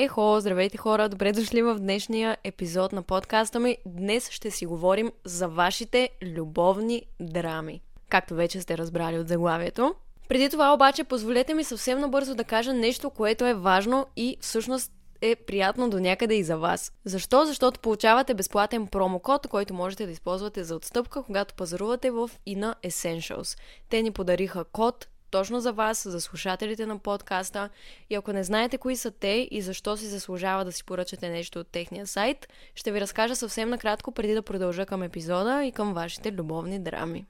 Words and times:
Ехо, 0.00 0.40
здравейте 0.40 0.76
хора, 0.76 1.08
добре 1.08 1.32
дошли 1.32 1.62
в 1.62 1.78
днешния 1.78 2.36
епизод 2.44 2.92
на 2.92 3.02
подкаста 3.02 3.60
ми. 3.60 3.76
Днес 3.86 4.30
ще 4.30 4.50
си 4.50 4.66
говорим 4.66 5.12
за 5.24 5.48
вашите 5.48 6.08
любовни 6.22 7.02
драми. 7.20 7.80
Както 8.08 8.34
вече 8.34 8.60
сте 8.60 8.78
разбрали 8.78 9.18
от 9.18 9.28
заглавието. 9.28 9.94
Преди 10.28 10.48
това 10.48 10.74
обаче, 10.74 11.04
позволете 11.04 11.54
ми 11.54 11.64
съвсем 11.64 11.98
набързо 11.98 12.34
да 12.34 12.44
кажа 12.44 12.72
нещо, 12.72 13.10
което 13.10 13.46
е 13.46 13.54
важно 13.54 14.06
и 14.16 14.36
всъщност 14.40 14.92
е 15.20 15.36
приятно 15.36 15.90
до 15.90 16.00
някъде 16.00 16.34
и 16.34 16.44
за 16.44 16.56
вас. 16.58 16.92
Защо? 17.04 17.46
Защото 17.46 17.80
получавате 17.80 18.34
безплатен 18.34 18.86
промокод, 18.86 19.46
който 19.46 19.74
можете 19.74 20.06
да 20.06 20.12
използвате 20.12 20.64
за 20.64 20.76
отстъпка, 20.76 21.22
когато 21.22 21.54
пазарувате 21.54 22.10
в 22.10 22.30
Ina 22.48 22.74
Essentials. 22.84 23.58
Те 23.88 24.02
ни 24.02 24.10
подариха 24.10 24.64
код 24.64 25.08
точно 25.30 25.60
за 25.60 25.72
вас, 25.72 26.08
за 26.08 26.20
слушателите 26.20 26.86
на 26.86 26.98
подкаста. 26.98 27.68
И 28.10 28.14
ако 28.14 28.32
не 28.32 28.44
знаете 28.44 28.78
кои 28.78 28.96
са 28.96 29.10
те 29.10 29.48
и 29.50 29.62
защо 29.62 29.96
си 29.96 30.06
заслужава 30.06 30.64
да 30.64 30.72
си 30.72 30.84
поръчате 30.84 31.28
нещо 31.28 31.60
от 31.60 31.68
техния 31.68 32.06
сайт, 32.06 32.48
ще 32.74 32.92
ви 32.92 33.00
разкажа 33.00 33.36
съвсем 33.36 33.70
накратко 33.70 34.12
преди 34.12 34.34
да 34.34 34.42
продължа 34.42 34.86
към 34.86 35.02
епизода 35.02 35.64
и 35.64 35.72
към 35.72 35.94
вашите 35.94 36.32
любовни 36.32 36.78
драми. 36.78 37.26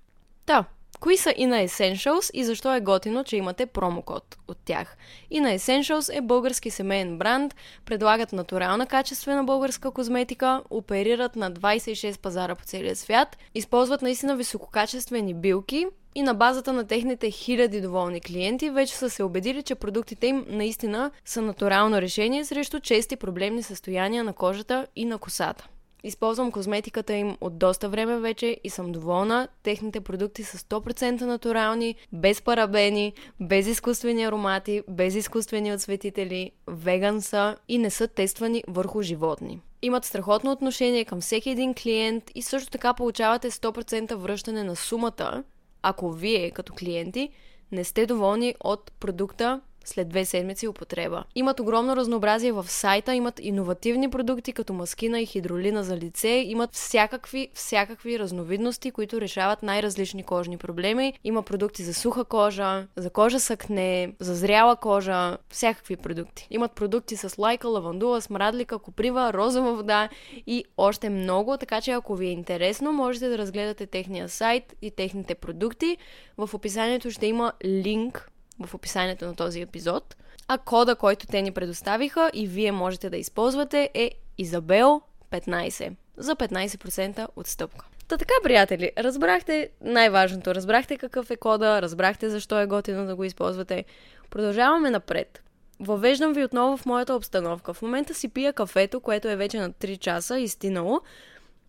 Та, 0.47 0.65
Кои 1.01 1.16
са 1.16 1.34
и 1.37 1.47
на 1.47 1.56
Essentials 1.56 2.30
и 2.34 2.45
защо 2.45 2.74
е 2.74 2.80
готино, 2.80 3.24
че 3.24 3.37
имате 3.37 3.66
промокод 3.66 4.38
от 4.48 4.59
тях? 4.65 4.96
И 5.30 5.41
на 5.41 5.59
Essentials 5.59 6.19
е 6.19 6.20
български 6.20 6.70
семейен 6.70 7.19
бранд, 7.19 7.55
предлагат 7.84 8.33
натурална 8.33 8.87
качествена 8.87 9.45
българска 9.45 9.91
козметика, 9.91 10.62
оперират 10.70 11.37
на 11.37 11.52
26 11.52 12.20
пазара 12.20 12.55
по 12.55 12.65
целия 12.65 12.96
свят, 12.96 13.37
използват 13.55 14.02
наистина 14.02 14.37
висококачествени 14.37 15.34
билки 15.34 15.87
и 16.15 16.23
на 16.23 16.34
базата 16.34 16.73
на 16.73 16.87
техните 16.87 17.30
хиляди 17.30 17.80
доволни 17.80 18.20
клиенти 18.20 18.70
вече 18.70 18.96
са 18.96 19.10
се 19.10 19.23
убедили, 19.23 19.62
че 19.62 19.74
продуктите 19.74 20.27
им 20.27 20.45
наистина 20.48 21.10
са 21.24 21.43
натурално 21.43 22.01
решение 22.01 22.45
срещу 22.45 22.80
чести 22.80 23.16
проблемни 23.16 23.62
състояния 23.62 24.24
на 24.24 24.32
кожата 24.32 24.87
и 24.96 25.05
на 25.05 25.18
косата. 25.18 25.68
Използвам 26.05 26.52
козметиката 26.52 27.13
им 27.13 27.37
от 27.41 27.59
доста 27.59 27.88
време 27.88 28.18
вече 28.18 28.57
и 28.65 28.71
съм 28.71 28.93
доволна. 28.93 29.49
Техните 29.63 30.01
продукти 30.01 30.45
са 30.45 30.59
100% 30.59 31.21
натурални, 31.21 31.95
без 32.13 32.43
парабени, 32.43 33.13
без 33.41 33.66
изкуствени 33.66 34.24
аромати, 34.24 34.82
без 34.88 35.15
изкуствени 35.15 35.73
отсветители, 35.73 36.51
веган 36.69 37.23
са 37.23 37.57
и 37.69 37.79
не 37.79 37.91
са 37.91 38.09
тествани 38.09 38.65
върху 38.69 39.02
животни. 39.02 39.60
Имат 39.82 40.04
страхотно 40.04 40.52
отношение 40.52 41.04
към 41.04 41.21
всеки 41.21 41.51
един 41.51 41.74
клиент 41.74 42.30
и 42.35 42.43
също 42.43 42.71
така 42.71 42.95
получавате 42.95 43.51
100% 43.51 44.15
връщане 44.15 44.65
на 44.65 44.76
сумата, 44.76 45.45
ако 45.82 46.13
вие 46.13 46.51
като 46.51 46.73
клиенти 46.79 47.30
не 47.73 47.85
сте 47.85 48.07
доволни 48.07 48.54
от 48.60 48.93
продукта 49.01 49.60
след 49.89 50.09
две 50.09 50.25
седмици 50.25 50.69
употреба. 50.69 51.25
Имат 51.35 51.61
огромно 51.61 51.97
разнообразие 51.97 52.53
в 52.53 52.65
сайта, 52.69 53.15
имат 53.15 53.41
иновативни 53.41 54.11
продукти 54.11 54.53
като 54.53 54.73
маскина 54.73 55.21
и 55.21 55.27
хидролина 55.27 55.85
за 55.85 55.97
лице, 55.97 56.29
имат 56.29 56.75
всякакви, 56.75 57.49
всякакви 57.55 58.19
разновидности, 58.19 58.91
които 58.91 59.21
решават 59.21 59.63
най-различни 59.63 60.23
кожни 60.23 60.57
проблеми. 60.57 61.13
Има 61.25 61.43
продукти 61.43 61.83
за 61.83 61.95
суха 61.95 62.25
кожа, 62.25 62.87
за 62.97 63.11
кожа 63.11 63.41
с 63.41 63.51
акне, 63.51 64.12
за 64.21 64.34
зряла 64.34 64.77
кожа, 64.77 65.39
всякакви 65.50 65.97
продукти. 65.97 66.47
Имат 66.50 66.72
продукти 66.72 67.16
с 67.16 67.39
лайка, 67.39 67.69
лавандула, 67.69 68.21
смрадлика, 68.21 68.78
коприва, 68.78 69.33
розова 69.33 69.75
вода 69.75 70.09
и 70.47 70.65
още 70.77 71.11
много, 71.11 71.56
така 71.56 71.81
че 71.81 71.91
ако 71.91 72.16
ви 72.16 72.27
е 72.27 72.31
интересно, 72.31 72.93
можете 72.93 73.28
да 73.28 73.39
разгледате 73.39 73.87
техния 73.87 74.28
сайт 74.28 74.75
и 74.83 74.91
техните 74.91 75.34
продукти. 75.34 75.97
В 76.39 76.50
описанието 76.55 77.11
ще 77.11 77.27
има 77.27 77.53
линк 77.65 78.31
в 78.66 78.75
описанието 78.75 79.25
на 79.25 79.34
този 79.34 79.60
епизод. 79.60 80.16
А 80.48 80.59
кода, 80.59 80.97
който 80.97 81.26
те 81.26 81.42
ни 81.42 81.53
предоставиха 81.53 82.31
и 82.34 82.47
вие 82.47 82.72
можете 82.72 83.10
да 83.10 83.16
използвате 83.16 83.91
е 83.94 84.10
Изабел15 84.41 85.94
за 86.16 86.37
15% 86.37 87.28
отстъпка. 87.36 87.86
Та 88.09 88.16
така, 88.16 88.34
приятели, 88.42 88.92
разбрахте 88.98 89.70
най-важното. 89.81 90.54
Разбрахте 90.54 90.97
какъв 90.97 91.30
е 91.30 91.36
кода, 91.36 91.82
разбрахте 91.82 92.30
защо 92.30 92.60
е 92.60 92.66
готино 92.66 93.06
да 93.06 93.16
го 93.16 93.24
използвате. 93.24 93.84
Продължаваме 94.30 94.91
напред. 94.91 95.42
Въвеждам 95.80 96.32
ви 96.32 96.44
отново 96.44 96.76
в 96.76 96.86
моята 96.86 97.14
обстановка. 97.14 97.74
В 97.74 97.82
момента 97.82 98.14
си 98.14 98.28
пия 98.28 98.52
кафето, 98.52 99.00
което 99.00 99.28
е 99.28 99.36
вече 99.36 99.58
на 99.58 99.70
3 99.70 99.98
часа, 99.98 100.38
изтинало, 100.38 101.00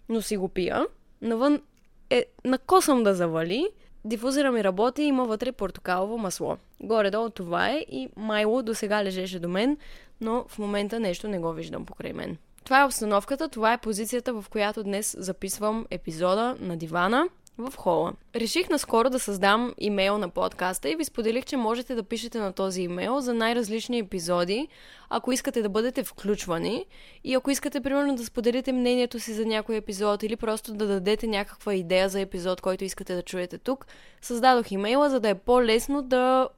но 0.09 0.22
си 0.22 0.38
го 0.38 0.49
пия. 0.49 0.85
Навън 1.22 1.61
е 2.09 2.25
накосам 2.45 3.03
да 3.03 3.16
завали, 3.16 3.69
Дифузера 4.05 4.51
ми 4.51 4.63
работи, 4.63 5.03
има 5.03 5.25
вътре 5.25 5.51
портокалово 5.51 6.17
масло. 6.17 6.57
Горе-долу 6.81 7.29
това 7.29 7.69
е 7.69 7.85
и 7.89 8.09
майло 8.15 8.63
до 8.63 8.75
сега 8.75 9.03
лежеше 9.03 9.39
до 9.39 9.49
мен, 9.49 9.77
но 10.21 10.45
в 10.47 10.59
момента 10.59 10.99
нещо 10.99 11.27
не 11.27 11.39
го 11.39 11.53
виждам 11.53 11.85
покрай 11.85 12.13
мен. 12.13 12.37
Това 12.63 12.81
е 12.81 12.85
обстановката, 12.85 13.49
това 13.49 13.73
е 13.73 13.77
позицията, 13.77 14.33
в 14.33 14.45
която 14.49 14.83
днес 14.83 15.15
записвам 15.19 15.85
епизода 15.89 16.57
на 16.59 16.77
дивана 16.77 17.29
в 17.59 17.75
хола. 17.75 18.14
Реших 18.36 18.70
наскоро 18.70 19.09
да 19.09 19.20
създам 19.20 19.74
имейл 19.78 20.18
на 20.18 20.30
подкаста 20.30 20.90
и 20.90 20.96
ви 20.96 21.06
споделих, 21.06 21.46
че 21.46 21.58
можете 21.58 21.96
да 21.96 22.03
пишете 22.03 22.40
на 22.40 22.53
този 22.53 22.81
имейл 22.81 23.20
за 23.20 23.34
най-различни 23.34 24.00
епизоди, 24.00 24.68
ако 25.09 25.31
искате 25.31 25.62
да 25.62 25.70
бъдете 25.70 26.03
включвани 26.03 26.86
и 27.24 27.34
ако 27.34 27.52
искате, 27.52 27.81
примерно, 27.81 28.16
да 28.16 28.25
споделите 28.25 28.72
мнението 28.72 29.20
си 29.20 29.34
за 29.34 29.46
някой 29.46 29.75
епизод 29.75 30.24
или 30.24 30.36
просто 30.36 30.74
да 30.74 30.88
дадете 30.88 31.28
някаква 31.28 31.74
идея 31.74 32.09
за 32.09 32.20
епизод, 32.20 32.62
който 32.62 32.84
искате 32.84 33.16
да 33.16 33.22
чуете 33.22 33.58
тук, 33.58 33.86
създадох 34.22 34.72
имейла, 34.72 35.09
за 35.09 35.20
да 35.20 35.30
е 35.30 35.36
по-лесно 35.36 36.02
да 36.02 36.50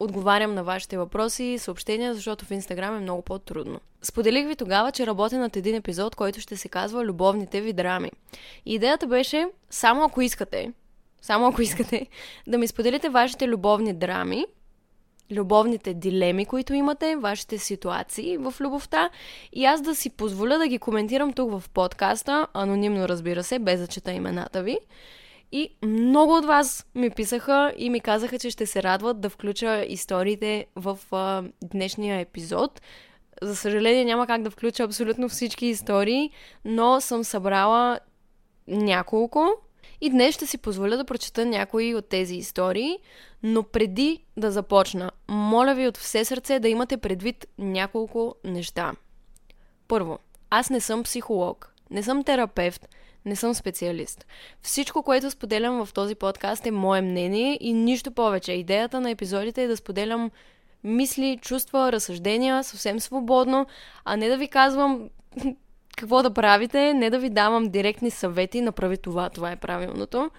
отговарям 0.00 0.54
на 0.54 0.64
вашите 0.64 0.98
въпроси 0.98 1.44
и 1.44 1.58
съобщения, 1.58 2.14
защото 2.14 2.44
в 2.44 2.50
Инстаграм 2.50 2.96
е 2.96 3.00
много 3.00 3.22
по-трудно. 3.22 3.80
Споделих 4.02 4.46
ви 4.46 4.56
тогава, 4.56 4.92
че 4.92 5.06
работя 5.06 5.38
над 5.38 5.56
един 5.56 5.74
епизод, 5.74 6.14
който 6.14 6.40
ще 6.40 6.56
се 6.56 6.68
казва 6.68 7.04
Любовните 7.04 7.60
ви 7.60 7.72
драми. 7.72 8.10
И 8.66 8.74
идеята 8.74 9.06
беше, 9.06 9.46
само 9.70 10.04
ако 10.04 10.20
искате, 10.20 10.72
само 11.22 11.46
ако 11.46 11.62
искате, 11.62 12.06
да 12.46 12.58
ми 12.58 12.66
споделите 12.66 13.08
вашите 13.08 13.48
любовни 13.48 13.92
драми, 13.92 14.46
любовните 15.30 15.94
дилеми, 15.94 16.46
които 16.46 16.74
имате, 16.74 17.16
вашите 17.16 17.58
ситуации 17.58 18.36
в 18.36 18.54
любовта 18.60 19.10
и 19.52 19.64
аз 19.64 19.80
да 19.80 19.94
си 19.94 20.10
позволя 20.10 20.58
да 20.58 20.68
ги 20.68 20.78
коментирам 20.78 21.32
тук 21.32 21.50
в 21.50 21.70
подкаста, 21.70 22.46
анонимно 22.54 23.08
разбира 23.08 23.44
се, 23.44 23.58
без 23.58 23.80
да 23.80 23.86
чета 23.86 24.12
имената 24.12 24.62
ви. 24.62 24.78
И 25.52 25.76
много 25.84 26.36
от 26.36 26.44
вас 26.44 26.86
ми 26.94 27.10
писаха 27.10 27.74
и 27.76 27.90
ми 27.90 28.00
казаха, 28.00 28.38
че 28.38 28.50
ще 28.50 28.66
се 28.66 28.82
радват 28.82 29.20
да 29.20 29.30
включа 29.30 29.84
историите 29.88 30.66
в 30.76 30.98
а, 31.12 31.44
днешния 31.64 32.20
епизод. 32.20 32.80
За 33.42 33.56
съжаление 33.56 34.04
няма 34.04 34.26
как 34.26 34.42
да 34.42 34.50
включа 34.50 34.82
абсолютно 34.82 35.28
всички 35.28 35.66
истории, 35.66 36.30
но 36.64 37.00
съм 37.00 37.24
събрала 37.24 37.98
няколко 38.68 39.48
и 40.00 40.10
днес 40.10 40.34
ще 40.34 40.46
си 40.46 40.58
позволя 40.58 40.96
да 40.96 41.04
прочета 41.04 41.46
някои 41.46 41.94
от 41.94 42.08
тези 42.08 42.34
истории, 42.34 42.98
но 43.42 43.62
преди 43.62 44.24
да 44.36 44.50
започна, 44.50 45.10
моля 45.28 45.74
ви 45.74 45.88
от 45.88 45.96
все 45.96 46.24
сърце 46.24 46.58
да 46.58 46.68
имате 46.68 46.96
предвид 46.96 47.46
няколко 47.58 48.34
неща. 48.44 48.92
Първо, 49.88 50.18
аз 50.50 50.70
не 50.70 50.80
съм 50.80 51.02
психолог, 51.02 51.74
не 51.90 52.02
съм 52.02 52.24
терапевт, 52.24 52.88
не 53.26 53.36
съм 53.36 53.54
специалист. 53.54 54.26
Всичко, 54.62 55.02
което 55.02 55.30
споделям 55.30 55.84
в 55.84 55.92
този 55.92 56.14
подкаст 56.14 56.66
е 56.66 56.70
мое 56.70 57.00
мнение 57.00 57.58
и 57.60 57.72
нищо 57.72 58.10
повече. 58.12 58.52
Идеята 58.52 59.00
на 59.00 59.10
епизодите 59.10 59.64
е 59.64 59.68
да 59.68 59.76
споделям 59.76 60.30
мисли, 60.84 61.38
чувства, 61.42 61.92
разсъждения 61.92 62.64
съвсем 62.64 63.00
свободно, 63.00 63.66
а 64.04 64.16
не 64.16 64.28
да 64.28 64.36
ви 64.36 64.48
казвам 64.48 65.10
какво 65.96 66.22
да 66.22 66.34
правите, 66.34 66.94
не 66.94 67.10
да 67.10 67.18
ви 67.18 67.30
давам 67.30 67.68
директни 67.68 68.10
съвети, 68.10 68.60
направи 68.60 68.96
това, 68.96 69.30
това 69.30 69.50
е 69.52 69.56
правилното. 69.56 70.30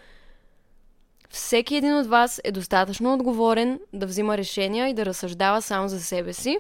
Всеки 1.30 1.76
един 1.76 1.98
от 1.98 2.08
вас 2.08 2.42
е 2.44 2.52
достатъчно 2.52 3.14
отговорен 3.14 3.80
да 3.94 4.06
взима 4.06 4.38
решения 4.38 4.88
и 4.88 4.94
да 4.94 5.06
разсъждава 5.06 5.62
само 5.62 5.88
за 5.88 6.02
себе 6.02 6.34
си. 6.34 6.58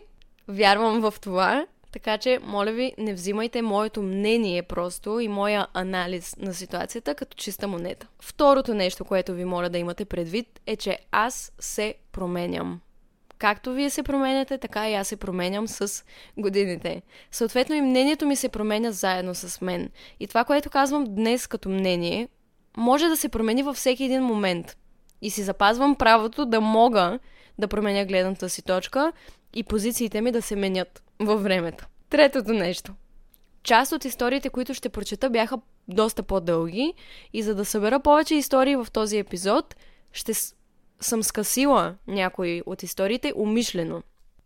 Вярвам 0.47 1.01
в 1.01 1.13
това 1.21 1.65
така 1.91 2.17
че, 2.17 2.39
моля 2.43 2.71
ви, 2.71 2.94
не 2.97 3.13
взимайте 3.13 3.62
моето 3.62 4.01
мнение 4.01 4.63
просто 4.63 5.19
и 5.19 5.27
моя 5.27 5.67
анализ 5.73 6.35
на 6.38 6.53
ситуацията 6.53 7.15
като 7.15 7.38
чиста 7.38 7.67
монета. 7.67 8.07
Второто 8.19 8.73
нещо, 8.73 9.06
което 9.06 9.33
ви 9.33 9.45
моля 9.45 9.69
да 9.69 9.77
имате 9.77 10.06
предвид 10.06 10.59
е, 10.65 10.75
че 10.75 11.00
аз 11.12 11.51
се 11.59 11.95
променям. 12.12 12.79
Както 13.38 13.73
вие 13.73 13.89
се 13.89 14.03
променяте, 14.03 14.57
така 14.57 14.89
и 14.89 14.94
аз 14.94 15.07
се 15.07 15.15
променям 15.15 15.67
с 15.67 16.03
годините. 16.38 17.01
Съответно 17.31 17.75
и 17.75 17.81
мнението 17.81 18.25
ми 18.25 18.35
се 18.35 18.50
променя 18.50 18.91
заедно 18.91 19.35
с 19.35 19.62
мен. 19.62 19.89
И 20.19 20.27
това, 20.27 20.44
което 20.44 20.69
казвам 20.69 21.06
днес 21.15 21.47
като 21.47 21.69
мнение, 21.69 22.27
може 22.77 23.07
да 23.07 23.17
се 23.17 23.29
промени 23.29 23.63
във 23.63 23.75
всеки 23.75 24.03
един 24.03 24.23
момент. 24.23 24.77
И 25.21 25.29
си 25.29 25.44
запазвам 25.44 25.95
правото 25.95 26.45
да 26.45 26.62
мога 26.62 27.19
да 27.59 27.68
променя 27.68 28.06
гледната 28.06 28.50
си 28.50 28.62
точка 28.62 29.12
и 29.54 29.63
позициите 29.63 30.21
ми 30.21 30.31
да 30.31 30.42
се 30.42 30.56
менят 30.56 31.04
във 31.19 31.44
времето. 31.44 31.88
Третото 32.09 32.54
нещо. 32.54 32.94
Част 33.63 33.92
от 33.92 34.06
историите, 34.06 34.50
които 34.50 34.74
ще 34.74 34.89
прочета, 34.89 35.30
бяха 35.30 35.59
доста 35.88 36.24
по-дълги 36.24 36.94
и 37.33 37.44
за 37.44 37.56
да 37.56 37.65
събера 37.65 38.00
повече 38.00 38.36
истории 38.36 38.75
в 38.75 38.88
този 38.94 39.18
епизод, 39.18 39.75
ще 40.12 40.33
съм 41.00 41.24
скъсила 41.24 41.95
някои 42.07 42.62
от 42.65 42.83
историите 42.83 43.33
умишлено. 43.36 44.03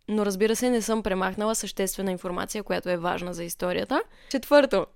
но 0.08 0.26
разбира 0.26 0.56
се 0.56 0.70
не 0.70 0.82
съм 0.82 1.02
премахнала 1.02 1.54
съществена 1.54 2.10
информация, 2.10 2.62
която 2.62 2.90
е 2.90 2.96
важна 2.96 3.34
за 3.34 3.44
историята. 3.44 4.02
Четвърто, 4.30 4.86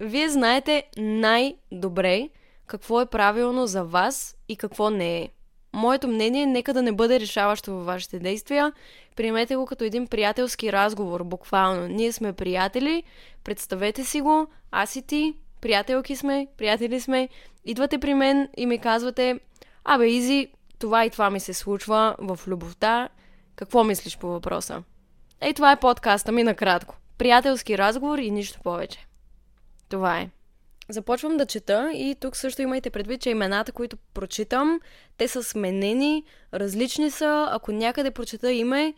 вие 0.00 0.28
знаете 0.28 0.84
най-добре 0.96 2.28
какво 2.66 3.00
е 3.00 3.06
правилно 3.06 3.66
за 3.66 3.84
вас 3.84 4.36
и 4.48 4.56
какво 4.56 4.90
не 4.90 5.18
е. 5.18 5.28
Моето 5.76 6.08
мнение 6.08 6.46
нека 6.46 6.74
да 6.74 6.82
не 6.82 6.92
бъде 6.92 7.20
решаващо 7.20 7.74
във 7.74 7.86
вашите 7.86 8.18
действия. 8.18 8.72
Приемете 9.16 9.56
го 9.56 9.66
като 9.66 9.84
един 9.84 10.06
приятелски 10.06 10.72
разговор, 10.72 11.24
буквално. 11.24 11.88
Ние 11.88 12.12
сме 12.12 12.32
приятели, 12.32 13.02
представете 13.44 14.04
си 14.04 14.20
го, 14.20 14.46
аз 14.70 14.96
и 14.96 15.02
ти, 15.02 15.34
приятелки 15.60 16.16
сме, 16.16 16.46
приятели 16.56 17.00
сме. 17.00 17.28
Идвате 17.64 17.98
при 17.98 18.14
мен 18.14 18.48
и 18.56 18.66
ми 18.66 18.78
казвате, 18.78 19.40
абе, 19.84 20.06
Изи, 20.06 20.48
това 20.78 21.04
и 21.04 21.10
това 21.10 21.30
ми 21.30 21.40
се 21.40 21.54
случва 21.54 22.16
в 22.18 22.38
любовта. 22.46 23.08
Какво 23.56 23.84
мислиш 23.84 24.18
по 24.18 24.28
въпроса? 24.28 24.82
Ей, 25.40 25.54
това 25.54 25.72
е 25.72 25.80
подкаста 25.80 26.32
ми 26.32 26.42
накратко. 26.42 26.96
Приятелски 27.18 27.78
разговор 27.78 28.18
и 28.18 28.30
нищо 28.30 28.60
повече. 28.62 29.06
Това 29.88 30.18
е. 30.18 30.30
Започвам 30.88 31.36
да 31.36 31.46
чета 31.46 31.90
и 31.94 32.16
тук 32.20 32.36
също 32.36 32.62
имайте 32.62 32.90
предвид, 32.90 33.20
че 33.20 33.30
имената, 33.30 33.72
които 33.72 33.96
прочитам, 34.14 34.80
те 35.16 35.28
са 35.28 35.42
сменени, 35.42 36.24
различни 36.54 37.10
са. 37.10 37.48
Ако 37.50 37.72
някъде 37.72 38.10
прочета 38.10 38.52
име, 38.52 38.94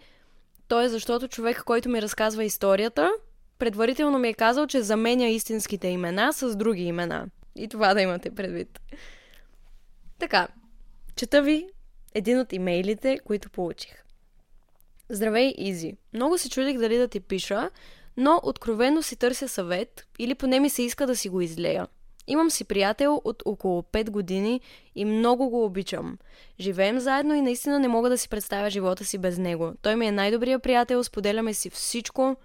то 0.69 0.81
е 0.81 0.88
защото 0.88 1.29
човек, 1.29 1.62
който 1.64 1.88
ми 1.88 2.02
разказва 2.02 2.44
историята, 2.44 3.11
предварително 3.58 4.19
ми 4.19 4.29
е 4.29 4.35
казал, 4.35 4.67
че 4.67 4.82
заменя 4.82 5.29
истинските 5.29 5.88
имена 5.88 6.32
с 6.32 6.56
други 6.56 6.82
имена. 6.82 7.26
И 7.56 7.69
това 7.69 7.94
да 7.94 8.00
имате 8.00 8.31
предвид. 8.31 8.81
Така, 10.19 10.49
чета 11.17 11.43
ви 11.43 11.69
един 12.14 12.38
от 12.40 12.52
имейлите, 12.52 13.19
които 13.25 13.50
получих. 13.50 14.05
Здравей, 15.08 15.55
Изи. 15.58 15.96
Много 16.12 16.38
се 16.38 16.50
чудих 16.50 16.79
дали 16.79 16.99
да 16.99 17.08
ти 17.08 17.20
пиша, 17.20 17.70
но 18.19 18.41
откровено 18.43 19.03
си 19.03 19.17
търся 19.17 19.49
съвет 19.49 20.06
или 20.19 20.35
поне 20.35 20.61
ми 20.61 20.70
се 20.70 20.82
иска 20.82 21.06
да 21.06 21.17
си 21.17 21.29
го 21.29 21.41
излея. 21.41 21.87
Имам 22.26 22.50
си 22.50 22.65
приятел 22.65 23.20
от 23.25 23.43
около 23.47 23.82
5 23.82 24.11
години 24.11 24.61
и 24.94 25.05
много 25.05 25.50
го 25.50 25.65
обичам. 25.65 26.19
Живеем 26.61 26.99
заедно 26.99 27.35
и 27.35 27.41
наистина 27.41 27.79
не 27.79 27.88
мога 27.88 28.11
да 28.11 28.19
си 28.19 28.29
представя 28.29 28.70
живота 28.70 29.05
си 29.05 29.19
без 29.19 29.38
него. 29.38 29.73
Той 29.82 29.97
ми 29.97 30.06
е 30.06 30.12
най-добрият 30.12 30.62
приятел, 30.62 31.05
споделяме 31.05 31.55
си 31.55 31.70
всичко, 31.70 32.37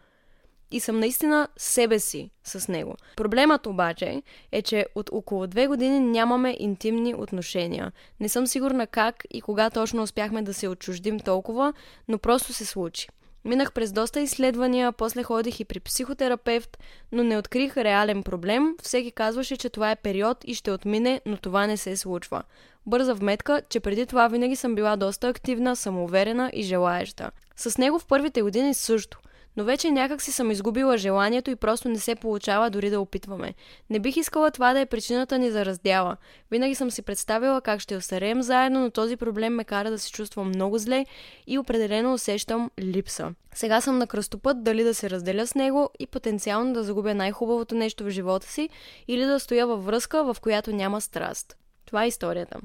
и 0.72 0.80
съм 0.80 1.00
наистина 1.00 1.48
себе 1.58 2.00
си 2.00 2.30
с 2.44 2.68
него. 2.68 2.96
Проблемът 3.16 3.68
обаче 3.68 4.22
е, 4.52 4.62
че 4.62 4.86
от 4.96 5.10
около 5.14 5.48
две 5.48 5.68
години 5.68 6.00
нямаме 6.00 6.56
интимни 6.60 7.16
отношения. 7.16 7.92
Не 8.20 8.30
съм 8.30 8.48
сигурна 8.48 8.88
как 8.88 9.24
и 9.32 9.42
кога 9.42 9.70
точно 9.70 10.04
успяхме 10.04 10.42
да 10.42 10.54
се 10.54 10.68
отчуждим 10.68 11.20
толкова, 11.20 11.74
но 12.08 12.18
просто 12.18 12.54
се 12.54 12.66
случи. 12.66 13.08
Минах 13.46 13.74
през 13.74 13.92
доста 13.92 14.20
изследвания, 14.20 14.92
после 14.92 15.24
ходих 15.24 15.60
и 15.60 15.66
при 15.66 15.80
психотерапевт, 15.80 16.78
но 17.12 17.24
не 17.24 17.38
открих 17.38 17.78
реален 17.78 18.24
проблем. 18.24 18.76
Всеки 18.82 19.12
казваше, 19.12 19.58
че 19.58 19.70
това 19.70 19.92
е 19.92 19.96
период 19.96 20.38
и 20.44 20.56
ще 20.56 20.72
отмине, 20.72 21.22
но 21.26 21.38
това 21.38 21.68
не 21.68 21.78
се 21.78 21.98
случва. 21.98 22.44
Бърза 22.86 23.14
вметка, 23.14 23.62
че 23.70 23.80
преди 23.80 24.06
това 24.06 24.28
винаги 24.28 24.56
съм 24.56 24.76
била 24.76 24.96
доста 24.96 25.28
активна, 25.28 25.76
самоуверена 25.76 26.52
и 26.54 26.64
желаеща. 26.64 27.32
С 27.56 27.78
него 27.78 28.00
в 28.00 28.06
първите 28.06 28.42
години 28.42 28.74
също– 28.74 29.20
но 29.58 29.64
вече 29.64 29.92
някак 29.92 30.22
си 30.22 30.32
съм 30.32 30.52
изгубила 30.52 30.98
желанието 30.98 31.52
и 31.52 31.56
просто 31.56 31.90
не 31.90 32.00
се 32.00 32.16
получава 32.16 32.70
дори 32.70 32.90
да 32.90 33.00
опитваме. 33.00 33.54
Не 33.90 34.00
бих 34.00 34.18
искала 34.18 34.52
това 34.52 34.74
да 34.74 34.80
е 34.80 34.86
причината 34.86 35.38
ни 35.38 35.52
за 35.52 35.66
раздяла. 35.66 36.18
Винаги 36.52 36.76
съм 36.76 36.92
си 36.92 37.02
представила 37.02 37.62
как 37.62 37.80
ще 37.80 37.96
остареем 37.96 38.42
заедно, 38.42 38.80
но 38.80 38.92
този 38.92 39.18
проблем 39.18 39.56
ме 39.56 39.64
кара 39.64 39.92
да 39.92 40.00
се 40.00 40.12
чувствам 40.12 40.48
много 40.48 40.78
зле 40.78 41.06
и 41.48 41.58
определено 41.58 42.14
усещам 42.14 42.72
липса. 42.80 43.34
Сега 43.56 43.82
съм 43.82 43.98
на 43.98 44.08
кръстопът 44.08 44.64
дали 44.64 44.84
да 44.84 44.94
се 44.94 45.10
разделя 45.10 45.48
с 45.48 45.56
него 45.56 45.90
и 46.00 46.08
потенциално 46.08 46.74
да 46.74 46.84
загубя 46.84 47.16
най-хубавото 47.16 47.76
нещо 47.76 48.04
в 48.04 48.10
живота 48.10 48.48
си 48.48 48.70
или 49.08 49.26
да 49.26 49.40
стоя 49.40 49.68
във 49.68 49.86
връзка, 49.86 50.34
в 50.34 50.42
която 50.42 50.76
няма 50.76 51.02
страст. 51.02 51.58
Това 51.86 52.04
е 52.04 52.08
историята. 52.08 52.60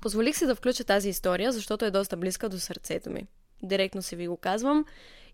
Позволих 0.00 0.36
си 0.36 0.46
да 0.46 0.54
включа 0.54 0.84
тази 0.84 1.08
история, 1.08 1.52
защото 1.52 1.84
е 1.84 1.90
доста 1.90 2.16
близка 2.16 2.48
до 2.48 2.58
сърцето 2.58 3.10
ми. 3.10 3.26
Директно 3.62 4.02
си 4.02 4.16
ви 4.16 4.28
го 4.28 4.36
казвам 4.36 4.84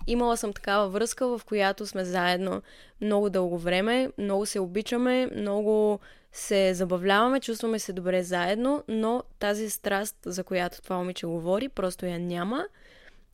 Имала 0.07 0.37
съм 0.37 0.53
такава 0.53 0.89
връзка, 0.89 1.39
в 1.39 1.45
която 1.45 1.87
сме 1.87 2.05
заедно 2.05 2.63
много 3.01 3.31
дълго 3.31 3.59
време, 3.59 4.13
много 4.19 4.47
се 4.47 4.61
обичаме, 4.61 5.29
много 5.37 6.01
се 6.33 6.75
забавляваме, 6.75 7.41
чувстваме 7.41 7.79
се 7.79 7.93
добре 7.93 8.23
заедно, 8.23 8.85
но 8.89 9.23
тази 9.39 9.71
страст, 9.71 10.17
за 10.27 10.45
която 10.45 10.83
това 10.83 10.97
момиче 10.97 11.27
говори, 11.27 11.69
просто 11.69 12.07
я 12.07 12.19
няма. 12.19 12.67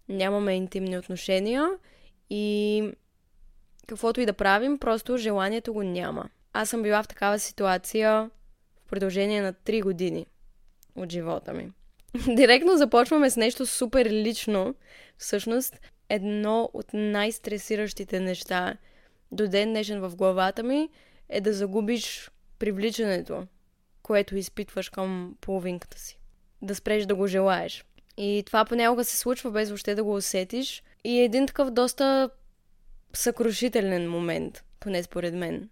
Нямаме 0.08 0.54
интимни 0.54 0.98
отношения 0.98 1.70
и 2.30 2.90
каквото 3.86 4.20
и 4.20 4.26
да 4.26 4.32
правим, 4.32 4.78
просто 4.78 5.16
желанието 5.16 5.72
го 5.72 5.82
няма. 5.82 6.28
Аз 6.52 6.68
съм 6.68 6.82
била 6.82 7.02
в 7.02 7.08
такава 7.08 7.38
ситуация 7.38 8.30
в 8.76 8.90
продължение 8.90 9.42
на 9.42 9.52
3 9.52 9.82
години 9.82 10.26
от 10.96 11.12
живота 11.12 11.52
ми. 11.52 11.70
Директно 12.28 12.76
започваме 12.76 13.30
с 13.30 13.36
нещо 13.36 13.66
супер 13.66 14.06
лично. 14.06 14.74
Всъщност, 15.18 15.80
едно 16.08 16.70
от 16.72 16.86
най-стресиращите 16.92 18.20
неща 18.20 18.76
до 19.32 19.48
ден 19.48 19.68
днешен 19.68 20.00
в 20.00 20.16
главата 20.16 20.62
ми 20.62 20.88
е 21.28 21.40
да 21.40 21.52
загубиш 21.52 22.30
привличането, 22.58 23.46
което 24.02 24.36
изпитваш 24.36 24.88
към 24.88 25.34
половинката 25.40 25.98
си. 25.98 26.18
Да 26.62 26.74
спреш 26.74 27.06
да 27.06 27.14
го 27.14 27.26
желаеш. 27.26 27.84
И 28.16 28.42
това 28.46 28.64
понякога 28.64 29.04
се 29.04 29.16
случва 29.16 29.50
без 29.50 29.68
въобще 29.68 29.94
да 29.94 30.04
го 30.04 30.14
усетиш. 30.14 30.82
И 31.04 31.20
е 31.20 31.24
един 31.24 31.46
такъв 31.46 31.70
доста 31.70 32.30
съкрушителен 33.12 34.10
момент, 34.10 34.64
поне 34.80 35.02
според 35.02 35.34
мен. 35.34 35.68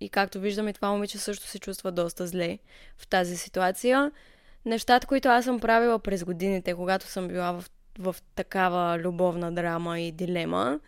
И 0.00 0.08
както 0.08 0.40
виждаме, 0.40 0.72
това 0.72 0.90
момиче 0.90 1.18
също 1.18 1.46
се 1.46 1.58
чувства 1.58 1.92
доста 1.92 2.26
зле 2.26 2.58
в 2.98 3.06
тази 3.06 3.36
ситуация. 3.36 4.12
Нещата, 4.66 5.06
които 5.06 5.28
аз 5.28 5.44
съм 5.44 5.60
правила 5.60 5.98
през 5.98 6.24
годините, 6.24 6.74
когато 6.74 7.06
съм 7.06 7.28
била 7.28 7.52
в 7.52 7.64
в 7.98 8.16
такава 8.34 8.98
любовна 8.98 9.52
драма 9.52 10.00
и 10.00 10.12
дилема. 10.12 10.80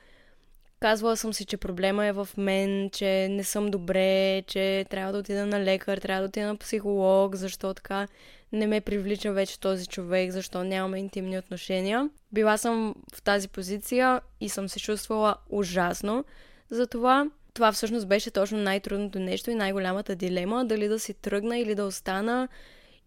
Казвала 0.80 1.16
съм 1.16 1.32
си, 1.32 1.44
че 1.44 1.56
проблема 1.56 2.06
е 2.06 2.12
в 2.12 2.28
мен, 2.36 2.90
че 2.90 3.28
не 3.30 3.44
съм 3.44 3.70
добре, 3.70 4.42
че 4.46 4.86
трябва 4.90 5.12
да 5.12 5.18
отида 5.18 5.46
на 5.46 5.64
лекар, 5.64 5.98
трябва 5.98 6.22
да 6.22 6.28
отида 6.28 6.46
на 6.46 6.56
психолог, 6.56 7.34
защо 7.34 7.74
така 7.74 8.08
не 8.52 8.66
ме 8.66 8.80
привлича 8.80 9.32
вече 9.32 9.60
този 9.60 9.86
човек, 9.86 10.30
защо 10.30 10.64
нямаме 10.64 10.98
интимни 10.98 11.38
отношения. 11.38 12.10
Била 12.32 12.56
съм 12.56 12.94
в 13.14 13.22
тази 13.22 13.48
позиция 13.48 14.20
и 14.40 14.48
съм 14.48 14.68
се 14.68 14.80
чувствала 14.80 15.34
ужасно. 15.50 16.24
Затова 16.70 17.30
това 17.54 17.72
всъщност 17.72 18.08
беше 18.08 18.30
точно 18.30 18.58
най-трудното 18.58 19.18
нещо 19.18 19.50
и 19.50 19.54
най-голямата 19.54 20.16
дилема, 20.16 20.64
дали 20.64 20.88
да 20.88 20.98
си 20.98 21.14
тръгна 21.14 21.58
или 21.58 21.74
да 21.74 21.84
остана 21.84 22.48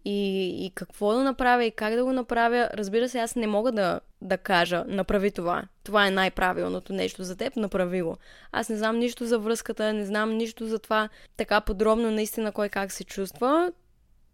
и, 0.04 0.48
и 0.66 0.70
какво 0.74 1.12
да 1.12 1.24
направя 1.24 1.64
и 1.64 1.70
как 1.70 1.94
да 1.94 2.04
го 2.04 2.12
направя. 2.12 2.68
Разбира 2.74 3.08
се, 3.08 3.18
аз 3.18 3.36
не 3.36 3.46
мога 3.46 3.72
да, 3.72 4.00
да 4.22 4.38
кажа, 4.38 4.84
направи 4.88 5.30
това. 5.30 5.62
Това 5.84 6.06
е 6.06 6.10
най-правилното 6.10 6.92
нещо 6.92 7.24
за 7.24 7.36
теб, 7.36 7.56
направи 7.56 8.02
го. 8.02 8.16
Аз 8.52 8.68
не 8.68 8.76
знам 8.76 8.98
нищо 8.98 9.26
за 9.26 9.38
връзката, 9.38 9.92
не 9.92 10.06
знам 10.06 10.36
нищо 10.36 10.66
за 10.66 10.78
това 10.78 11.08
така 11.36 11.60
подробно 11.60 12.10
наистина 12.10 12.52
кой 12.52 12.68
как 12.68 12.92
се 12.92 13.04
чувства. 13.04 13.72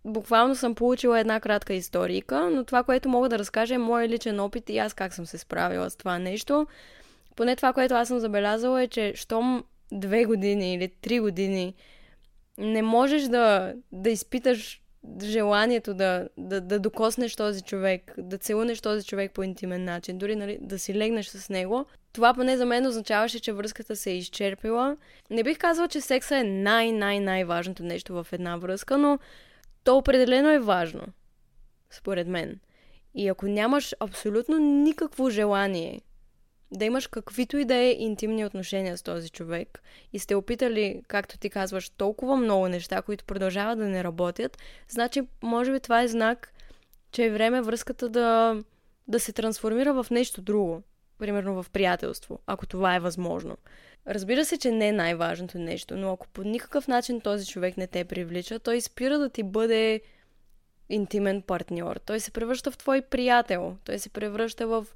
Буквално 0.05 0.55
съм 0.55 0.75
получила 0.75 1.21
една 1.21 1.41
кратка 1.41 1.75
историка, 1.75 2.51
но 2.51 2.65
това, 2.65 2.83
което 2.83 3.09
мога 3.09 3.29
да 3.29 3.39
разкажа 3.39 3.75
е 3.75 3.79
моят 3.79 4.11
личен 4.11 4.41
опит 4.41 4.71
и 4.71 4.79
аз 4.79 4.95
как 4.95 5.15
съм 5.15 5.27
се 5.27 5.39
справила 5.39 5.91
с 5.91 5.97
това 5.97 6.19
нещо. 6.19 6.67
Поне 7.37 7.57
това, 7.57 7.73
което 7.73 7.95
аз 7.95 8.09
съм 8.09 8.19
забелязала 8.19 8.83
е, 8.83 8.89
че 8.89 9.13
щом 9.17 9.65
две 9.93 10.25
години 10.25 10.75
или 10.75 10.89
три 10.89 11.21
години 11.21 11.75
не 12.59 12.83
можеш 12.83 13.23
да, 13.23 13.75
да 13.93 14.11
изпиташ 14.11 14.83
желанието 15.23 15.95
да, 15.95 16.29
да, 16.39 16.61
да 16.61 16.79
докоснеш 16.79 17.37
този 17.37 17.63
човек, 17.63 18.15
да 18.19 18.39
целунеш 18.39 18.81
този 18.81 19.07
човек 19.07 19.33
по 19.33 19.43
интимен 19.43 19.85
начин, 19.85 20.19
дори 20.19 20.37
нали, 20.37 20.59
да 20.61 20.79
си 20.79 20.95
легнеш 20.95 21.27
с 21.27 21.49
него, 21.49 21.87
това 22.13 22.35
поне 22.35 22.57
за 22.57 22.67
мен 22.67 22.87
означаваше, 22.87 23.41
че 23.41 23.53
връзката 23.53 23.97
се 23.97 24.11
е 24.11 24.17
изчерпила. 24.17 24.97
Не 25.31 25.43
бих 25.43 25.59
казала, 25.59 25.89
че 25.89 26.01
секса 26.01 26.37
е 26.37 26.45
най-най-най-важното 26.45 27.83
нещо 27.83 28.15
в 28.15 28.27
една 28.33 28.57
връзка, 28.57 28.99
но 28.99 29.19
то 29.85 29.97
определено 29.97 30.51
е 30.51 30.59
важно, 30.59 31.03
според 31.91 32.29
мен. 32.29 32.61
И 33.15 33.29
ако 33.29 33.47
нямаш 33.47 33.95
абсолютно 34.01 34.59
никакво 34.59 35.31
желание 35.31 36.01
да 36.77 36.85
имаш 36.85 37.07
каквито 37.07 37.59
и 37.59 37.65
да 37.65 37.75
е 37.75 37.91
интимни 37.91 38.45
отношения 38.45 38.97
с 38.97 39.03
този 39.03 39.31
човек 39.31 39.83
и 40.13 40.19
сте 40.19 40.35
опитали, 40.35 41.03
както 41.09 41.39
ти 41.39 41.51
казваш, 41.51 41.89
толкова 41.89 42.37
много 42.37 42.69
неща, 42.69 43.03
които 43.03 43.25
продължават 43.25 43.79
да 43.79 43.85
не 43.85 44.05
работят, 44.05 44.59
значи, 44.89 45.23
може 45.43 45.73
би 45.73 45.81
това 45.81 46.03
е 46.03 46.09
знак, 46.09 46.53
че 47.13 47.25
е 47.25 47.31
време 47.31 47.63
връзката 47.63 48.09
да, 48.09 48.57
да 49.09 49.21
се 49.21 49.33
трансформира 49.33 50.03
в 50.03 50.07
нещо 50.11 50.43
друго. 50.43 50.83
Примерно 51.19 51.63
в 51.63 51.71
приятелство, 51.71 52.39
ако 52.47 52.67
това 52.67 52.97
е 52.97 53.01
възможно. 53.01 53.57
Разбира 54.07 54.45
се, 54.45 54.59
че 54.59 54.71
не 54.71 54.89
е 54.89 54.93
най-важното 54.93 55.59
нещо, 55.59 55.97
но 55.97 56.13
ако 56.13 56.29
по 56.29 56.43
никакъв 56.43 56.89
начин 56.89 57.21
този 57.21 57.47
човек 57.47 57.77
не 57.77 57.87
те 57.87 58.05
привлича, 58.05 58.59
той 58.59 58.81
спира 58.81 59.19
да 59.19 59.29
ти 59.29 59.43
бъде 59.43 60.01
интимен 60.89 61.43
партньор. 61.43 61.97
Той 61.97 62.21
се 62.21 62.31
превръща 62.31 62.71
в 62.71 62.79
твой 62.79 63.03
приятел. 63.03 63.77
Той 63.85 63.99
се 63.99 64.09
превръща 64.09 64.67
в 64.67 64.87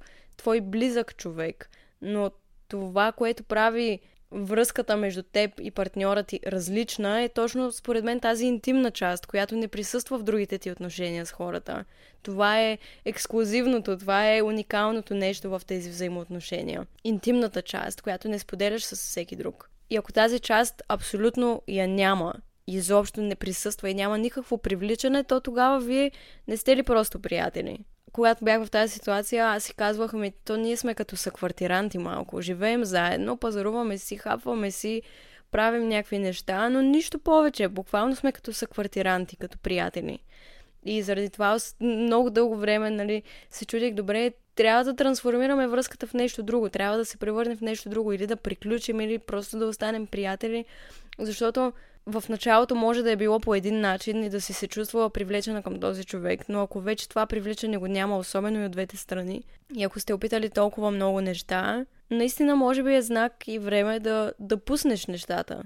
твой 0.41 0.61
близък 0.61 1.17
човек. 1.17 1.69
Но 2.01 2.31
това, 2.67 3.11
което 3.11 3.43
прави 3.43 3.99
връзката 4.31 4.97
между 4.97 5.23
теб 5.23 5.51
и 5.61 5.71
партньора 5.71 6.23
ти 6.23 6.39
различна, 6.47 7.21
е 7.21 7.29
точно 7.29 7.71
според 7.71 8.03
мен 8.03 8.19
тази 8.19 8.45
интимна 8.45 8.91
част, 8.91 9.25
която 9.25 9.55
не 9.55 9.67
присъства 9.67 10.19
в 10.19 10.23
другите 10.23 10.57
ти 10.57 10.71
отношения 10.71 11.25
с 11.25 11.31
хората. 11.31 11.85
Това 12.23 12.61
е 12.61 12.77
ексклюзивното, 13.05 13.97
това 13.97 14.35
е 14.35 14.41
уникалното 14.41 15.13
нещо 15.13 15.49
в 15.49 15.61
тези 15.67 15.89
взаимоотношения. 15.89 16.87
Интимната 17.03 17.61
част, 17.61 18.01
която 18.01 18.29
не 18.29 18.39
споделяш 18.39 18.83
с 18.83 18.95
всеки 18.95 19.35
друг. 19.35 19.69
И 19.89 19.95
ако 19.97 20.13
тази 20.13 20.39
част 20.39 20.81
абсолютно 20.89 21.61
я 21.67 21.87
няма, 21.87 22.33
изобщо 22.67 23.21
не 23.21 23.35
присъства 23.35 23.89
и 23.89 23.93
няма 23.93 24.17
никакво 24.17 24.57
привличане, 24.57 25.23
то 25.23 25.39
тогава 25.39 25.79
вие 25.79 26.11
не 26.47 26.57
сте 26.57 26.75
ли 26.75 26.83
просто 26.83 27.19
приятели? 27.19 27.79
Когато 28.13 28.45
бях 28.45 28.63
в 28.65 28.71
тази 28.71 28.93
ситуация, 28.93 29.45
аз 29.45 29.63
си 29.63 29.73
казвах, 29.73 30.13
ми, 30.13 30.33
то 30.45 30.57
ние 30.57 30.77
сме 30.77 30.93
като 30.93 31.17
съквартиранти 31.17 31.97
малко. 31.97 32.41
Живеем 32.41 32.85
заедно, 32.85 33.37
пазаруваме 33.37 33.97
си, 33.97 34.17
хапваме 34.17 34.71
си, 34.71 35.01
правим 35.51 35.87
някакви 35.87 36.19
неща, 36.19 36.69
но 36.69 36.81
нищо 36.81 37.19
повече. 37.19 37.67
Буквално 37.67 38.15
сме 38.15 38.31
като 38.31 38.53
съквартиранти, 38.53 39.37
като 39.37 39.57
приятели. 39.57 40.19
И 40.85 41.01
заради 41.01 41.29
това 41.29 41.57
много 41.81 42.29
дълго 42.29 42.57
време 42.57 42.89
нали, 42.89 43.23
се 43.49 43.65
чудих, 43.65 43.93
добре, 43.93 44.31
трябва 44.55 44.83
да 44.83 44.95
трансформираме 44.95 45.67
връзката 45.67 46.07
в 46.07 46.13
нещо 46.13 46.43
друго, 46.43 46.69
трябва 46.69 46.97
да 46.97 47.05
се 47.05 47.17
превърне 47.17 47.55
в 47.55 47.61
нещо 47.61 47.89
друго, 47.89 48.13
или 48.13 48.27
да 48.27 48.35
приключим, 48.35 49.01
или 49.01 49.19
просто 49.19 49.59
да 49.59 49.65
останем 49.65 50.07
приятели, 50.07 50.65
защото 51.19 51.73
в 52.05 52.23
началото 52.29 52.75
може 52.75 53.03
да 53.03 53.11
е 53.11 53.15
било 53.15 53.39
по 53.39 53.55
един 53.55 53.79
начин 53.79 54.23
и 54.23 54.29
да 54.29 54.41
си 54.41 54.53
се 54.53 54.67
чувствала 54.67 55.09
привлечена 55.09 55.63
към 55.63 55.79
този 55.79 56.03
човек, 56.03 56.49
но 56.49 56.61
ако 56.61 56.79
вече 56.79 57.09
това 57.09 57.25
привличане 57.25 57.77
го 57.77 57.87
няма, 57.87 58.17
особено 58.17 58.61
и 58.61 58.65
от 58.65 58.71
двете 58.71 58.97
страни, 58.97 59.43
и 59.75 59.83
ако 59.83 59.99
сте 59.99 60.13
опитали 60.13 60.49
толкова 60.49 60.91
много 60.91 61.21
неща, 61.21 61.85
наистина 62.11 62.55
може 62.55 62.83
би 62.83 62.95
е 62.95 63.01
знак 63.01 63.47
и 63.47 63.59
време 63.59 63.99
да, 63.99 64.33
да 64.39 64.57
пуснеш 64.57 65.05
нещата 65.05 65.63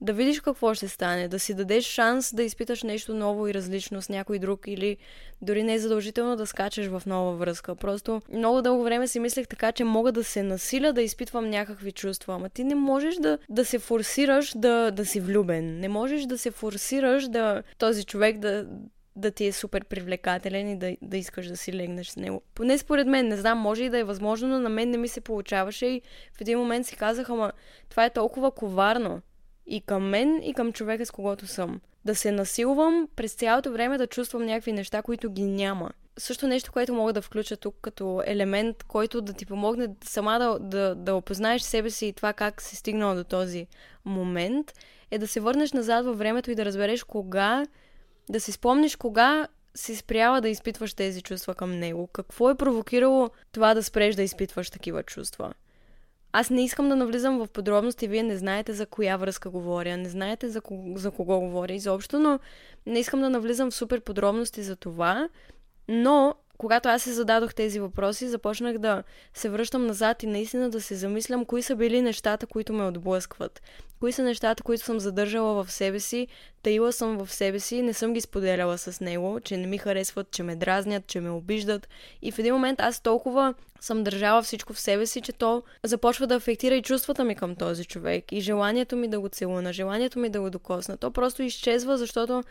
да 0.00 0.12
видиш 0.12 0.40
какво 0.40 0.74
ще 0.74 0.88
стане, 0.88 1.28
да 1.28 1.38
си 1.38 1.54
дадеш 1.54 1.84
шанс 1.84 2.34
да 2.34 2.42
изпиташ 2.42 2.82
нещо 2.82 3.14
ново 3.14 3.48
и 3.48 3.54
различно 3.54 4.02
с 4.02 4.08
някой 4.08 4.38
друг 4.38 4.60
или 4.66 4.96
дори 5.42 5.62
не 5.62 5.74
е 5.74 5.78
задължително 5.78 6.36
да 6.36 6.46
скачаш 6.46 6.86
в 6.86 7.02
нова 7.06 7.36
връзка. 7.36 7.74
Просто 7.74 8.22
много 8.32 8.62
дълго 8.62 8.84
време 8.84 9.08
си 9.08 9.20
мислех 9.20 9.48
така, 9.48 9.72
че 9.72 9.84
мога 9.84 10.12
да 10.12 10.24
се 10.24 10.42
насиля 10.42 10.92
да 10.92 11.02
изпитвам 11.02 11.50
някакви 11.50 11.92
чувства, 11.92 12.34
ама 12.34 12.48
ти 12.48 12.64
не 12.64 12.74
можеш 12.74 13.16
да, 13.16 13.38
да 13.48 13.64
се 13.64 13.78
форсираш 13.78 14.52
да, 14.56 14.90
да 14.90 15.06
си 15.06 15.20
влюбен. 15.20 15.80
Не 15.80 15.88
можеш 15.88 16.24
да 16.24 16.38
се 16.38 16.50
форсираш 16.50 17.28
да 17.28 17.62
този 17.78 18.04
човек 18.04 18.38
да, 18.38 18.66
да 19.16 19.30
ти 19.30 19.46
е 19.46 19.52
супер 19.52 19.84
привлекателен 19.84 20.70
и 20.70 20.78
да, 20.78 20.96
да 21.02 21.16
искаш 21.16 21.46
да 21.46 21.56
си 21.56 21.72
легнеш 21.72 22.08
с 22.08 22.16
него. 22.16 22.42
Поне 22.54 22.78
според 22.78 23.06
мен, 23.06 23.28
не 23.28 23.36
знам, 23.36 23.58
може 23.58 23.84
и 23.84 23.90
да 23.90 23.98
е 23.98 24.04
възможно, 24.04 24.48
но 24.48 24.60
на 24.60 24.68
мен 24.68 24.90
не 24.90 24.98
ми 24.98 25.08
се 25.08 25.20
получаваше 25.20 25.86
и 25.86 26.02
в 26.32 26.40
един 26.40 26.58
момент 26.58 26.86
си 26.86 26.96
казах, 26.96 27.30
ама 27.30 27.52
това 27.88 28.04
е 28.04 28.10
толкова 28.10 28.50
коварно 28.50 29.20
и 29.68 29.80
към 29.80 30.08
мен, 30.08 30.42
и 30.42 30.54
към 30.54 30.72
човека, 30.72 31.06
с 31.06 31.10
когото 31.10 31.46
съм. 31.46 31.80
Да 32.04 32.14
се 32.14 32.32
насилвам 32.32 33.08
през 33.16 33.32
цялото 33.32 33.72
време 33.72 33.98
да 33.98 34.06
чувствам 34.06 34.46
някакви 34.46 34.72
неща, 34.72 35.02
които 35.02 35.30
ги 35.30 35.42
няма. 35.42 35.90
Също 36.18 36.46
нещо, 36.46 36.72
което 36.72 36.94
мога 36.94 37.12
да 37.12 37.22
включа 37.22 37.56
тук 37.56 37.76
като 37.82 38.22
елемент, 38.26 38.84
който 38.84 39.20
да 39.20 39.32
ти 39.32 39.46
помогне 39.46 39.88
сама 40.04 40.38
да, 40.38 40.58
да, 40.58 40.94
да 40.94 41.14
опознаеш 41.14 41.62
себе 41.62 41.90
си 41.90 42.06
и 42.06 42.12
това 42.12 42.32
как 42.32 42.62
си 42.62 42.76
стигнал 42.76 43.14
до 43.14 43.24
този 43.24 43.66
момент, 44.04 44.72
е 45.10 45.18
да 45.18 45.26
се 45.26 45.40
върнеш 45.40 45.72
назад 45.72 46.04
във 46.04 46.18
времето 46.18 46.50
и 46.50 46.54
да 46.54 46.64
разбереш 46.64 47.04
кога, 47.04 47.66
да 48.28 48.40
си 48.40 48.52
спомниш 48.52 48.96
кога 48.96 49.48
си 49.74 49.96
спряла 49.96 50.40
да 50.40 50.48
изпитваш 50.48 50.94
тези 50.94 51.22
чувства 51.22 51.54
към 51.54 51.78
него. 51.78 52.06
Какво 52.06 52.50
е 52.50 52.54
провокирало 52.54 53.30
това 53.52 53.74
да 53.74 53.82
спреш 53.82 54.14
да 54.14 54.22
изпитваш 54.22 54.70
такива 54.70 55.02
чувства? 55.02 55.52
Аз 56.32 56.50
не 56.50 56.64
искам 56.64 56.88
да 56.88 56.96
навлизам 56.96 57.38
в 57.38 57.48
подробности, 57.48 58.08
вие 58.08 58.22
не 58.22 58.36
знаете 58.36 58.72
за 58.72 58.86
коя 58.86 59.16
връзка 59.16 59.50
говоря, 59.50 59.96
не 59.96 60.08
знаете 60.08 60.48
за 60.48 60.60
кого, 60.60 60.98
за 60.98 61.10
кого 61.10 61.40
говоря 61.40 61.74
изобщо, 61.74 62.18
но 62.18 62.38
не 62.86 62.98
искам 62.98 63.20
да 63.20 63.30
навлизам 63.30 63.70
в 63.70 63.74
супер 63.74 64.00
подробности 64.00 64.62
за 64.62 64.76
това, 64.76 65.28
но 65.88 66.34
когато 66.58 66.88
аз 66.88 67.02
се 67.02 67.12
зададох 67.12 67.54
тези 67.54 67.80
въпроси, 67.80 68.28
започнах 68.28 68.78
да 68.78 69.02
се 69.34 69.48
връщам 69.48 69.86
назад 69.86 70.22
и 70.22 70.26
наистина 70.26 70.70
да 70.70 70.80
се 70.80 70.94
замислям 70.94 71.44
кои 71.44 71.62
са 71.62 71.76
били 71.76 72.02
нещата, 72.02 72.46
които 72.46 72.72
ме 72.72 72.84
отблъскват. 72.84 73.62
Кои 74.00 74.12
са 74.12 74.22
нещата, 74.22 74.62
които 74.62 74.84
съм 74.84 75.00
задържала 75.00 75.64
в 75.64 75.72
себе 75.72 76.00
си, 76.00 76.26
таила 76.62 76.92
съм 76.92 77.18
в 77.18 77.32
себе 77.32 77.60
си, 77.60 77.82
не 77.82 77.94
съм 77.94 78.12
ги 78.12 78.20
споделяла 78.20 78.78
с 78.78 79.00
него, 79.00 79.40
че 79.40 79.56
не 79.56 79.66
ми 79.66 79.78
харесват, 79.78 80.30
че 80.30 80.42
ме 80.42 80.56
дразнят, 80.56 81.06
че 81.06 81.20
ме 81.20 81.30
обиждат. 81.30 81.88
И 82.22 82.32
в 82.32 82.38
един 82.38 82.54
момент 82.54 82.80
аз 82.80 83.00
толкова 83.00 83.54
съм 83.80 84.04
държала 84.04 84.42
всичко 84.42 84.72
в 84.72 84.80
себе 84.80 85.06
си, 85.06 85.20
че 85.20 85.32
то 85.32 85.62
започва 85.84 86.26
да 86.26 86.34
афектира 86.34 86.74
и 86.74 86.82
чувствата 86.82 87.24
ми 87.24 87.34
към 87.34 87.56
този 87.56 87.84
човек. 87.84 88.32
И 88.32 88.40
желанието 88.40 88.96
ми 88.96 89.08
да 89.08 89.20
го 89.20 89.28
целуна, 89.28 89.72
желанието 89.72 90.18
ми 90.18 90.28
да 90.28 90.40
го 90.40 90.50
докосна. 90.50 90.96
То 90.96 91.10
просто 91.10 91.42
изчезва, 91.42 91.98
защото 91.98 92.42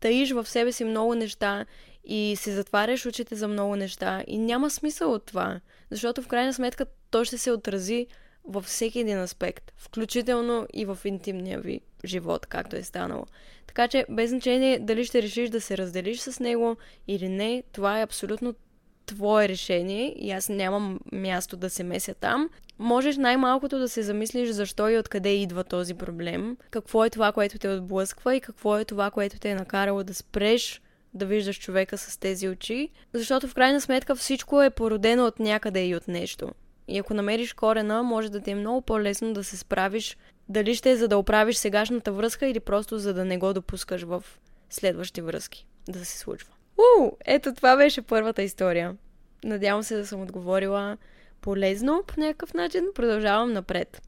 таиш 0.00 0.32
в 0.32 0.46
себе 0.48 0.72
си 0.72 0.84
много 0.84 1.14
неща 1.14 1.66
и 2.04 2.36
си 2.38 2.52
затваряш 2.52 3.06
очите 3.06 3.34
за 3.34 3.48
много 3.48 3.76
неща 3.76 4.24
и 4.26 4.38
няма 4.38 4.70
смисъл 4.70 5.12
от 5.12 5.26
това, 5.26 5.60
защото 5.90 6.22
в 6.22 6.28
крайна 6.28 6.54
сметка 6.54 6.86
то 7.10 7.24
ще 7.24 7.38
се 7.38 7.50
отрази 7.50 8.06
във 8.44 8.64
всеки 8.64 9.00
един 9.00 9.18
аспект, 9.18 9.72
включително 9.76 10.66
и 10.72 10.84
в 10.84 10.98
интимния 11.04 11.60
ви 11.60 11.80
живот, 12.04 12.46
както 12.46 12.76
е 12.76 12.82
станало. 12.82 13.26
Така 13.66 13.88
че, 13.88 14.06
без 14.10 14.30
значение 14.30 14.78
дали 14.78 15.04
ще 15.04 15.22
решиш 15.22 15.50
да 15.50 15.60
се 15.60 15.78
разделиш 15.78 16.20
с 16.20 16.40
него 16.40 16.76
или 17.08 17.28
не, 17.28 17.62
това 17.72 18.00
е 18.00 18.02
абсолютно 18.02 18.54
твое 19.06 19.48
решение 19.48 20.14
и 20.18 20.30
аз 20.30 20.48
нямам 20.48 21.00
място 21.12 21.56
да 21.56 21.70
се 21.70 21.84
меся 21.84 22.14
там. 22.14 22.48
Можеш 22.78 23.16
най-малкото 23.16 23.78
да 23.78 23.88
се 23.88 24.02
замислиш 24.02 24.50
защо 24.50 24.88
и 24.88 24.98
откъде 24.98 25.28
идва 25.28 25.64
този 25.64 25.94
проблем, 25.94 26.56
какво 26.70 27.04
е 27.04 27.10
това, 27.10 27.32
което 27.32 27.58
те 27.58 27.68
отблъсква 27.68 28.36
и 28.36 28.40
какво 28.40 28.78
е 28.78 28.84
това, 28.84 29.10
което 29.10 29.38
те 29.38 29.50
е 29.50 29.54
накарало 29.54 30.04
да 30.04 30.14
спреш 30.14 30.82
да 31.14 31.26
виждаш 31.26 31.60
човека 31.60 31.98
с 31.98 32.18
тези 32.18 32.48
очи, 32.48 32.88
защото 33.12 33.48
в 33.48 33.54
крайна 33.54 33.80
сметка 33.80 34.16
всичко 34.16 34.62
е 34.62 34.70
породено 34.70 35.26
от 35.26 35.38
някъде 35.38 35.86
и 35.86 35.96
от 35.96 36.08
нещо. 36.08 36.50
И 36.88 36.98
ако 36.98 37.14
намериш 37.14 37.52
корена, 37.52 38.02
може 38.02 38.30
да 38.30 38.40
ти 38.40 38.50
е 38.50 38.54
много 38.54 38.82
по-лесно 38.82 39.32
да 39.32 39.44
се 39.44 39.56
справиш 39.56 40.16
дали 40.48 40.74
ще 40.74 40.90
е 40.90 40.96
за 40.96 41.08
да 41.08 41.18
оправиш 41.18 41.56
сегашната 41.56 42.12
връзка 42.12 42.46
или 42.46 42.60
просто 42.60 42.98
за 42.98 43.14
да 43.14 43.24
не 43.24 43.38
го 43.38 43.52
допускаш 43.52 44.02
в 44.02 44.24
следващи 44.70 45.20
връзки 45.20 45.66
да 45.88 46.04
се 46.04 46.18
случва. 46.18 46.52
У, 46.78 47.10
ето 47.24 47.54
това 47.54 47.76
беше 47.76 48.02
първата 48.02 48.42
история. 48.42 48.96
Надявам 49.44 49.82
се 49.82 49.96
да 49.96 50.06
съм 50.06 50.22
отговорила 50.22 50.96
полезно 51.40 52.02
по 52.06 52.20
някакъв 52.20 52.54
начин. 52.54 52.84
Продължавам 52.94 53.52
напред. 53.52 54.02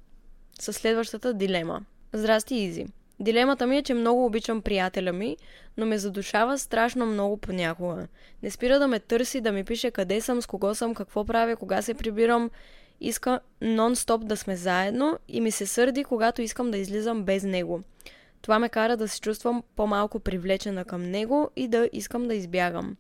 С 0.61 0.73
следващата 0.73 1.35
дилема. 1.35 1.81
Здрасти, 2.13 2.55
Изи. 2.55 2.87
Дилемата 3.21 3.67
ми 3.67 3.77
е, 3.77 3.83
че 3.83 3.95
много 3.95 4.27
обичам 4.27 4.63
приятеля 4.63 5.13
ми, 5.13 5.37
но 5.77 5.87
ме 5.87 5.99
задушава 5.99 6.59
страшно 6.59 7.07
много 7.07 7.37
понякога. 7.37 8.07
Не 8.43 8.51
спира 8.51 8.79
да 8.79 8.89
ме 8.89 9.01
търси, 9.01 9.41
да 9.41 9.53
ми 9.53 9.65
пише 9.65 9.91
къде 9.91 10.21
съм, 10.21 10.43
с 10.43 10.47
кого 10.47 10.75
съм, 10.75 10.95
какво 10.95 11.25
правя, 11.25 11.57
кога 11.57 11.83
се 11.83 11.95
прибирам. 11.95 12.51
Иска 13.01 13.41
нон-стоп 13.63 14.25
да 14.25 14.37
сме 14.37 14.57
заедно 14.57 15.19
и 15.29 15.41
ми 15.41 15.51
се 15.51 15.67
сърди, 15.67 16.05
когато 16.05 16.43
искам 16.43 16.71
да 16.71 16.79
излизам 16.79 17.25
без 17.25 17.43
него. 17.43 17.83
Това 18.43 18.59
ме 18.59 18.69
кара 18.69 18.97
да 18.97 19.09
се 19.09 19.21
чувствам 19.21 19.63
по-малко 19.77 20.21
привлечена 20.21 20.85
към 20.85 21.03
него 21.03 21.51
и 21.57 21.69
да 21.69 21.89
искам 21.93 22.29
да 22.29 22.35
избягам. 22.35 22.97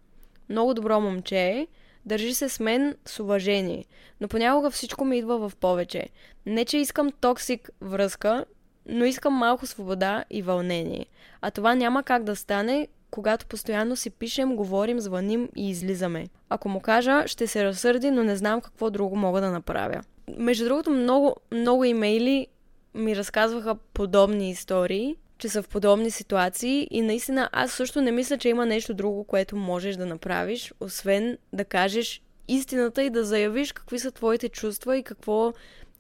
Много 0.49 0.75
добро 0.75 1.01
момче 1.01 1.39
е, 1.39 1.67
държи 2.07 2.35
се 2.35 2.49
с 2.49 2.61
мен 2.61 2.97
с 3.05 3.21
уважение, 3.21 3.85
но 4.21 4.29
понякога 4.29 4.71
всичко 4.71 5.05
ми 5.05 5.19
идва 5.19 5.49
в 5.49 5.57
повече. 5.57 6.09
Не, 6.47 6.65
че 6.65 6.79
искам 6.79 7.13
токсик 7.21 7.71
връзка, 7.81 8.45
но 8.89 9.05
искам 9.05 9.33
малко 9.33 9.67
свобода 9.67 10.25
и 10.31 10.43
вълнение. 10.43 11.07
А 11.41 11.51
това 11.51 11.75
няма 11.75 12.03
как 12.03 12.25
да 12.25 12.37
стане, 12.37 12.89
когато 13.11 13.47
постоянно 13.47 13.97
си 13.97 14.11
пишем, 14.11 14.57
говорим, 14.57 15.01
звъним 15.01 15.49
и 15.57 15.71
излизаме. 15.71 16.29
Ако 16.49 16.69
му 16.69 16.81
кажа, 16.81 17.23
ще 17.27 17.47
се 17.47 17.65
разсърди, 17.65 18.11
но 18.11 18.25
не 18.25 18.37
знам 18.37 18.61
какво 18.61 18.91
друго 18.91 19.17
мога 19.17 19.41
да 19.41 19.51
направя. 19.51 20.03
Между 20.39 20.65
другото, 20.65 20.91
много, 20.91 21.37
много 21.53 21.85
имейли 21.85 22.47
ми 22.95 23.17
разказваха 23.17 23.75
подобни 23.75 24.51
истории, 24.51 25.17
че 25.39 25.49
са 25.49 25.63
в 25.63 25.69
подобни 25.69 26.11
ситуации 26.11 26.89
и 26.91 27.03
наистина 27.03 27.49
аз 27.53 27.73
също 27.73 28.01
не 28.01 28.13
мисля, 28.13 28.39
че 28.39 28.49
има 28.49 28.67
нещо 28.67 28.95
друго, 28.95 29.25
което 29.25 29.57
можеш 29.57 29.97
да 29.97 30.07
направиш, 30.07 30.73
освен 30.81 31.39
да 31.53 31.65
кажеш 31.65 32.23
истината 32.49 33.03
и 33.03 33.11
да 33.11 33.25
заявиш 33.25 33.73
какви 33.73 33.99
са 33.99 34.11
твоите 34.11 34.49
чувства 34.49 34.97
и 34.97 35.03
какво, 35.03 35.53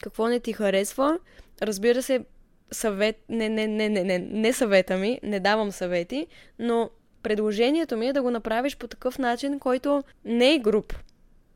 какво 0.02 0.28
не 0.28 0.40
ти 0.40 0.52
харесва. 0.52 1.18
Разбира 1.62 2.02
се, 2.02 2.24
съвет, 2.72 3.24
не, 3.28 3.48
не, 3.48 3.66
не, 3.66 3.88
не, 3.88 4.04
не, 4.04 4.18
не 4.18 4.52
съвета 4.52 4.96
ми, 4.96 5.20
не 5.22 5.40
давам 5.40 5.72
съвети, 5.72 6.26
но 6.58 6.90
предложението 7.22 7.96
ми 7.96 8.06
е 8.06 8.12
да 8.12 8.22
го 8.22 8.30
направиш 8.30 8.76
по 8.76 8.88
такъв 8.88 9.18
начин, 9.18 9.58
който 9.58 10.04
не 10.24 10.54
е 10.54 10.58
груп. 10.58 10.94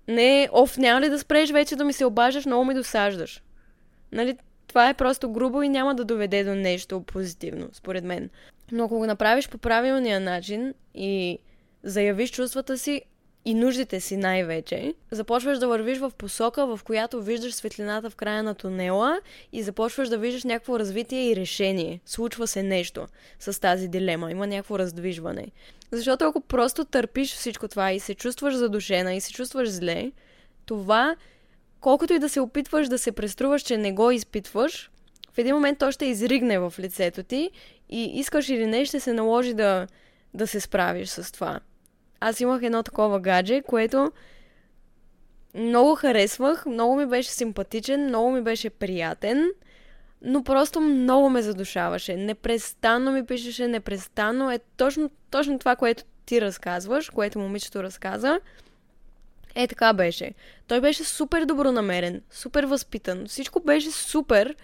Не 0.09 0.43
е, 0.43 0.49
оф, 0.53 0.79
няма 0.79 1.01
ли 1.01 1.09
да 1.09 1.19
спреш 1.19 1.51
вече 1.51 1.77
да 1.77 1.85
ми 1.85 1.93
се 1.93 2.05
обаждаш, 2.05 2.47
много 2.47 2.65
ми 2.65 2.75
досаждаш. 2.75 3.43
Нали, 4.13 4.37
това 4.67 4.89
е 4.89 4.95
просто 4.95 5.33
грубо 5.33 5.63
и 5.63 5.69
няма 5.69 5.95
да 5.95 6.05
доведе 6.05 6.45
до 6.45 6.55
нещо 6.55 7.01
позитивно, 7.01 7.69
според 7.73 8.05
мен. 8.05 8.31
Но 8.73 8.85
ако 8.85 8.99
го 8.99 9.07
направиш 9.07 9.49
по 9.49 9.59
правилния 9.59 10.21
начин 10.21 10.75
и 10.95 11.39
заявиш 11.83 12.31
чувствата 12.31 12.79
си, 12.79 13.03
и 13.45 13.55
нуждите 13.55 14.01
си 14.01 14.17
най-вече, 14.17 14.95
започваш 15.11 15.59
да 15.59 15.69
вървиш 15.69 15.99
в 15.99 16.13
посока, 16.19 16.67
в 16.67 16.81
която 16.85 17.23
виждаш 17.23 17.55
светлината 17.55 18.11
в 18.11 18.17
края 18.17 18.43
на 18.43 18.55
тунела 18.55 19.21
и 19.53 19.63
започваш 19.63 20.09
да 20.09 20.19
виждаш 20.19 20.45
някакво 20.45 20.79
развитие 20.79 21.31
и 21.31 21.37
решение. 21.37 22.01
Случва 22.07 22.47
се 22.47 22.63
нещо 22.63 23.07
с 23.39 23.61
тази 23.61 23.89
дилема, 23.89 24.31
има 24.31 24.47
някакво 24.47 24.79
раздвижване. 24.79 25.47
Защото 25.93 26.25
ако 26.25 26.41
просто 26.41 26.85
търпиш 26.85 27.35
всичко 27.35 27.69
това 27.69 27.93
и 27.93 28.01
се 28.01 28.15
чувстваш 28.15 28.55
задушена 28.55 29.15
и 29.15 29.21
се 29.21 29.33
чувстваш 29.33 29.69
зле, 29.69 30.13
това, 30.67 31.17
колкото 31.81 32.13
и 32.13 32.19
да 32.19 32.29
се 32.29 32.41
опитваш 32.41 32.89
да 32.89 32.99
се 32.99 33.13
преструваш, 33.13 33.63
че 33.63 33.77
не 33.77 33.93
го 33.93 34.11
изпитваш, 34.11 34.91
в 35.33 35.39
един 35.39 35.55
момент 35.55 35.79
то 35.79 35.93
ще 35.93 36.07
изригне 36.07 36.59
в 36.59 36.75
лицето 36.79 37.23
ти 37.23 37.51
и 37.89 38.05
искаш 38.05 38.49
или 38.49 38.67
не, 38.67 38.85
ще 38.85 39.01
се 39.01 39.13
наложи 39.13 39.55
да, 39.55 39.87
да 40.35 40.47
се 40.47 40.61
справиш 40.61 41.09
с 41.09 41.33
това. 41.33 41.61
Аз 42.21 42.41
имах 42.41 42.63
едно 42.63 42.83
такова 42.83 43.21
гадже, 43.21 43.63
което 43.63 44.13
много 45.55 45.95
харесвах, 45.95 46.67
много 46.67 46.97
ми 46.97 47.07
беше 47.07 47.31
симпатичен, 47.31 48.05
много 48.05 48.31
ми 48.31 48.43
беше 48.43 48.71
приятен, 48.71 49.51
но 50.23 50.45
просто 50.45 50.81
много 50.81 51.31
ме 51.31 51.43
задушаваше. 51.43 52.17
Непрестанно 52.17 53.13
ми 53.13 53.27
пишеше, 53.27 53.69
непрестанно 53.69 54.51
е 54.51 54.61
точно, 54.77 55.11
точно 55.31 55.59
това, 55.59 55.77
което 55.77 56.05
ти 56.27 56.41
разказваш, 56.41 57.11
което 57.11 57.39
момичето 57.39 57.83
разказа. 57.83 58.41
Е, 59.55 59.67
така 59.67 59.93
беше. 59.93 60.35
Той 60.67 60.81
беше 60.81 61.05
супер 61.05 61.45
добронамерен, 61.45 62.23
супер 62.31 62.65
възпитан. 62.65 63.27
Всичко 63.27 63.61
беше 63.61 63.91
супер, 63.91 64.57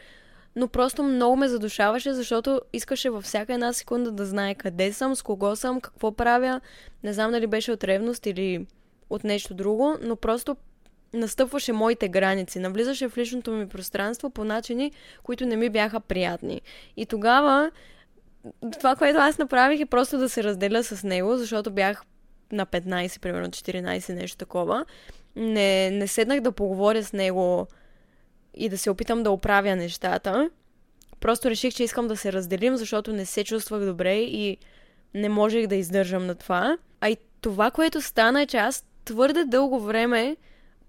но 0.57 0.69
просто 0.69 1.03
много 1.03 1.37
ме 1.37 1.49
задушаваше, 1.49 2.13
защото 2.13 2.61
искаше 2.73 3.11
във 3.11 3.25
всяка 3.25 3.55
една 3.55 3.73
секунда 3.73 4.11
да 4.11 4.27
знае 4.27 4.55
къде 4.55 4.93
съм, 4.93 5.17
с 5.17 5.23
кого 5.23 5.57
съм, 5.57 5.81
какво 5.81 6.13
правя. 6.13 6.61
Не 7.03 7.13
знам 7.13 7.31
дали 7.31 7.47
беше 7.47 7.73
от 7.73 7.85
ревност 7.85 8.27
или 8.27 8.67
от 9.11 9.25
нещо 9.25 9.55
друго, 9.55 9.97
но 10.03 10.17
просто 10.17 10.57
настъпваше 11.13 11.73
моите 11.73 12.09
граници, 12.09 12.59
навлизаше 12.59 13.09
в 13.09 13.19
личното 13.19 13.51
ми 13.51 13.69
пространство 13.69 14.31
по 14.31 14.45
начини, 14.45 14.93
които 15.23 15.47
не 15.47 15.57
ми 15.57 15.71
бяха 15.71 16.01
приятни. 16.01 16.61
И 16.97 17.07
тогава 17.07 17.71
това, 18.79 18.97
което 18.97 19.19
аз 19.19 19.39
направих 19.39 19.81
е 19.81 19.87
просто 19.87 20.19
да 20.19 20.29
се 20.29 20.45
разделя 20.45 20.85
с 20.85 21.05
него, 21.05 21.37
защото 21.37 21.71
бях 21.71 22.05
на 22.53 22.67
15, 22.67 23.21
примерно 23.21 23.49
14, 23.49 24.15
нещо 24.15 24.39
такова. 24.39 24.85
Не, 25.37 25.91
не 25.91 26.07
седнах 26.07 26.41
да 26.41 26.53
поговоря 26.53 27.03
с 27.03 27.13
него 27.13 27.67
и 28.57 28.69
да 28.69 28.79
се 28.79 28.91
опитам 28.91 29.23
да 29.23 29.31
оправя 29.31 29.77
нещата. 29.77 30.51
Просто 31.21 31.51
реших, 31.51 31.75
че 31.75 31.85
искам 31.85 32.09
да 32.09 32.17
се 32.17 32.33
разделим, 32.33 32.77
защото 32.77 33.13
не 33.13 33.27
се 33.27 33.45
чувствах 33.45 33.85
добре 33.85 34.17
и 34.17 34.57
не 35.15 35.29
можех 35.29 35.67
да 35.67 35.75
издържам 35.75 36.27
на 36.27 36.35
това. 36.35 36.79
А 37.01 37.11
и 37.11 37.17
това, 37.41 37.71
което 37.71 38.03
стана 38.03 38.43
е, 38.43 38.47
че 38.47 38.57
аз 38.57 38.85
твърде 39.05 39.45
дълго 39.45 39.81
време 39.81 40.37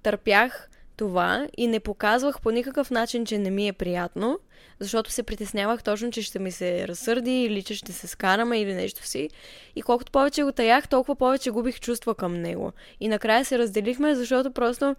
търпях 0.04 0.70
това 0.98 1.48
и 1.58 1.68
не 1.68 1.80
показвах 1.80 2.42
по 2.42 2.52
никакъв 2.52 2.92
начин, 2.92 3.26
че 3.26 3.38
не 3.38 3.50
ми 3.50 3.68
е 3.68 3.74
приятно, 3.74 4.40
защото 4.80 5.12
се 5.12 5.24
притеснявах 5.24 5.84
точно, 5.84 6.12
че 6.12 6.22
ще 6.22 6.40
ми 6.40 6.52
се 6.52 6.88
разсърди 6.88 7.44
или 7.44 7.64
че 7.64 7.76
ще 7.76 7.94
се 7.94 8.08
скараме 8.08 8.62
или 8.62 8.74
нещо 8.74 9.06
си. 9.06 9.30
И 9.76 9.82
колкото 9.82 10.12
повече 10.12 10.44
го 10.44 10.52
таях, 10.52 10.88
толкова 10.88 11.16
повече 11.16 11.50
губих 11.50 11.80
чувства 11.80 12.16
към 12.16 12.34
него. 12.34 12.72
И 13.00 13.08
накрая 13.08 13.46
се 13.46 13.60
разделихме, 13.60 14.16
защото 14.16 14.52
просто 14.52 14.96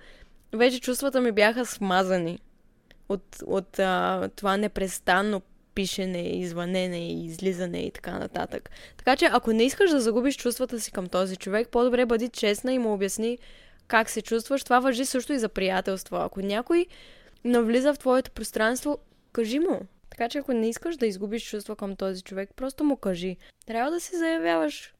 вече 0.52 0.80
чувствата 0.80 1.20
ми 1.20 1.32
бяха 1.32 1.66
смазани 1.66 2.38
от, 3.08 3.36
от 3.46 3.78
а, 3.78 4.28
това 4.36 4.56
непрестанно 4.56 5.42
пишене, 5.74 6.22
извънене 6.22 6.98
и 6.98 7.24
излизане 7.26 7.78
и 7.78 7.90
така 7.90 8.18
нататък. 8.18 8.70
Така 8.96 9.16
че, 9.16 9.28
ако 9.32 9.52
не 9.52 9.64
искаш 9.64 9.90
да 9.90 10.00
загубиш 10.00 10.36
чувствата 10.36 10.80
си 10.80 10.92
към 10.92 11.06
този 11.06 11.36
човек, 11.36 11.68
по-добре 11.68 12.06
бъди 12.06 12.28
честна 12.28 12.72
и 12.72 12.78
му 12.78 12.92
обясни 12.92 13.38
как 13.88 14.10
се 14.10 14.22
чувстваш. 14.22 14.64
Това 14.64 14.80
въжи 14.80 15.04
също 15.04 15.32
и 15.32 15.38
за 15.38 15.48
приятелство. 15.48 16.16
Ако 16.16 16.40
някой 16.40 16.86
навлиза 17.44 17.94
в 17.94 17.98
твоето 17.98 18.30
пространство, 18.30 18.98
кажи 19.32 19.58
му. 19.58 19.80
Така 20.10 20.28
че 20.28 20.38
ако 20.38 20.52
не 20.52 20.68
искаш 20.68 20.96
да 20.96 21.06
изгубиш 21.06 21.50
чувства 21.50 21.76
към 21.76 21.96
този 21.96 22.22
човек, 22.22 22.50
просто 22.56 22.84
му 22.84 22.96
кажи. 22.96 23.36
Трябва 23.66 23.90
да 23.90 24.00
си 24.00 24.16
заявяваш 24.16 24.94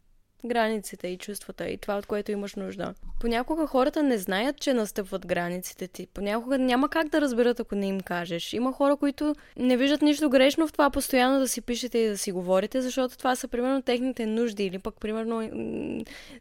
границите 0.45 1.09
и 1.09 1.19
чувствата 1.19 1.69
и 1.69 1.77
това, 1.77 1.99
от 1.99 2.07
което 2.07 2.33
имаш 2.33 2.55
нужда. 2.55 2.95
Понякога 3.21 3.67
хората 3.67 4.03
не 4.03 4.19
знаят, 4.19 4.61
че 4.61 4.75
настъпват 4.75 5.27
границите 5.27 5.89
ти. 5.89 6.07
Понякога 6.07 6.59
няма 6.59 6.89
как 6.89 7.09
да 7.09 7.21
разберат, 7.21 7.61
ако 7.61 7.75
не 7.75 7.87
им 7.87 8.01
кажеш. 8.01 8.53
Има 8.53 8.73
хора, 8.73 8.97
които 8.97 9.35
не 9.57 9.77
виждат 9.77 10.03
нищо 10.03 10.31
грешно 10.31 10.67
в 10.67 10.73
това 10.73 10.91
постоянно 10.91 11.39
да 11.39 11.49
си 11.49 11.61
пишете 11.61 11.99
и 11.99 12.09
да 12.09 12.19
си 12.19 12.33
говорите, 12.33 12.81
защото 12.81 13.19
това 13.19 13.37
са 13.37 13.49
примерно 13.49 13.83
техните 13.83 14.27
нужди 14.27 14.65
или 14.65 14.79
пък 14.79 14.95
примерно, 15.01 15.41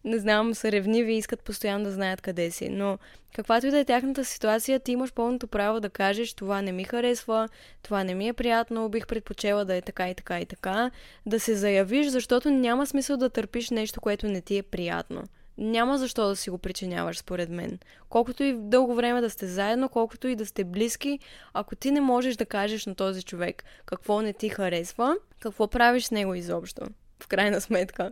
не 0.03 0.19
знам, 0.19 0.55
са 0.55 0.71
ревниви 0.71 1.13
и 1.13 1.17
искат 1.17 1.43
постоянно 1.43 1.83
да 1.83 1.91
знаят 1.91 2.21
къде 2.21 2.51
си. 2.51 2.69
Но 2.69 2.97
каквато 3.37 3.67
и 3.67 3.71
да 3.71 3.79
е 3.79 3.85
тяхната 3.85 4.25
ситуация, 4.25 4.79
ти 4.79 4.91
имаш 4.91 5.13
пълното 5.13 5.47
право 5.47 5.79
да 5.79 5.89
кажеш 5.89 6.33
това 6.33 6.61
не 6.61 6.71
ми 6.71 6.83
харесва, 6.83 7.49
това 7.81 8.03
не 8.03 8.15
ми 8.15 8.27
е 8.27 8.33
приятно, 8.33 8.89
бих 8.89 9.07
предпочела 9.07 9.65
да 9.65 9.75
е 9.75 9.81
така 9.81 10.09
и 10.09 10.15
така 10.15 10.39
и 10.39 10.45
така, 10.45 10.91
да 11.25 11.39
се 11.39 11.55
заявиш, 11.55 12.07
защото 12.07 12.49
няма 12.49 12.87
смисъл 12.87 13.17
да 13.17 13.29
търпиш 13.29 13.69
нещо, 13.69 14.01
което 14.01 14.27
не 14.27 14.41
ти 14.41 14.57
е 14.57 14.63
приятно. 14.63 15.23
Няма 15.57 15.97
защо 15.97 16.27
да 16.27 16.35
си 16.35 16.49
го 16.49 16.57
причиняваш, 16.57 17.17
според 17.17 17.49
мен. 17.49 17.79
Колкото 18.09 18.43
и 18.43 18.53
дълго 18.57 18.95
време 18.95 19.21
да 19.21 19.29
сте 19.29 19.47
заедно, 19.47 19.89
колкото 19.89 20.27
и 20.27 20.35
да 20.35 20.45
сте 20.45 20.63
близки, 20.63 21.19
ако 21.53 21.75
ти 21.75 21.91
не 21.91 22.01
можеш 22.01 22.35
да 22.35 22.45
кажеш 22.45 22.85
на 22.85 22.95
този 22.95 23.23
човек 23.23 23.63
какво 23.85 24.21
не 24.21 24.33
ти 24.33 24.49
харесва, 24.49 25.15
какво 25.39 25.67
правиш 25.67 26.05
с 26.05 26.11
него 26.11 26.33
изобщо, 26.33 26.81
в 27.23 27.27
крайна 27.27 27.61
сметка. 27.61 28.11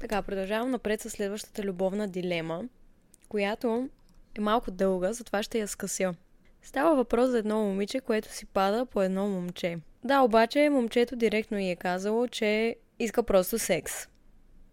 Така, 0.00 0.22
продължавам 0.22 0.70
напред 0.70 1.00
с 1.00 1.10
следващата 1.10 1.62
любовна 1.62 2.08
дилема, 2.08 2.64
която 3.28 3.88
е 4.38 4.40
малко 4.40 4.70
дълга, 4.70 5.12
затова 5.12 5.42
ще 5.42 5.58
я 5.58 5.68
скъся. 5.68 6.14
Става 6.62 6.96
въпрос 6.96 7.30
за 7.30 7.38
едно 7.38 7.62
момиче, 7.62 8.00
което 8.00 8.32
си 8.32 8.46
пада 8.46 8.86
по 8.86 9.02
едно 9.02 9.28
момче. 9.28 9.78
Да, 10.04 10.20
обаче 10.20 10.70
момчето 10.70 11.16
директно 11.16 11.58
й 11.58 11.70
е 11.70 11.76
казало, 11.76 12.28
че 12.28 12.76
иска 12.98 13.22
просто 13.22 13.58
секс. 13.58 13.92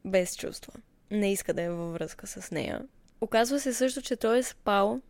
Без 0.05 0.35
чувства. 0.35 0.73
Не 1.11 1.31
иска 1.31 1.53
да 1.53 1.61
е 1.61 1.69
във 1.69 1.93
връзка 1.93 2.27
с 2.27 2.51
нея. 2.51 2.81
Оказва 3.21 3.59
се 3.59 3.73
също, 3.73 4.01
че 4.01 4.15
той 4.15 4.37
е 4.37 4.43
спал 4.43 5.01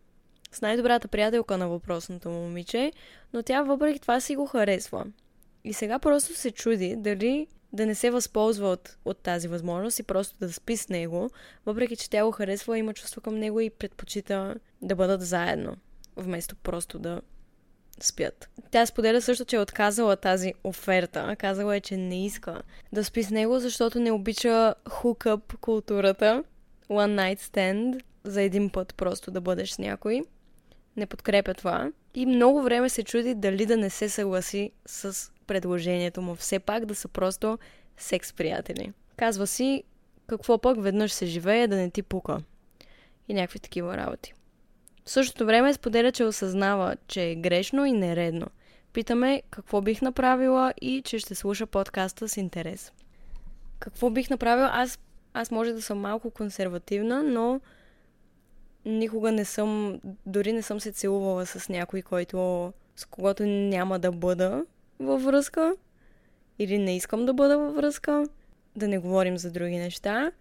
с 0.52 0.60
най-добрата 0.60 1.08
приятелка 1.08 1.58
на 1.58 1.68
въпросното 1.68 2.30
момиче, 2.30 2.92
но 3.32 3.42
тя 3.42 3.62
въпреки 3.62 3.98
това 3.98 4.20
си 4.20 4.36
го 4.36 4.46
харесва. 4.46 5.06
И 5.64 5.72
сега 5.72 5.98
просто 5.98 6.34
се 6.34 6.50
чуди 6.50 6.96
дали 6.96 7.46
да 7.74 7.86
не 7.86 7.94
се 7.94 8.10
възползва 8.10 8.68
от, 8.68 8.96
от 9.04 9.18
тази 9.18 9.48
възможност 9.48 9.98
и 9.98 10.02
просто 10.02 10.38
да 10.38 10.52
спи 10.52 10.76
с 10.76 10.88
него, 10.88 11.30
въпреки 11.66 11.96
че 11.96 12.10
тя 12.10 12.24
го 12.24 12.30
харесва, 12.30 12.78
има 12.78 12.94
чувство 12.94 13.20
към 13.20 13.38
него 13.38 13.60
и 13.60 13.70
предпочита 13.70 14.54
да 14.82 14.96
бъдат 14.96 15.22
заедно, 15.22 15.76
вместо 16.16 16.56
просто 16.56 16.98
да 16.98 17.20
спят. 18.00 18.48
Тя 18.70 18.86
споделя 18.86 19.20
също, 19.20 19.44
че 19.44 19.56
е 19.56 19.60
отказала 19.60 20.16
тази 20.16 20.54
оферта. 20.64 21.36
Казала 21.36 21.76
е, 21.76 21.80
че 21.80 21.96
не 21.96 22.26
иска 22.26 22.62
да 22.92 23.04
спи 23.04 23.22
с 23.22 23.30
него, 23.30 23.58
защото 23.58 24.00
не 24.00 24.12
обича 24.12 24.74
хукъп 24.88 25.58
културата, 25.60 26.44
one 26.88 27.34
night 27.34 27.40
stand, 27.40 28.02
за 28.24 28.42
един 28.42 28.70
път 28.70 28.94
просто 28.94 29.30
да 29.30 29.40
бъдеш 29.40 29.70
с 29.70 29.78
някой. 29.78 30.22
Не 30.96 31.06
подкрепя 31.06 31.54
това. 31.54 31.90
И 32.14 32.26
много 32.26 32.62
време 32.62 32.88
се 32.88 33.02
чуди 33.02 33.34
дали 33.34 33.66
да 33.66 33.76
не 33.76 33.90
се 33.90 34.08
съгласи 34.08 34.70
с 34.86 35.32
предложението 35.46 36.22
му. 36.22 36.34
Все 36.34 36.58
пак 36.58 36.86
да 36.86 36.94
са 36.94 37.08
просто 37.08 37.58
секс 37.96 38.32
приятели. 38.32 38.92
Казва 39.16 39.46
си, 39.46 39.84
какво 40.26 40.58
пък 40.58 40.82
веднъж 40.82 41.12
се 41.12 41.26
живее 41.26 41.66
да 41.66 41.76
не 41.76 41.90
ти 41.90 42.02
пука. 42.02 42.38
И 43.28 43.34
някакви 43.34 43.58
такива 43.58 43.96
работи. 43.96 44.34
В 45.04 45.10
същото 45.10 45.46
време 45.46 45.74
споделя, 45.74 46.12
че 46.12 46.24
осъзнава, 46.24 46.96
че 47.08 47.30
е 47.30 47.34
грешно 47.34 47.86
и 47.86 47.92
нередно. 47.92 48.46
Питаме 48.92 49.42
какво 49.50 49.80
бих 49.80 50.02
направила 50.02 50.74
и 50.80 51.02
че 51.04 51.18
ще 51.18 51.34
слуша 51.34 51.66
подкаста 51.66 52.28
с 52.28 52.36
интерес. 52.36 52.92
Какво 53.78 54.10
бих 54.10 54.30
направила? 54.30 54.70
Аз, 54.72 54.98
аз 55.34 55.50
може 55.50 55.72
да 55.72 55.82
съм 55.82 55.98
малко 55.98 56.30
консервативна, 56.30 57.22
но 57.22 57.60
никога 58.84 59.32
не 59.32 59.44
съм, 59.44 60.00
дори 60.26 60.52
не 60.52 60.62
съм 60.62 60.80
се 60.80 60.92
целувала 60.92 61.46
с 61.46 61.68
някой, 61.68 62.02
който, 62.02 62.72
с 62.96 63.04
когото 63.04 63.46
няма 63.46 63.98
да 63.98 64.12
бъда 64.12 64.64
във 65.00 65.22
връзка 65.22 65.74
или 66.58 66.78
не 66.78 66.96
искам 66.96 67.26
да 67.26 67.34
бъда 67.34 67.58
във 67.58 67.74
връзка. 67.74 68.24
Да 68.76 68.88
не 68.88 68.98
говорим 68.98 69.38
за 69.38 69.50
други 69.50 69.76
неща. 69.76 70.32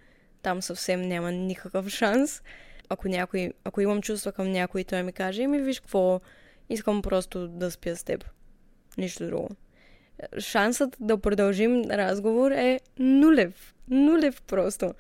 Там 0.42 0.62
съвсем 0.62 1.02
няма 1.02 1.32
никакъв 1.32 1.90
шанс. 1.90 2.42
Ако, 2.90 3.08
някой, 3.08 3.52
ако 3.64 3.82
имам 3.82 4.02
чувства 4.02 4.32
към 4.32 4.52
някой 4.52 4.84
той 4.84 5.04
ми 5.04 5.14
каже, 5.14 5.48
ми 5.48 5.62
виж 5.62 5.80
какво, 5.80 6.22
искам 6.70 7.02
просто 7.02 7.48
да 7.48 7.72
спя 7.72 7.96
с 7.96 8.04
теб. 8.04 8.26
Нищо 8.98 9.26
друго. 9.26 9.50
Шансът 10.40 10.98
да 11.00 11.18
продължим 11.18 11.84
разговор 11.92 12.52
е 12.52 12.80
нулев. 13.00 13.76
Нулев 13.90 14.42
просто. 14.42 14.94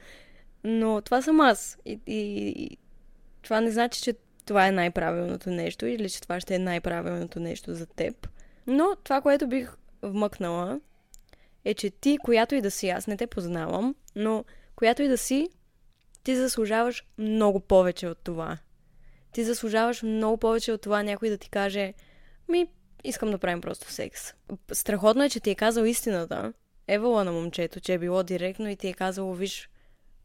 Но 0.63 1.01
това 1.01 1.21
съм 1.21 1.41
аз. 1.41 1.77
И, 1.85 1.99
и, 2.07 2.49
и 2.49 2.77
това 3.43 3.61
не 3.61 3.71
значи, 3.71 4.01
че 4.01 4.13
това 4.45 4.67
е 4.67 4.71
най-правилното 4.71 5.49
нещо 5.49 5.85
или 5.85 6.09
че 6.09 6.21
това 6.21 6.39
ще 6.39 6.55
е 6.55 6.59
най-правилното 6.59 7.39
нещо 7.39 7.73
за 7.73 7.85
теб. 7.85 8.27
Но 8.67 8.95
това, 9.03 9.21
което 9.21 9.47
бих 9.47 9.73
вмъкнала, 10.01 10.79
е, 11.65 11.73
че 11.73 11.89
ти, 11.89 12.17
която 12.17 12.55
и 12.55 12.61
да 12.61 12.71
си, 12.71 12.89
аз 12.89 13.07
не 13.07 13.17
те 13.17 13.27
познавам, 13.27 13.95
но 14.15 14.45
която 14.75 15.01
и 15.01 15.07
да 15.07 15.17
си, 15.17 15.49
Ти 16.23 16.35
заслужаваш 16.35 17.05
много 17.17 17.59
повече 17.59 18.07
от 18.07 18.17
това. 18.23 18.57
Ти 19.31 19.43
заслужаваш 19.43 20.03
много 20.03 20.37
повече 20.37 20.71
от 20.71 20.81
това 20.81 21.03
някой 21.03 21.29
да 21.29 21.37
ти 21.37 21.49
каже 21.49 21.93
ми, 22.49 22.67
искам 23.03 23.31
да 23.31 23.37
правим 23.37 23.61
просто 23.61 23.91
секс. 23.91 24.33
Страхотно 24.71 25.23
е, 25.23 25.29
че 25.29 25.39
ти 25.39 25.49
е 25.49 25.55
казал 25.55 25.83
истината. 25.83 26.53
Евала 26.87 27.23
на 27.23 27.31
момчето, 27.31 27.79
че 27.79 27.93
е 27.93 27.97
било 27.97 28.23
директно 28.23 28.69
и 28.69 28.75
ти 28.75 28.87
е 28.87 28.93
казало, 28.93 29.33
виж, 29.33 29.69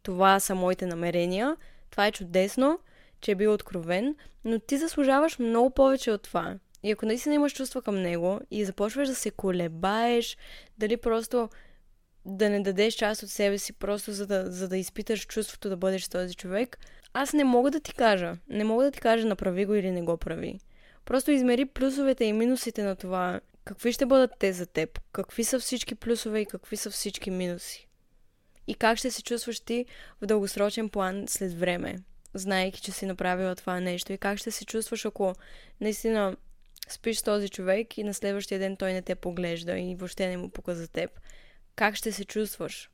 това 0.03 0.41
са 0.41 0.55
моите 0.55 0.87
намерения, 0.87 1.57
това 1.91 2.07
е 2.07 2.13
чудесно, 2.13 2.79
че 3.21 3.31
е 3.31 3.35
бил 3.35 3.53
откровен, 3.53 4.17
но 4.45 4.59
ти 4.59 4.79
заслужаваш 4.79 5.39
много 5.39 5.71
повече 5.71 6.11
от 6.11 6.23
това. 6.23 6.59
И 6.83 6.91
ако 6.91 7.07
наистина 7.07 7.35
имаш 7.35 7.55
чувства 7.55 7.83
към 7.83 8.03
него 8.03 8.41
и 8.51 8.65
започваш 8.65 9.09
да 9.09 9.15
се 9.15 9.31
колебаеш, 9.31 10.37
дали 10.79 10.97
просто 10.97 11.49
да 12.25 12.51
не 12.51 12.63
дадеш 12.63 12.95
част 12.95 13.23
от 13.23 13.31
себе 13.31 13.59
си, 13.59 13.73
просто 13.73 14.13
за 14.13 14.27
да, 14.27 14.53
за 14.53 14.69
да 14.69 14.77
изпиташ 14.77 15.27
чувството 15.27 15.69
да 15.69 15.77
бъдеш 15.77 16.09
този 16.09 16.35
човек, 16.35 16.79
аз 17.13 17.33
не 17.33 17.45
мога 17.45 17.71
да 17.71 17.81
ти 17.81 17.95
кажа. 17.95 18.37
Не 18.49 18.65
мога 18.65 18.85
да 18.85 18.91
ти 18.91 19.01
кажа 19.01 19.27
направи 19.27 19.67
го 19.67 19.75
или 19.75 19.91
не 19.91 20.03
го 20.03 20.17
прави. 20.17 20.61
Просто 21.05 21.31
измери 21.31 21.65
плюсовете 21.65 22.25
и 22.25 22.33
минусите 22.33 22.83
на 22.83 22.97
това. 22.97 23.41
Какви 23.65 23.93
ще 23.93 24.07
бъдат 24.07 24.31
те 24.39 24.53
за 24.53 24.67
теб? 24.67 25.01
Какви 25.13 25.45
са 25.45 25.61
всички 25.61 25.95
плюсове 25.95 26.41
и 26.41 26.47
какви 26.47 26.77
са 26.77 26.91
всички 26.91 27.31
минуси? 27.31 27.89
И 28.67 28.75
как 28.75 28.99
ще 28.99 29.11
се 29.11 29.23
чувстваш 29.23 29.61
ти 29.61 29.87
в 30.21 30.27
дългосрочен 30.27 30.89
план 30.89 31.25
след 31.29 31.59
време, 31.59 31.99
знаеки, 32.39 32.81
че 32.81 32.93
си 32.93 33.07
направила 33.07 33.55
това 33.55 33.81
нещо? 33.81 34.13
И 34.13 34.19
как 34.19 34.39
ще 34.39 34.51
се 34.51 34.65
чувстваш, 34.65 35.05
ако 35.05 35.35
наистина 35.81 36.37
спиш 36.89 37.19
с 37.19 37.23
този 37.23 37.49
човек 37.49 37.99
и 37.99 38.05
на 38.05 38.15
следващия 38.15 38.59
ден 38.59 38.77
той 38.77 38.93
не 38.93 39.03
те 39.03 39.15
поглежда 39.15 39.79
и 39.79 39.95
въобще 39.95 40.29
не 40.29 40.37
му 40.37 40.51
пука 40.51 40.75
за 40.75 40.89
теб? 40.89 41.11
Как 41.77 41.95
ще 41.95 42.13
се 42.13 42.25
чувстваш? 42.25 42.91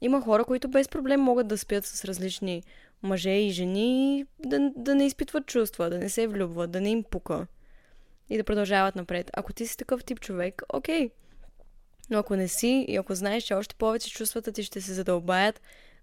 Има 0.00 0.20
хора, 0.20 0.44
които 0.44 0.68
без 0.68 0.88
проблем 0.88 1.20
могат 1.20 1.48
да 1.48 1.58
спят 1.58 1.84
с 1.86 2.04
различни 2.04 2.62
мъже 3.02 3.30
и 3.30 3.50
жени 3.50 4.24
да, 4.38 4.70
да 4.76 4.94
не 4.94 5.06
изпитват 5.06 5.46
чувства, 5.46 5.90
да 5.90 5.98
не 5.98 6.08
се 6.08 6.26
влюбват, 6.26 6.70
да 6.70 6.80
не 6.80 6.90
им 6.90 7.04
пука 7.04 7.46
и 8.30 8.36
да 8.36 8.44
продължават 8.44 8.96
напред. 8.96 9.30
Ако 9.34 9.52
ти 9.52 9.66
си 9.66 9.76
такъв 9.76 10.04
тип 10.04 10.20
човек, 10.20 10.62
окей. 10.72 11.10
Но 12.10 12.18
ако 12.18 12.36
не 12.36 12.48
си 12.48 12.84
и 12.88 12.96
ако 12.96 13.14
знаеш, 13.14 13.44
че 13.44 13.54
още 13.54 13.74
повече 13.74 14.10
чувствата 14.10 14.52
ти 14.52 14.62
ще 14.62 14.80
се 14.80 14.92
задълбаят, 14.92 15.60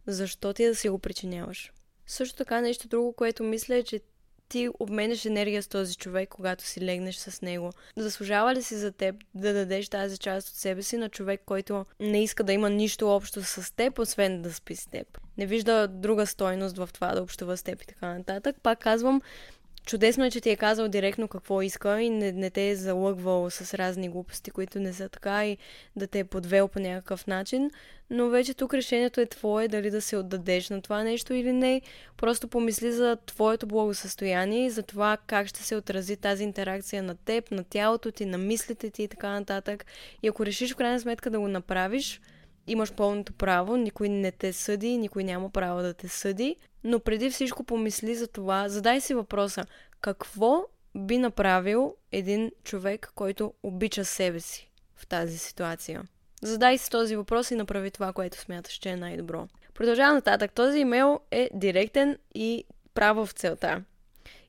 защо 0.07 0.53
ти 0.53 0.65
да 0.65 0.75
си 0.75 0.89
го 0.89 0.99
причиняваш? 0.99 1.71
Също 2.09 2.35
така 2.35 2.61
нещо 2.61 2.87
друго, 2.87 3.13
което 3.13 3.43
мисля 3.43 3.75
е, 3.75 3.83
че 3.83 4.01
ти 4.49 4.69
обменяш 4.79 5.25
енергия 5.25 5.63
с 5.63 5.67
този 5.67 5.95
човек, 5.95 6.29
когато 6.29 6.63
си 6.63 6.81
легнеш 6.81 7.15
с 7.15 7.41
него. 7.41 7.71
Заслужава 7.97 8.55
ли 8.55 8.63
си 8.63 8.75
за 8.75 8.91
теб 8.91 9.15
да 9.35 9.53
дадеш 9.53 9.89
тази 9.89 10.17
част 10.17 10.49
от 10.49 10.55
себе 10.55 10.83
си 10.83 10.97
на 10.97 11.09
човек, 11.09 11.41
който 11.45 11.85
не 11.99 12.23
иска 12.23 12.43
да 12.43 12.53
има 12.53 12.69
нищо 12.69 13.09
общо 13.09 13.43
с 13.43 13.75
теб, 13.75 13.99
освен 13.99 14.41
да 14.41 14.53
спи 14.53 14.75
с 14.75 14.85
теб? 14.85 15.17
Не 15.37 15.45
вижда 15.45 15.87
друга 15.87 16.27
стойност 16.27 16.77
в 16.77 16.89
това 16.93 17.15
да 17.15 17.23
общува 17.23 17.57
с 17.57 17.63
теб 17.63 17.81
и 17.81 17.87
така 17.87 18.13
нататък. 18.13 18.55
Пак 18.63 18.79
казвам, 18.79 19.21
Чудесно 19.89 20.25
е, 20.25 20.31
че 20.31 20.41
ти 20.41 20.49
е 20.49 20.55
казал 20.55 20.87
директно 20.87 21.27
какво 21.27 21.61
иска 21.61 22.01
и 22.01 22.09
не, 22.09 22.31
не 22.31 22.49
те 22.49 22.69
е 22.69 22.75
залъгвал 22.75 23.49
с 23.49 23.73
разни 23.73 24.09
глупости, 24.09 24.51
които 24.51 24.79
не 24.79 24.93
са 24.93 25.09
така 25.09 25.45
и 25.45 25.57
да 25.95 26.07
те 26.07 26.19
е 26.19 26.23
подвел 26.23 26.67
по 26.67 26.79
някакъв 26.79 27.27
начин. 27.27 27.71
Но 28.09 28.29
вече 28.29 28.53
тук 28.53 28.73
решението 28.73 29.21
е 29.21 29.25
твое 29.25 29.67
дали 29.67 29.89
да 29.89 30.01
се 30.01 30.17
отдадеш 30.17 30.69
на 30.69 30.81
това 30.81 31.03
нещо 31.03 31.33
или 31.33 31.53
не. 31.53 31.81
Просто 32.17 32.47
помисли 32.47 32.91
за 32.91 33.17
твоето 33.25 33.67
благосъстояние 33.67 34.65
и 34.65 34.69
за 34.69 34.83
това 34.83 35.17
как 35.27 35.47
ще 35.47 35.63
се 35.63 35.75
отрази 35.75 36.17
тази 36.17 36.43
интеракция 36.43 37.03
на 37.03 37.15
теб, 37.15 37.51
на 37.51 37.63
тялото 37.63 38.11
ти, 38.11 38.25
на 38.25 38.37
мислите 38.37 38.89
ти 38.89 39.03
и 39.03 39.07
така 39.07 39.29
нататък. 39.29 39.85
И 40.23 40.27
ако 40.27 40.45
решиш 40.45 40.73
в 40.73 40.75
крайна 40.75 40.99
сметка 40.99 41.29
да 41.29 41.39
го 41.39 41.47
направиш, 41.47 42.21
имаш 42.69 42.93
пълното 42.93 43.33
право, 43.33 43.77
никой 43.77 44.09
не 44.09 44.31
те 44.31 44.53
съди, 44.53 44.97
никой 44.97 45.23
няма 45.23 45.49
право 45.49 45.81
да 45.81 45.93
те 45.93 46.07
съди, 46.07 46.55
но 46.83 46.99
преди 46.99 47.29
всичко 47.29 47.63
помисли 47.63 48.15
за 48.15 48.27
това, 48.27 48.69
задай 48.69 49.01
си 49.01 49.13
въпроса, 49.13 49.65
какво 50.01 50.65
би 50.95 51.17
направил 51.17 51.95
един 52.11 52.51
човек, 52.63 53.11
който 53.15 53.53
обича 53.63 54.05
себе 54.05 54.39
си 54.39 54.69
в 54.95 55.07
тази 55.07 55.37
ситуация? 55.37 56.03
Задай 56.41 56.77
си 56.77 56.89
този 56.89 57.15
въпрос 57.15 57.51
и 57.51 57.55
направи 57.55 57.91
това, 57.91 58.13
което 58.13 58.37
смяташ, 58.37 58.73
че 58.73 58.89
е 58.89 58.95
най-добро. 58.95 59.47
Продължавам 59.73 60.15
нататък. 60.15 60.51
Този 60.51 60.79
имейл 60.79 61.19
е 61.31 61.49
директен 61.53 62.17
и 62.35 62.63
право 62.93 63.25
в 63.25 63.31
целта. 63.31 63.83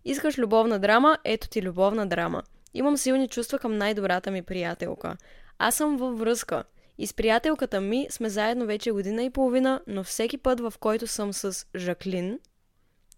Искаш 0.04 0.38
любовна 0.38 0.78
драма? 0.78 1.18
Ето 1.24 1.48
ти 1.48 1.62
любовна 1.62 2.06
драма. 2.06 2.42
Имам 2.74 2.96
силни 2.96 3.28
чувства 3.28 3.58
към 3.58 3.78
най-добрата 3.78 4.30
ми 4.30 4.42
приятелка. 4.42 5.16
Аз 5.58 5.74
съм 5.74 5.96
във 5.96 6.18
връзка. 6.18 6.64
И 7.00 7.06
с 7.06 7.14
приятелката 7.14 7.80
ми 7.80 8.06
сме 8.10 8.28
заедно 8.28 8.66
вече 8.66 8.90
година 8.90 9.22
и 9.22 9.30
половина, 9.30 9.80
но 9.86 10.04
всеки 10.04 10.38
път, 10.38 10.60
в 10.60 10.74
който 10.80 11.06
съм 11.06 11.32
с 11.32 11.66
Жаклин, 11.76 12.38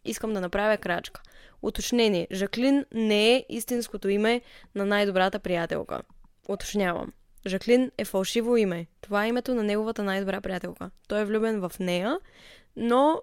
искам 0.05 0.33
да 0.33 0.41
направя 0.41 0.77
крачка. 0.77 1.23
Уточнение. 1.63 2.29
Жаклин 2.33 2.85
не 2.95 3.35
е 3.35 3.47
истинското 3.49 4.09
име 4.09 4.41
на 4.75 4.87
най-добрата 4.87 5.39
приятелка. 5.39 6.03
Уточнявам. 6.49 7.13
Жаклин 7.47 7.91
е 7.99 8.05
фалшиво 8.05 8.57
име. 8.57 8.87
Това 9.01 9.25
е 9.25 9.29
името 9.29 9.55
на 9.55 9.63
неговата 9.63 10.03
най-добра 10.03 10.41
приятелка. 10.41 10.91
Той 11.09 11.21
е 11.21 11.25
влюбен 11.25 11.61
в 11.61 11.73
нея, 11.81 12.19
но 12.77 13.23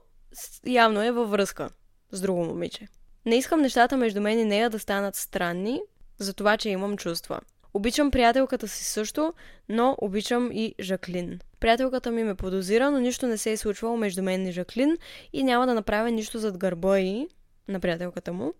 явно 0.65 1.03
е 1.03 1.11
във 1.11 1.29
връзка 1.31 1.69
с 2.11 2.21
друго 2.21 2.45
момиче. 2.45 2.87
Не 3.25 3.35
искам 3.35 3.61
нещата 3.61 3.97
между 3.97 4.21
мен 4.21 4.39
и 4.39 4.45
нея 4.45 4.69
да 4.69 4.79
станат 4.79 5.15
странни, 5.15 5.81
за 6.17 6.33
това, 6.33 6.57
че 6.57 6.69
имам 6.69 6.97
чувства. 6.97 7.39
Обичам 7.73 8.11
приятелката 8.11 8.67
си 8.67 8.83
също, 8.83 9.33
но 9.69 9.95
обичам 10.01 10.51
и 10.51 10.75
Жаклин. 10.79 11.39
Приятелката 11.59 12.11
ми 12.11 12.23
ме 12.23 12.35
подозира, 12.35 12.91
но 12.91 12.99
нищо 12.99 13.27
не 13.27 13.37
се 13.37 13.51
е 13.51 13.57
случвало 13.57 13.97
между 13.97 14.23
мен 14.23 14.47
и 14.47 14.51
Жаклин 14.51 14.97
и 15.33 15.43
няма 15.43 15.67
да 15.67 15.73
направя 15.73 16.11
нищо 16.11 16.39
зад 16.39 16.57
гърба 16.57 16.99
и 16.99 17.27
на 17.67 17.79
приятелката 17.79 18.33
му, 18.33 18.53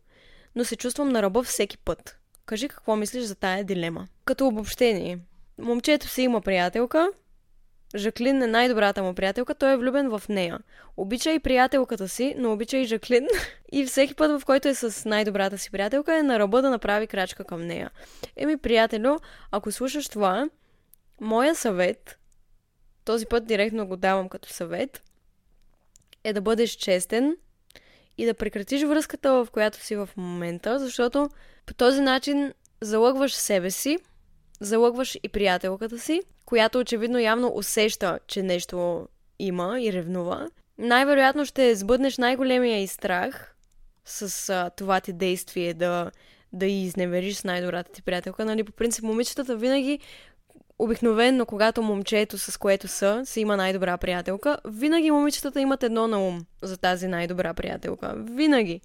но 0.56 0.66
се 0.66 0.76
чувствам 0.76 1.10
на 1.10 1.22
ръба 1.22 1.44
всеки 1.44 1.78
път. 1.78 2.18
Кажи 2.46 2.68
какво 2.68 2.96
мислиш 2.96 3.24
за 3.24 3.36
тая 3.36 3.64
дилема. 3.64 4.08
Като 4.26 4.48
обобщение. 4.48 5.20
Момчето 5.58 6.08
си 6.08 6.22
има 6.22 6.42
приятелка, 6.42 7.10
Жаклин 7.96 8.42
е 8.42 8.48
най-добрата 8.48 9.04
му 9.04 9.14
приятелка, 9.14 9.56
той 9.56 9.74
е 9.74 9.78
влюбен 9.78 10.10
в 10.10 10.24
нея. 10.30 10.60
Обича 10.98 11.32
и 11.32 11.40
приятелката 11.40 12.10
си, 12.10 12.36
но 12.38 12.54
обича 12.54 12.78
и 12.78 12.86
Жаклин. 12.86 13.28
и 13.72 13.86
всеки 13.86 14.16
път, 14.16 14.42
в 14.42 14.46
който 14.46 14.68
е 14.68 14.74
с 14.74 15.10
най-добрата 15.10 15.58
си 15.58 15.72
приятелка, 15.72 16.18
е 16.18 16.24
на 16.24 16.40
ръба 16.40 16.62
да 16.62 16.70
направи 16.70 17.08
крачка 17.08 17.44
към 17.44 17.68
нея. 17.68 17.92
Еми, 18.36 18.58
приятелю, 18.58 19.18
ако 19.52 19.72
слушаш 19.72 20.10
това, 20.10 20.50
моя 21.22 21.56
съвет, 21.56 22.20
този 23.06 23.26
път 23.26 23.46
директно 23.46 23.88
го 23.88 23.98
давам 23.98 24.30
като 24.30 24.50
съвет, 24.50 25.04
е 26.24 26.34
да 26.34 26.42
бъдеш 26.42 26.72
честен 26.72 27.38
и 28.18 28.26
да 28.26 28.34
прекратиш 28.34 28.84
връзката, 28.84 29.34
в 29.34 29.48
която 29.52 29.84
си 29.84 29.96
в 29.96 30.10
момента, 30.18 30.80
защото 30.80 31.30
по 31.66 31.74
този 31.74 32.02
начин 32.02 32.54
залъгваш 32.82 33.34
себе 33.34 33.72
си, 33.72 33.98
залъгваш 34.60 35.18
и 35.24 35.30
приятелката 35.30 36.00
си, 36.00 36.22
която 36.46 36.80
очевидно 36.80 37.20
явно 37.20 37.52
усеща, 37.56 38.20
че 38.28 38.44
нещо 38.44 39.08
има 39.40 39.82
и 39.82 39.94
ревнува. 39.94 40.50
Най-вероятно 40.78 41.46
ще 41.46 41.76
сбъднеш 41.76 42.18
най-големия 42.18 42.84
и 42.84 42.88
страх 42.88 43.56
с 44.06 44.50
а, 44.50 44.70
това 44.70 45.00
ти 45.00 45.14
действие 45.14 45.74
да, 45.74 46.12
да 46.54 46.66
и 46.66 46.84
изневериш 46.84 47.36
с 47.36 47.44
най-добрата 47.44 47.92
ти 47.92 48.02
приятелка. 48.02 48.46
Нали, 48.46 48.64
по 48.64 48.72
принцип, 48.72 49.04
момичетата 49.04 49.56
винаги 49.56 50.00
обикновенно, 50.80 51.46
когато 51.46 51.82
момчето, 51.84 52.38
с 52.38 52.58
което 52.58 52.88
са, 52.88 53.22
си 53.26 53.42
има 53.42 53.58
най-добра 53.58 53.98
приятелка, 53.98 54.58
винаги 54.66 55.12
момичетата 55.12 55.62
имат 55.62 55.84
едно 55.84 56.08
на 56.08 56.28
ум 56.28 56.46
за 56.62 56.78
тази 56.78 57.08
най-добра 57.08 57.54
приятелка. 57.54 58.14
Винаги. 58.18 58.82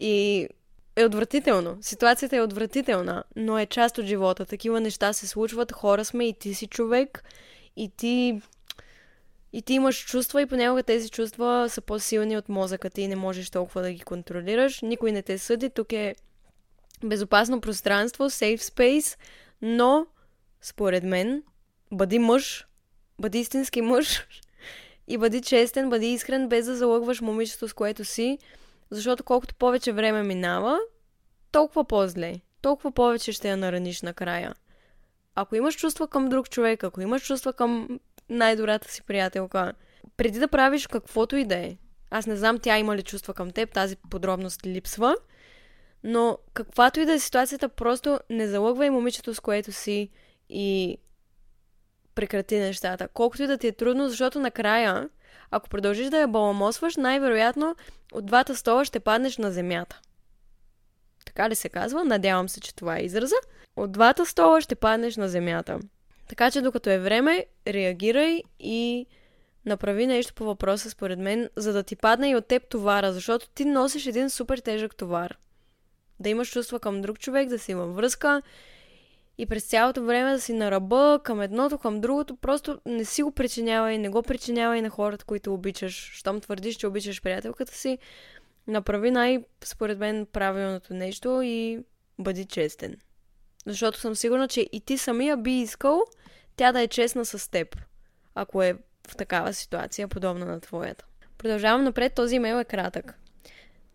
И 0.00 0.48
е 0.96 1.04
отвратително. 1.04 1.78
Ситуацията 1.80 2.36
е 2.36 2.40
отвратителна, 2.40 3.24
но 3.36 3.58
е 3.58 3.66
част 3.66 3.98
от 3.98 4.04
живота. 4.04 4.44
Такива 4.44 4.80
неща 4.80 5.12
се 5.12 5.26
случват, 5.26 5.72
хора 5.72 6.04
сме 6.04 6.28
и 6.28 6.32
ти 6.32 6.54
си 6.54 6.66
човек 6.66 7.24
и 7.76 7.90
ти 7.96 8.42
и 9.52 9.62
ти 9.62 9.74
имаш 9.74 10.04
чувства 10.04 10.42
и 10.42 10.46
понякога 10.46 10.82
тези 10.82 11.10
чувства 11.10 11.66
са 11.68 11.80
по-силни 11.80 12.36
от 12.36 12.48
мозъка 12.48 12.90
ти 12.90 13.02
и 13.02 13.08
не 13.08 13.16
можеш 13.16 13.50
толкова 13.50 13.82
да 13.82 13.92
ги 13.92 14.00
контролираш. 14.00 14.80
Никой 14.82 15.12
не 15.12 15.22
те 15.22 15.38
съди. 15.38 15.70
Тук 15.70 15.92
е 15.92 16.14
безопасно 17.04 17.60
пространство, 17.60 18.24
safe 18.24 18.60
space, 18.60 19.18
но 19.62 20.06
според 20.60 21.04
мен 21.04 21.42
бъди 21.92 22.18
мъж, 22.18 22.66
бъди 23.18 23.38
истински 23.38 23.80
мъж 23.80 24.26
и 25.08 25.18
бъди 25.18 25.40
честен, 25.42 25.90
бъди 25.90 26.12
искрен, 26.12 26.48
без 26.48 26.66
да 26.66 26.76
залъгваш 26.76 27.20
момичето, 27.20 27.68
с 27.68 27.72
което 27.72 28.04
си, 28.04 28.38
защото 28.92 29.24
колкото 29.24 29.54
повече 29.54 29.92
време 29.92 30.22
минава, 30.22 30.78
толкова 31.52 31.84
по-зле. 31.84 32.40
Толкова 32.62 32.92
повече 32.92 33.32
ще 33.32 33.48
я 33.48 33.56
нараниш 33.56 34.02
накрая. 34.02 34.54
Ако 35.34 35.56
имаш 35.56 35.76
чувства 35.76 36.08
към 36.08 36.28
друг 36.28 36.50
човек, 36.50 36.84
ако 36.84 37.00
имаш 37.00 37.26
чувства 37.26 37.52
към 37.52 38.00
най-добрата 38.28 38.90
си 38.90 39.02
приятелка, 39.02 39.72
преди 40.16 40.38
да 40.38 40.48
правиш 40.48 40.86
каквото 40.86 41.36
и 41.36 41.44
да 41.44 41.56
е, 41.56 41.76
аз 42.10 42.26
не 42.26 42.36
знам 42.36 42.58
тя 42.58 42.78
има 42.78 42.96
ли 42.96 43.02
чувства 43.02 43.34
към 43.34 43.50
теб, 43.50 43.72
тази 43.72 43.96
подробност 43.96 44.66
липсва, 44.66 45.16
но 46.04 46.38
каквато 46.54 47.00
и 47.00 47.06
да 47.06 47.12
е 47.12 47.18
ситуацията, 47.18 47.68
просто 47.68 48.20
не 48.30 48.48
залъгвай 48.48 48.90
момичето, 48.90 49.34
с 49.34 49.40
което 49.40 49.72
си 49.72 50.08
и 50.48 50.98
прекрати 52.14 52.58
нещата. 52.58 53.08
Колкото 53.08 53.42
и 53.42 53.46
да 53.46 53.58
ти 53.58 53.66
е 53.66 53.72
трудно, 53.72 54.08
защото 54.08 54.40
накрая 54.40 55.08
Ако 55.54 55.68
продължиш 55.68 56.06
да 56.06 56.18
я 56.18 56.28
баламосваш, 56.28 56.96
най-вероятно 56.96 57.76
от 58.12 58.26
двата 58.26 58.56
стола 58.56 58.84
ще 58.84 59.00
паднеш 59.00 59.38
на 59.38 59.52
земята. 59.52 60.00
Така 61.26 61.50
ли 61.50 61.54
се 61.54 61.68
казва? 61.68 62.04
Надявам 62.04 62.48
се, 62.48 62.60
че 62.60 62.74
това 62.74 62.98
е 62.98 63.02
израза. 63.02 63.34
От 63.76 63.92
двата 63.92 64.26
стола 64.26 64.60
ще 64.60 64.74
паднеш 64.74 65.16
на 65.16 65.28
земята. 65.28 65.78
Така 66.28 66.50
че 66.50 66.62
докато 66.62 66.90
е 66.90 66.98
време, 66.98 67.46
реагирай 67.66 68.42
и 68.60 69.06
направи 69.66 70.06
нещо 70.06 70.34
по 70.34 70.44
въпроса, 70.44 70.90
според 70.90 71.18
мен, 71.18 71.50
за 71.56 71.72
да 71.72 71.82
ти 71.82 71.96
падне 71.96 72.30
и 72.30 72.36
от 72.36 72.46
теб 72.46 72.68
товара, 72.68 73.12
защото 73.12 73.48
ти 73.48 73.64
носиш 73.64 74.06
един 74.06 74.30
супер 74.30 74.58
тежък 74.58 74.96
товар. 74.96 75.38
Да 76.20 76.28
имаш 76.28 76.50
чувства 76.50 76.80
към 76.80 77.02
друг 77.02 77.18
човек, 77.18 77.48
да 77.48 77.58
си 77.58 77.72
има 77.72 77.86
връзка 77.86 78.42
и 79.42 79.46
през 79.46 79.64
цялото 79.64 80.04
време 80.04 80.32
да 80.32 80.40
си 80.40 80.52
на 80.52 80.70
ръба 80.70 81.20
към 81.24 81.40
едното, 81.40 81.78
към 81.78 82.00
другото, 82.00 82.36
просто 82.36 82.80
не 82.86 83.04
си 83.04 83.22
го 83.22 83.32
причинявай, 83.32 83.98
не 83.98 84.08
го 84.08 84.22
причинявай 84.22 84.82
на 84.82 84.90
хората, 84.90 85.24
които 85.24 85.54
обичаш. 85.54 86.10
Щом 86.14 86.40
твърдиш, 86.40 86.76
че 86.76 86.86
обичаш 86.86 87.22
приятелката 87.22 87.74
си, 87.74 87.98
направи 88.66 89.10
най, 89.10 89.44
според 89.64 89.98
мен, 89.98 90.26
правилното 90.26 90.94
нещо 90.94 91.40
и 91.44 91.84
бъди 92.18 92.44
честен. 92.44 92.96
Защото 93.66 94.00
съм 94.00 94.16
сигурна, 94.16 94.48
че 94.48 94.68
и 94.72 94.80
ти 94.80 94.98
самия 94.98 95.36
би 95.36 95.52
искал 95.52 96.02
тя 96.56 96.72
да 96.72 96.80
е 96.80 96.88
честна 96.88 97.24
с 97.24 97.50
теб, 97.50 97.76
ако 98.34 98.62
е 98.62 98.74
в 99.08 99.16
такава 99.16 99.54
ситуация, 99.54 100.08
подобна 100.08 100.46
на 100.46 100.60
твоята. 100.60 101.04
Продължавам 101.38 101.84
напред, 101.84 102.14
този 102.14 102.36
имейл 102.36 102.56
е 102.56 102.64
кратък. 102.64 103.18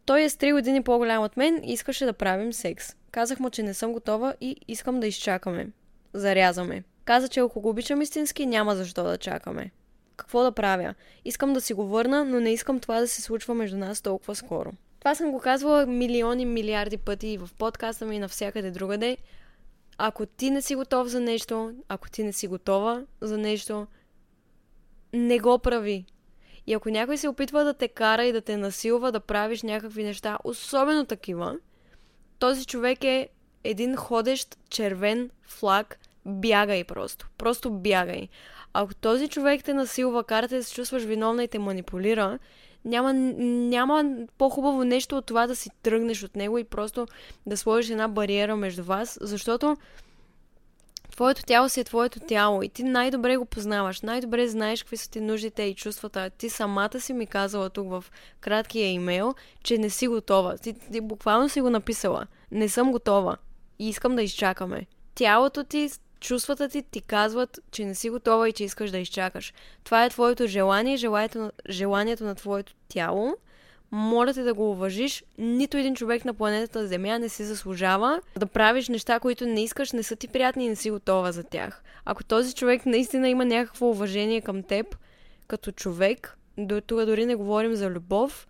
Той 0.07 0.23
е 0.23 0.29
с 0.29 0.35
3 0.35 0.53
години 0.53 0.83
по-голям 0.83 1.23
от 1.23 1.37
мен 1.37 1.61
и 1.63 1.73
искаше 1.73 2.05
да 2.05 2.13
правим 2.13 2.53
секс. 2.53 2.95
Казах 3.11 3.39
му, 3.39 3.49
че 3.49 3.63
не 3.63 3.73
съм 3.73 3.93
готова 3.93 4.33
и 4.41 4.55
искам 4.67 4.99
да 4.99 5.07
изчакаме. 5.07 5.69
Зарязаме. 6.13 6.83
Каза, 7.05 7.27
че 7.27 7.39
ако 7.39 7.61
го 7.61 7.69
обичам 7.69 8.01
истински, 8.01 8.45
няма 8.45 8.75
защо 8.75 9.03
да 9.03 9.17
чакаме. 9.17 9.71
Какво 10.17 10.43
да 10.43 10.51
правя? 10.51 10.93
Искам 11.25 11.53
да 11.53 11.61
си 11.61 11.73
го 11.73 11.85
върна, 11.85 12.25
но 12.25 12.39
не 12.39 12.53
искам 12.53 12.79
това 12.79 12.99
да 12.99 13.07
се 13.07 13.21
случва 13.21 13.53
между 13.53 13.77
нас 13.77 14.01
толкова 14.01 14.35
скоро. 14.35 14.71
Това 14.99 15.15
съм 15.15 15.31
го 15.31 15.39
казвала 15.39 15.85
милиони, 15.85 16.45
милиарди 16.45 16.97
пъти 16.97 17.27
и 17.27 17.37
в 17.37 17.49
подкаста 17.57 18.05
ми 18.05 18.15
и 18.15 18.19
навсякъде 18.19 18.71
другаде. 18.71 19.17
Ако 19.97 20.25
ти 20.25 20.49
не 20.49 20.61
си 20.61 20.75
готов 20.75 21.07
за 21.07 21.19
нещо, 21.19 21.71
ако 21.89 22.09
ти 22.09 22.23
не 22.23 22.33
си 22.33 22.47
готова 22.47 23.03
за 23.21 23.37
нещо, 23.37 23.87
не 25.13 25.39
го 25.39 25.59
прави. 25.59 26.05
И 26.67 26.73
ако 26.73 26.89
някой 26.89 27.17
се 27.17 27.27
опитва 27.27 27.63
да 27.63 27.73
те 27.73 27.87
кара 27.87 28.25
и 28.25 28.31
да 28.31 28.41
те 28.41 28.57
насилва 28.57 29.11
да 29.11 29.19
правиш 29.19 29.63
някакви 29.63 30.03
неща, 30.03 30.37
особено 30.43 31.05
такива, 31.05 31.57
този 32.39 32.65
човек 32.65 33.03
е 33.03 33.29
един 33.63 33.95
ходещ 33.95 34.57
червен 34.69 35.29
флаг. 35.47 35.99
Бягай 36.25 36.83
просто. 36.83 37.27
Просто 37.37 37.71
бягай. 37.71 38.27
Ако 38.73 38.95
този 38.95 39.27
човек 39.27 39.63
те 39.63 39.73
насилва, 39.73 40.23
кара 40.23 40.47
те 40.47 40.55
да 40.57 40.63
се 40.63 40.73
чувстваш 40.73 41.03
виновна 41.03 41.43
и 41.43 41.47
те 41.47 41.59
манипулира, 41.59 42.39
няма, 42.85 43.13
няма 43.13 44.05
по-хубаво 44.37 44.83
нещо 44.83 45.17
от 45.17 45.25
това 45.25 45.47
да 45.47 45.55
си 45.55 45.69
тръгнеш 45.83 46.23
от 46.23 46.35
него 46.35 46.57
и 46.57 46.63
просто 46.63 47.07
да 47.45 47.57
сложиш 47.57 47.89
една 47.89 48.07
бариера 48.07 48.55
между 48.55 48.83
вас, 48.83 49.17
защото 49.21 49.77
твоето 51.17 51.43
тяло 51.43 51.69
си 51.69 51.79
е 51.79 51.83
твоето 51.83 52.19
тяло 52.19 52.63
и 52.63 52.69
ти 52.69 52.83
най-добре 52.83 53.37
го 53.37 53.45
познаваш, 53.45 54.01
най-добре 54.01 54.47
знаеш 54.47 54.83
какви 54.83 54.97
са 54.97 55.09
ти 55.09 55.21
нуждите 55.21 55.63
и 55.63 55.75
чувствата. 55.75 56.29
Ти 56.29 56.49
самата 56.49 56.99
си 56.99 57.13
ми 57.13 57.27
казала 57.27 57.69
тук 57.69 57.89
в 57.89 58.05
краткия 58.39 58.87
имейл, 58.91 59.35
че 59.63 59.77
не 59.77 59.89
си 59.89 60.07
готова. 60.07 60.57
Ти, 60.57 60.73
ти 60.73 61.01
буквално 61.01 61.49
си 61.49 61.61
го 61.61 61.69
написала. 61.69 62.27
Не 62.51 62.69
съм 62.69 62.91
готова 62.91 63.37
и 63.79 63.89
искам 63.89 64.15
да 64.15 64.21
изчакаме. 64.21 64.85
Тялото 65.15 65.63
ти, 65.63 65.89
чувствата 66.19 66.69
ти 66.69 66.81
ти 66.81 67.01
казват, 67.01 67.59
че 67.71 67.85
не 67.85 67.95
си 67.95 68.09
готова 68.09 68.49
и 68.49 68.53
че 68.53 68.63
искаш 68.63 68.91
да 68.91 68.97
изчакаш. 68.97 69.53
Това 69.83 70.05
е 70.05 70.09
твоето 70.09 70.47
желание, 70.47 70.97
желанието, 70.97 71.51
желанието 71.69 72.23
на 72.23 72.35
твоето 72.35 72.73
тяло 72.87 73.37
моля 73.91 74.33
те 74.33 74.43
да 74.43 74.53
го 74.53 74.71
уважиш. 74.71 75.23
Нито 75.37 75.77
един 75.77 75.95
човек 75.95 76.25
на 76.25 76.33
планетата 76.33 76.87
Земя 76.87 77.19
не 77.19 77.29
си 77.29 77.43
заслужава 77.43 78.21
да 78.37 78.45
правиш 78.45 78.89
неща, 78.89 79.19
които 79.19 79.45
не 79.45 79.63
искаш, 79.63 79.91
не 79.91 80.03
са 80.03 80.15
ти 80.15 80.27
приятни 80.27 80.65
и 80.65 80.69
не 80.69 80.75
си 80.75 80.91
готова 80.91 81.31
за 81.31 81.43
тях. 81.43 81.83
Ако 82.05 82.23
този 82.23 82.53
човек 82.53 82.85
наистина 82.85 83.29
има 83.29 83.45
някакво 83.45 83.89
уважение 83.89 84.41
към 84.41 84.63
теб, 84.63 84.97
като 85.47 85.71
човек, 85.71 86.37
до 86.57 86.81
тук 86.81 87.05
дори 87.05 87.25
не 87.25 87.35
говорим 87.35 87.75
за 87.75 87.89
любов, 87.89 88.47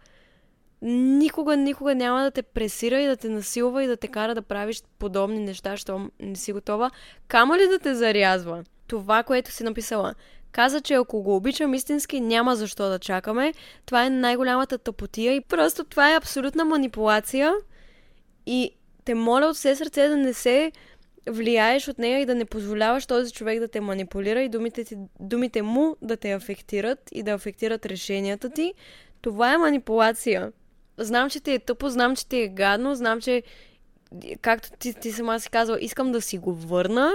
никога, 0.82 1.58
никога 1.58 1.95
няма 1.95 2.23
да 2.23 2.32
те 2.32 2.41
пресира 2.41 3.02
и 3.02 3.08
да 3.08 3.17
те 3.17 3.30
насилва 3.30 3.84
и 3.84 3.88
да 3.88 3.97
те 3.97 4.08
кара 4.08 4.36
да 4.36 4.41
правиш 4.41 4.84
подобни 5.00 5.39
неща, 5.39 5.78
що 5.78 6.10
не 6.19 6.36
си 6.36 6.54
готова. 6.54 6.91
Камо 7.28 7.56
ли 7.56 7.67
да 7.67 7.80
те 7.80 7.95
зарязва? 7.95 8.63
Това, 8.88 9.23
което 9.23 9.52
си 9.52 9.63
написала. 9.63 10.13
Каза, 10.52 10.82
че 10.82 10.94
ако 10.94 11.22
го 11.22 11.36
обичам 11.36 11.74
истински, 11.74 12.22
няма 12.22 12.56
защо 12.56 12.90
да 12.90 13.00
чакаме. 13.00 13.54
Това 13.86 14.06
е 14.06 14.10
най-голямата 14.10 14.78
тъпотия 14.78 15.36
и 15.36 15.42
просто 15.42 15.84
това 15.84 16.14
е 16.14 16.18
абсолютна 16.18 16.66
манипулация. 16.66 17.54
И 18.46 18.72
те 19.06 19.14
моля 19.14 19.46
от 19.46 19.56
все 19.56 19.76
сърце 19.76 20.08
да 20.08 20.18
не 20.18 20.34
се 20.34 20.72
влияеш 21.30 21.88
от 21.88 21.98
нея 21.98 22.20
и 22.20 22.26
да 22.26 22.36
не 22.36 22.46
позволяваш 22.46 23.06
този 23.06 23.34
човек 23.34 23.60
да 23.60 23.68
те 23.68 23.82
манипулира 23.82 24.42
и 24.42 24.50
думите, 24.50 24.84
ти, 24.84 24.96
думите 25.20 25.62
му 25.62 25.96
да 26.02 26.18
те 26.18 26.32
афектират 26.32 27.00
и 27.12 27.24
да 27.24 27.32
афектират 27.32 27.86
решенията 27.86 28.50
ти. 28.50 28.74
Това 29.22 29.54
е 29.54 29.58
манипулация. 29.58 30.52
Знам, 30.98 31.30
че 31.30 31.40
ти 31.40 31.52
е 31.52 31.60
тъпо, 31.60 31.90
знам, 31.90 32.16
че 32.16 32.28
ти 32.28 32.38
е 32.38 32.48
гадно, 32.48 32.96
знам, 32.96 33.22
че 33.22 33.44
както 34.42 34.70
ти, 34.80 34.94
ти 34.94 35.12
сама 35.12 35.40
си 35.40 35.50
казва, 35.50 35.78
искам 35.82 36.12
да 36.12 36.22
си 36.22 36.38
го 36.38 36.54
върна, 36.54 37.12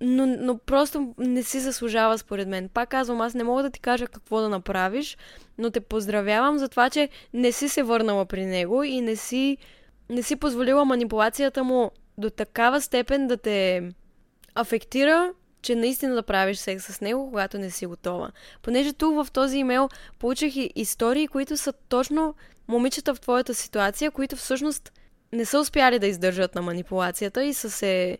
но, 0.00 0.26
но 0.26 0.58
просто 0.58 1.14
не 1.18 1.42
си 1.42 1.60
заслужава 1.60 2.18
според 2.18 2.48
мен. 2.48 2.68
Пак 2.68 2.88
казвам, 2.88 3.20
аз 3.20 3.34
не 3.34 3.44
мога 3.44 3.62
да 3.62 3.70
ти 3.70 3.80
кажа 3.80 4.06
какво 4.06 4.40
да 4.40 4.48
направиш, 4.48 5.16
но 5.58 5.70
те 5.70 5.80
поздравявам 5.80 6.58
за 6.58 6.68
това, 6.68 6.90
че 6.90 7.08
не 7.32 7.52
си 7.52 7.68
се 7.68 7.82
върнала 7.82 8.26
при 8.26 8.46
него 8.46 8.82
и 8.82 9.00
не 9.00 9.16
си, 9.16 9.56
не 10.10 10.22
си 10.22 10.36
позволила 10.36 10.84
манипулацията 10.84 11.64
му 11.64 11.90
до 12.18 12.30
такава 12.30 12.80
степен 12.80 13.26
да 13.26 13.36
те 13.36 13.82
афектира, 14.54 15.32
че 15.62 15.74
наистина 15.74 16.14
да 16.14 16.22
правиш 16.22 16.58
секс 16.58 16.84
с 16.84 17.00
него, 17.00 17.26
когато 17.26 17.58
не 17.58 17.70
си 17.70 17.86
готова. 17.86 18.30
Понеже 18.62 18.92
тук 18.92 19.14
в 19.14 19.32
този 19.32 19.58
имейл 19.58 19.88
получих 20.18 20.56
и 20.56 20.70
истории, 20.74 21.28
които 21.28 21.56
са 21.56 21.72
точно 21.88 22.34
момичета 22.68 23.14
в 23.14 23.20
твоята 23.20 23.54
ситуация, 23.54 24.10
които 24.10 24.36
всъщност 24.36 24.92
не 25.32 25.44
са 25.44 25.58
успяли 25.58 25.98
да 25.98 26.06
издържат 26.06 26.54
на 26.54 26.62
манипулацията 26.62 27.44
и 27.44 27.54
са 27.54 27.70
се 27.70 28.18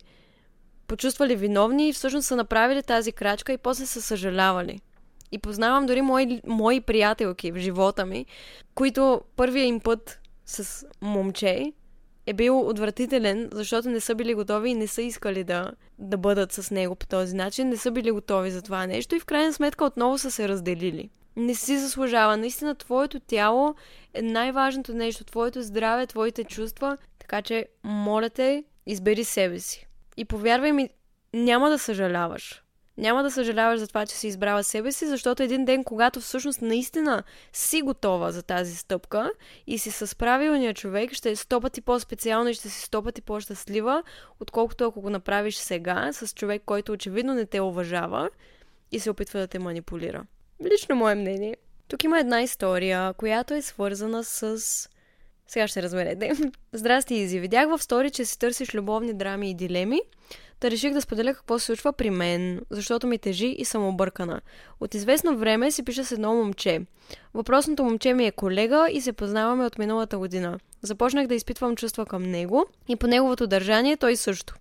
почувствали 0.87 1.35
виновни 1.35 1.89
и 1.89 1.93
всъщност 1.93 2.27
са 2.27 2.35
направили 2.35 2.83
тази 2.83 3.11
крачка 3.11 3.53
и 3.53 3.57
после 3.57 3.85
са 3.85 4.01
съжалявали. 4.01 4.79
И 5.31 5.37
познавам 5.37 5.85
дори 5.85 6.01
мои, 6.01 6.41
мои 6.47 6.81
приятелки 6.81 7.51
в 7.51 7.57
живота 7.57 8.05
ми, 8.05 8.25
които 8.75 9.21
първия 9.35 9.65
им 9.65 9.79
път 9.79 10.19
с 10.45 10.85
момче 11.01 11.73
е 12.25 12.33
бил 12.33 12.59
отвратителен, 12.59 13.49
защото 13.53 13.89
не 13.89 13.99
са 13.99 14.15
били 14.15 14.33
готови 14.33 14.69
и 14.69 14.75
не 14.75 14.87
са 14.87 15.01
искали 15.01 15.43
да, 15.43 15.71
да 15.99 16.17
бъдат 16.17 16.51
с 16.51 16.71
него 16.71 16.95
по 16.95 17.07
този 17.07 17.35
начин, 17.35 17.69
не 17.69 17.77
са 17.77 17.91
били 17.91 18.11
готови 18.11 18.51
за 18.51 18.61
това 18.61 18.87
нещо 18.87 19.15
и 19.15 19.19
в 19.19 19.25
крайна 19.25 19.53
сметка 19.53 19.85
отново 19.85 20.17
са 20.17 20.31
се 20.31 20.49
разделили. 20.49 21.09
Не 21.35 21.55
си 21.55 21.77
заслужава. 21.77 22.37
Наистина, 22.37 22.75
твоето 22.75 23.19
тяло 23.19 23.75
е 24.13 24.21
най-важното 24.21 24.93
нещо. 24.93 25.23
Твоето 25.23 25.61
здраве, 25.61 26.07
твоите 26.07 26.43
чувства. 26.43 26.97
Така 27.19 27.41
че, 27.41 27.65
моля 27.83 28.29
те, 28.29 28.63
избери 28.85 29.23
себе 29.23 29.59
си. 29.59 29.87
И 30.17 30.25
повярвай 30.25 30.71
ми, 30.71 30.89
няма 31.33 31.69
да 31.69 31.79
съжаляваш. 31.79 32.61
Няма 32.97 33.23
да 33.23 33.31
съжаляваш 33.31 33.79
за 33.79 33.87
това, 33.87 34.05
че 34.05 34.15
си 34.15 34.27
избрала 34.27 34.63
себе 34.63 34.91
си, 34.91 35.07
защото 35.07 35.43
един 35.43 35.65
ден, 35.65 35.83
когато 35.83 36.21
всъщност 36.21 36.61
наистина 36.61 37.23
си 37.53 37.81
готова 37.81 38.31
за 38.31 38.43
тази 38.43 38.75
стъпка 38.75 39.31
и 39.67 39.79
си 39.79 39.91
с 39.91 40.15
правилния 40.15 40.73
човек, 40.73 41.13
ще 41.13 41.31
е 41.31 41.35
сто 41.35 41.61
пъти 41.61 41.81
по-специална 41.81 42.51
и 42.51 42.53
ще 42.53 42.69
си 42.69 42.81
сто 42.81 43.03
пъти 43.03 43.21
по-щастлива, 43.21 44.03
отколкото 44.39 44.85
ако 44.85 45.01
го 45.01 45.09
направиш 45.09 45.55
сега 45.55 46.09
с 46.13 46.33
човек, 46.33 46.61
който 46.65 46.91
очевидно 46.91 47.33
не 47.33 47.45
те 47.45 47.61
уважава 47.61 48.29
и 48.91 48.99
се 48.99 49.09
опитва 49.09 49.39
да 49.39 49.47
те 49.47 49.59
манипулира. 49.59 50.25
Лично 50.71 50.95
мое 50.95 51.15
мнение. 51.15 51.55
Тук 51.87 52.03
има 52.03 52.19
една 52.19 52.41
история, 52.41 53.13
която 53.13 53.53
е 53.53 53.61
свързана 53.61 54.23
с 54.23 54.89
сега 55.47 55.67
ще 55.67 55.83
разберете. 55.83 56.31
Здрасти, 56.73 57.15
Изи. 57.15 57.39
Видях 57.39 57.69
в 57.69 57.83
стори, 57.83 58.11
че 58.11 58.25
си 58.25 58.39
търсиш 58.39 58.75
любовни 58.75 59.13
драми 59.13 59.49
и 59.49 59.53
дилеми. 59.53 60.01
Та 60.59 60.71
реших 60.71 60.93
да 60.93 61.01
споделя 61.01 61.33
какво 61.33 61.59
се 61.59 61.65
случва 61.65 61.93
при 61.93 62.09
мен, 62.09 62.61
защото 62.69 63.07
ми 63.07 63.17
тежи 63.17 63.47
и 63.47 63.65
съм 63.65 63.87
объркана. 63.87 64.41
От 64.79 64.93
известно 64.93 65.37
време 65.37 65.71
си 65.71 65.85
пиша 65.85 66.05
с 66.05 66.11
едно 66.11 66.33
момче. 66.33 66.81
Въпросното 67.33 67.83
момче 67.83 68.13
ми 68.13 68.25
е 68.25 68.31
колега 68.31 68.87
и 68.91 69.01
се 69.01 69.13
познаваме 69.13 69.65
от 69.65 69.77
миналата 69.77 70.17
година. 70.17 70.59
Започнах 70.81 71.27
да 71.27 71.35
изпитвам 71.35 71.75
чувства 71.75 72.05
към 72.05 72.23
него 72.23 72.65
и 72.87 72.95
по 72.95 73.07
неговото 73.07 73.47
държание 73.47 73.97
той 73.97 74.15
също. 74.15 74.55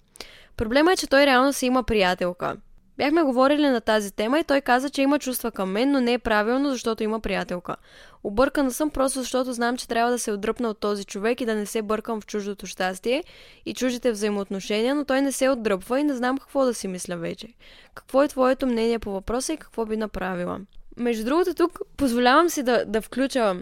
Проблема 0.57 0.92
е, 0.92 0.97
че 0.97 1.07
той 1.07 1.27
реално 1.27 1.53
си 1.53 1.66
има 1.66 1.83
приятелка. 1.83 2.57
Бяхме 2.99 3.23
говорили 3.23 3.69
на 3.69 3.81
тази 3.81 4.13
тема 4.13 4.39
и 4.39 4.45
той 4.45 4.61
каза, 4.61 4.91
че 4.91 5.03
има 5.03 5.19
чувства 5.19 5.51
към 5.51 5.71
мен, 5.71 5.91
но 5.91 6.01
не 6.01 6.13
е 6.13 6.19
правилно, 6.19 6.71
защото 6.71 7.03
има 7.03 7.21
приятелка. 7.21 7.77
Объркана 8.25 8.71
съм 8.71 8.91
просто 8.91 9.19
защото 9.19 9.53
знам, 9.53 9.77
че 9.77 9.89
трябва 9.89 10.11
да 10.11 10.19
се 10.19 10.33
отдръпна 10.33 10.69
от 10.69 10.79
този 10.79 11.05
човек 11.05 11.41
и 11.41 11.47
да 11.47 11.55
не 11.55 11.67
се 11.67 11.83
бъркам 11.83 12.21
в 12.21 12.27
чуждото 12.27 12.67
щастие 12.67 13.25
и 13.67 13.75
чуждите 13.75 14.13
взаимоотношения, 14.13 14.95
но 14.95 15.05
той 15.05 15.23
не 15.23 15.33
се 15.33 15.49
отдръпва 15.49 16.01
и 16.01 16.05
не 16.05 16.15
знам 16.15 16.39
какво 16.39 16.65
да 16.65 16.75
си 16.75 16.89
мисля 16.89 17.17
вече. 17.17 17.49
Какво 17.95 18.23
е 18.23 18.29
твоето 18.29 18.67
мнение 18.67 18.99
по 18.99 19.11
въпроса 19.13 19.53
и 19.53 19.57
какво 19.57 19.87
би 19.87 19.97
направила? 19.97 20.61
Между 20.97 21.25
другото, 21.25 21.55
тук 21.55 21.81
позволявам 21.97 22.51
си 22.51 22.63
да, 22.63 22.85
да 22.87 23.01
включа 23.03 23.57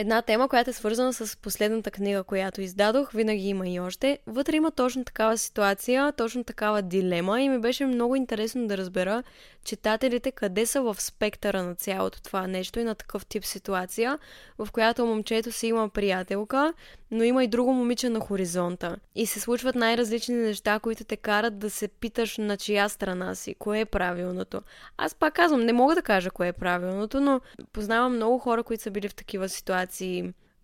една 0.00 0.22
тема, 0.22 0.48
която 0.48 0.70
е 0.70 0.72
свързана 0.72 1.12
с 1.12 1.36
последната 1.36 1.90
книга, 1.90 2.24
която 2.24 2.60
издадох. 2.60 3.12
Винаги 3.12 3.48
има 3.48 3.68
и 3.68 3.80
още. 3.80 4.18
Вътре 4.26 4.56
има 4.56 4.70
точно 4.70 5.04
такава 5.04 5.38
ситуация, 5.38 6.12
точно 6.12 6.44
такава 6.44 6.82
дилема 6.82 7.40
и 7.40 7.48
ми 7.48 7.58
беше 7.58 7.86
много 7.86 8.16
интересно 8.16 8.66
да 8.66 8.76
разбера 8.76 9.22
читателите 9.64 10.30
къде 10.30 10.66
са 10.66 10.82
в 10.82 10.96
спектъра 11.00 11.62
на 11.62 11.74
цялото 11.74 12.22
това 12.22 12.46
нещо 12.46 12.80
и 12.80 12.84
на 12.84 12.94
такъв 12.94 13.26
тип 13.26 13.44
ситуация, 13.44 14.18
в 14.58 14.68
която 14.72 15.06
момчето 15.06 15.52
си 15.52 15.66
има 15.66 15.88
приятелка, 15.88 16.72
но 17.10 17.22
има 17.24 17.44
и 17.44 17.48
друго 17.48 17.72
момиче 17.72 18.08
на 18.08 18.20
хоризонта. 18.20 18.96
И 19.14 19.26
се 19.26 19.40
случват 19.40 19.74
най-различни 19.74 20.34
неща, 20.34 20.78
които 20.78 21.04
те 21.04 21.16
карат 21.16 21.58
да 21.58 21.70
се 21.70 21.88
питаш 21.88 22.38
на 22.38 22.56
чия 22.56 22.88
страна 22.88 23.34
си, 23.34 23.54
кое 23.58 23.80
е 23.80 23.84
правилното. 23.84 24.62
Аз 24.96 25.14
пак 25.14 25.34
казвам, 25.34 25.64
не 25.64 25.72
мога 25.72 25.94
да 25.94 26.02
кажа 26.02 26.30
кое 26.30 26.48
е 26.48 26.52
правилното, 26.52 27.20
но 27.20 27.40
познавам 27.72 28.16
много 28.16 28.38
хора, 28.38 28.62
които 28.62 28.82
са 28.82 28.90
били 28.90 29.08
в 29.08 29.14
такива 29.14 29.48
ситуации. 29.48 29.89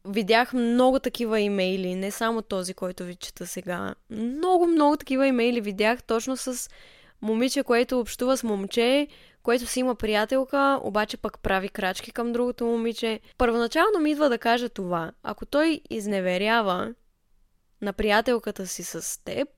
Видях 0.08 0.52
много 0.52 0.98
такива 0.98 1.40
имейли, 1.40 1.94
не 1.94 2.10
само 2.10 2.42
този, 2.42 2.74
който 2.74 3.04
ви 3.04 3.14
чета 3.14 3.46
сега. 3.46 3.94
Много, 4.10 4.66
много 4.66 4.96
такива 4.96 5.26
имейли 5.26 5.60
видях 5.60 6.02
точно 6.02 6.36
с 6.36 6.70
момиче, 7.22 7.62
което 7.62 8.00
общува 8.00 8.36
с 8.36 8.42
момче, 8.42 9.08
което 9.42 9.66
си 9.66 9.80
има 9.80 9.94
приятелка, 9.94 10.80
обаче 10.82 11.16
пък 11.16 11.38
прави 11.42 11.68
крачки 11.68 12.12
към 12.12 12.32
другото 12.32 12.64
момиче. 12.64 13.20
Първоначално 13.38 13.98
ми 14.00 14.10
идва 14.10 14.28
да 14.28 14.38
кажа 14.38 14.68
това. 14.68 15.12
Ако 15.22 15.46
той 15.46 15.80
изневерява 15.90 16.94
на 17.82 17.92
приятелката 17.92 18.66
си 18.66 18.84
с 18.84 19.24
теб, 19.24 19.48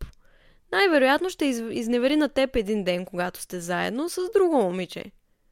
най-вероятно 0.73 1.31
ще 1.31 1.45
из... 1.45 1.63
изневери 1.71 2.17
на 2.17 2.29
теб 2.29 2.57
един 2.57 2.85
ден, 2.85 3.05
когато 3.05 3.41
сте 3.41 3.61
заедно 3.61 4.09
с 4.09 4.21
друго 4.35 4.57
момиче. 4.57 5.05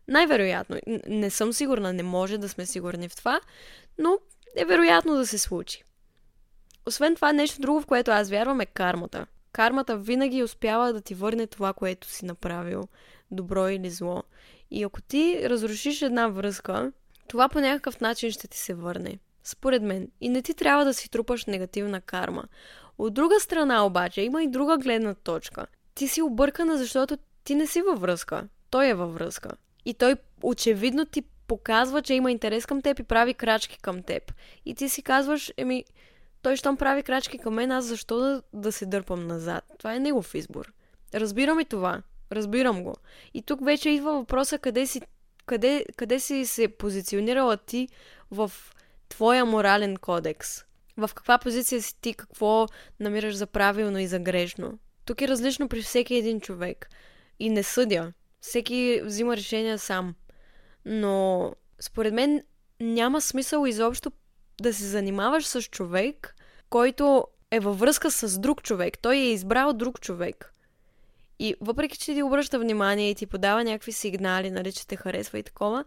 Най-вероятно. 0.09 0.77
Не 1.07 1.31
съм 1.31 1.53
сигурна, 1.53 1.93
не 1.93 2.03
може 2.03 2.39
да 2.39 2.49
сме 2.49 2.67
сигурни 2.67 3.09
в 3.09 3.17
това, 3.17 3.41
но 3.99 4.19
е 4.57 4.65
вероятно 4.65 5.15
да 5.15 5.27
се 5.27 5.39
случи. 5.39 5.85
Освен 6.87 7.15
това, 7.15 7.33
нещо 7.33 7.61
друго, 7.61 7.81
в 7.81 7.87
което 7.87 8.11
аз 8.11 8.31
вярвам 8.31 8.61
е 8.61 8.67
кармата. 8.67 9.27
Кармата 9.53 9.97
винаги 9.97 10.43
успява 10.43 10.93
да 10.93 11.01
ти 11.01 11.15
върне 11.15 11.47
това, 11.47 11.73
което 11.73 12.09
си 12.09 12.25
направил, 12.25 12.89
добро 13.31 13.69
или 13.69 13.91
зло. 13.91 14.23
И 14.71 14.83
ако 14.83 15.03
ти 15.03 15.49
разрушиш 15.49 16.03
една 16.03 16.29
връзка, 16.29 16.93
това 17.29 17.49
по 17.49 17.61
някакъв 17.61 18.01
начин 18.01 18.31
ще 18.31 18.49
ти 18.49 18.59
се 18.59 18.75
върне. 18.75 19.19
Според 19.45 19.83
мен. 19.83 20.11
И 20.21 20.29
не 20.29 20.43
ти 20.43 20.55
трябва 20.55 20.85
да 20.85 20.95
си 20.95 21.11
трупаш 21.11 21.45
негативна 21.45 22.01
карма. 22.01 22.45
От 22.99 23.15
друга 23.15 23.41
страна 23.41 23.87
обаче 23.87 24.23
има 24.23 24.43
и 24.43 24.49
друга 24.49 24.79
гледна 24.79 25.15
точка. 25.15 25.67
Ти 25.95 26.09
си 26.09 26.23
объркана, 26.23 26.79
защото 26.79 27.19
ти 27.45 27.55
не 27.55 27.67
си 27.67 27.83
във 27.83 28.01
връзка. 28.01 28.49
Той 28.71 28.89
е 28.89 28.95
във 28.95 29.15
връзка. 29.15 29.51
И 29.85 29.95
той 29.95 30.17
очевидно 30.43 31.07
ти 31.07 31.23
показва, 31.47 32.03
че 32.03 32.15
има 32.15 32.31
интерес 32.31 32.67
към 32.67 32.83
теб 32.83 32.99
и 32.99 33.03
прави 33.03 33.35
крачки 33.35 33.79
към 33.79 34.03
теб. 34.03 34.35
И 34.65 34.75
ти 34.75 34.89
си 34.89 35.03
казваш, 35.03 35.53
еми, 35.57 35.85
той 36.43 36.57
щом 36.57 36.77
прави 36.77 37.03
крачки 37.03 37.39
към 37.39 37.55
мен, 37.55 37.71
аз 37.71 37.85
защо 37.85 38.19
да, 38.19 38.43
да 38.53 38.73
се 38.73 38.87
дърпам 38.87 39.27
назад? 39.27 39.65
Това 39.79 39.95
е 39.95 40.01
негов 40.01 40.35
избор. 40.35 40.73
Разбирам 41.15 41.61
и 41.61 41.65
това. 41.65 42.03
Разбирам 42.33 42.83
го. 42.83 42.95
И 43.35 43.43
тук 43.43 43.65
вече 43.65 43.91
идва 43.91 44.13
въпроса 44.13 44.59
къде 44.59 44.87
си, 44.87 45.01
къде, 45.47 45.85
къде 45.97 46.21
си 46.21 46.47
се 46.47 46.69
позиционирала 46.69 47.57
ти 47.57 47.89
в 48.31 48.53
твоя 49.09 49.45
морален 49.45 49.97
кодекс. 49.97 50.65
В 50.97 51.11
каква 51.15 51.39
позиция 51.39 51.83
си 51.83 52.01
ти, 52.01 52.15
какво 52.15 52.67
намираш 53.01 53.35
за 53.35 53.47
правилно 53.47 53.99
и 53.99 54.07
за 54.07 54.19
грешно. 54.19 54.79
Тук 55.05 55.21
е 55.21 55.29
различно 55.29 55.69
при 55.69 55.83
всеки 55.83 56.15
един 56.15 56.41
човек. 56.41 56.91
И 57.39 57.51
не 57.51 57.63
съдя. 57.63 58.13
Всеки 58.41 59.01
взима 59.05 59.37
решения 59.37 59.79
сам. 59.79 60.15
Но 60.87 61.53
според 61.81 62.15
мен 62.15 62.43
няма 62.81 63.21
смисъл 63.21 63.67
изобщо 63.67 64.13
да 64.61 64.75
се 64.75 64.85
занимаваш 64.85 65.47
с 65.47 65.63
човек, 65.63 66.37
който 66.71 67.25
е 67.51 67.61
във 67.61 67.79
връзка 67.79 68.11
с 68.11 68.39
друг 68.39 68.63
човек. 68.63 68.99
Той 68.99 69.17
е 69.17 69.33
избрал 69.33 69.73
друг 69.73 70.01
човек. 70.01 70.53
И 71.39 71.55
въпреки, 71.61 71.99
че 71.99 72.15
ти 72.15 72.23
обръща 72.23 72.59
внимание 72.59 73.11
и 73.11 73.15
ти 73.15 73.27
подава 73.27 73.65
някакви 73.65 73.93
сигнали, 73.93 74.51
нали, 74.51 74.73
че 74.73 74.87
те 74.87 74.97
харесва 74.97 75.39
и 75.39 75.43
такова, 75.43 75.85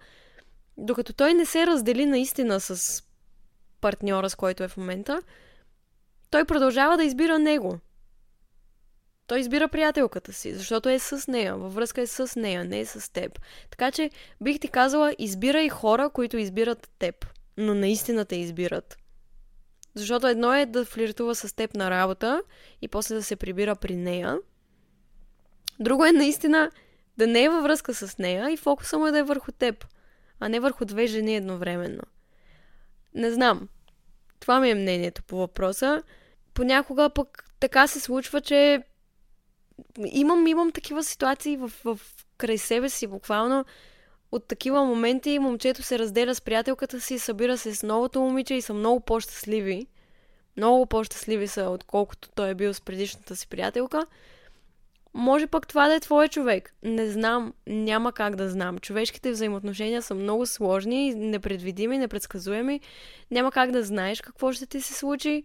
докато 0.78 1.14
той 1.14 1.34
не 1.34 1.46
се 1.46 1.68
раздели 1.68 2.06
наистина 2.06 2.60
с 2.60 3.04
партньора, 3.82 4.30
с 4.30 4.36
който 4.36 4.64
е 4.64 4.68
в 4.68 4.78
момента, 4.78 5.22
той 6.30 6.46
продължава 6.46 6.98
да 6.98 7.04
избира 7.04 7.40
него. 7.40 7.80
Той 9.30 9.40
избира 9.40 9.68
приятелката 9.68 10.34
си, 10.34 10.54
защото 10.54 10.90
е 10.90 11.00
с 11.00 11.28
нея, 11.28 11.56
във 11.56 11.74
връзка 11.74 12.02
е 12.02 12.08
с 12.08 12.40
нея, 12.40 12.66
не 12.66 12.80
е 12.80 12.86
с 12.86 13.14
теб. 13.14 13.40
Така 13.70 13.92
че 13.92 14.10
бих 14.42 14.60
ти 14.60 14.68
казала, 14.68 15.16
избирай 15.20 15.70
хора, 15.70 16.10
които 16.10 16.38
избират 16.38 16.90
теб, 17.00 17.26
но 17.58 17.74
наистина 17.74 18.26
те 18.26 18.36
избират. 18.36 18.98
Защото 19.96 20.28
едно 20.28 20.54
е 20.54 20.66
да 20.66 20.86
флиртува 20.86 21.36
с 21.36 21.56
теб 21.56 21.74
на 21.74 21.90
работа 21.90 22.44
и 22.82 22.88
после 22.88 23.16
да 23.16 23.24
се 23.24 23.36
прибира 23.36 23.76
при 23.76 23.96
нея. 23.96 24.38
Друго 25.80 26.06
е 26.06 26.12
наистина 26.12 26.72
да 27.18 27.28
не 27.28 27.44
е 27.44 27.50
във 27.50 27.64
връзка 27.64 27.94
с 27.94 28.18
нея 28.18 28.50
и 28.50 28.58
фокуса 28.58 28.98
му 28.98 29.08
е 29.08 29.12
да 29.12 29.20
е 29.20 29.24
върху 29.24 29.52
теб, 29.52 29.86
а 30.40 30.50
не 30.50 30.60
върху 30.60 30.86
две 30.86 31.08
жени 31.08 31.36
едновременно. 31.36 32.04
Не 33.14 33.32
знам. 33.32 33.70
Това 34.40 34.60
ми 34.60 34.70
е 34.70 34.76
мнението 34.76 35.24
по 35.24 35.38
въпроса. 35.38 36.04
Понякога 36.54 37.10
пък 37.10 37.46
така 37.60 37.88
се 37.88 38.00
случва, 38.00 38.42
че 38.42 38.84
имам, 40.06 40.48
имам 40.48 40.72
такива 40.72 41.04
ситуации 41.04 41.58
в, 41.58 41.72
в 41.86 42.00
край 42.38 42.58
себе 42.58 42.90
си, 42.90 43.08
буквално 43.08 43.66
от 44.32 44.48
такива 44.48 44.86
моменти 44.86 45.40
момчето 45.40 45.84
се 45.84 46.00
разделя 46.00 46.36
с 46.36 46.42
приятелката 46.42 47.02
си, 47.02 47.20
събира 47.20 47.58
се 47.58 47.76
с 47.76 47.84
новото 47.84 48.22
момиче 48.22 48.54
и 48.54 48.62
са 48.62 48.74
много 48.74 49.00
по-щастливи. 49.00 49.88
Много 50.58 50.86
по-щастливи 50.86 51.48
са, 51.48 51.64
отколкото 51.64 52.30
той 52.36 52.50
е 52.50 52.56
бил 52.56 52.74
с 52.74 52.82
предишната 52.82 53.36
си 53.36 53.48
приятелка. 53.48 54.06
Може 55.14 55.48
пък 55.48 55.68
това 55.68 55.88
да 55.88 55.96
е 55.96 56.00
твой 56.00 56.28
човек. 56.28 56.74
Не 56.84 57.10
знам, 57.10 57.54
няма 57.68 58.12
как 58.12 58.36
да 58.36 58.50
знам. 58.50 58.78
Човешките 58.78 59.32
взаимоотношения 59.32 60.02
са 60.02 60.16
много 60.16 60.46
сложни, 60.46 61.16
непредвидими, 61.16 61.98
непредсказуеми. 61.98 62.82
Няма 63.32 63.52
как 63.52 63.72
да 63.72 63.84
знаеш 63.84 64.22
какво 64.22 64.52
ще 64.52 64.66
ти 64.66 64.82
се 64.82 64.94
случи. 64.94 65.44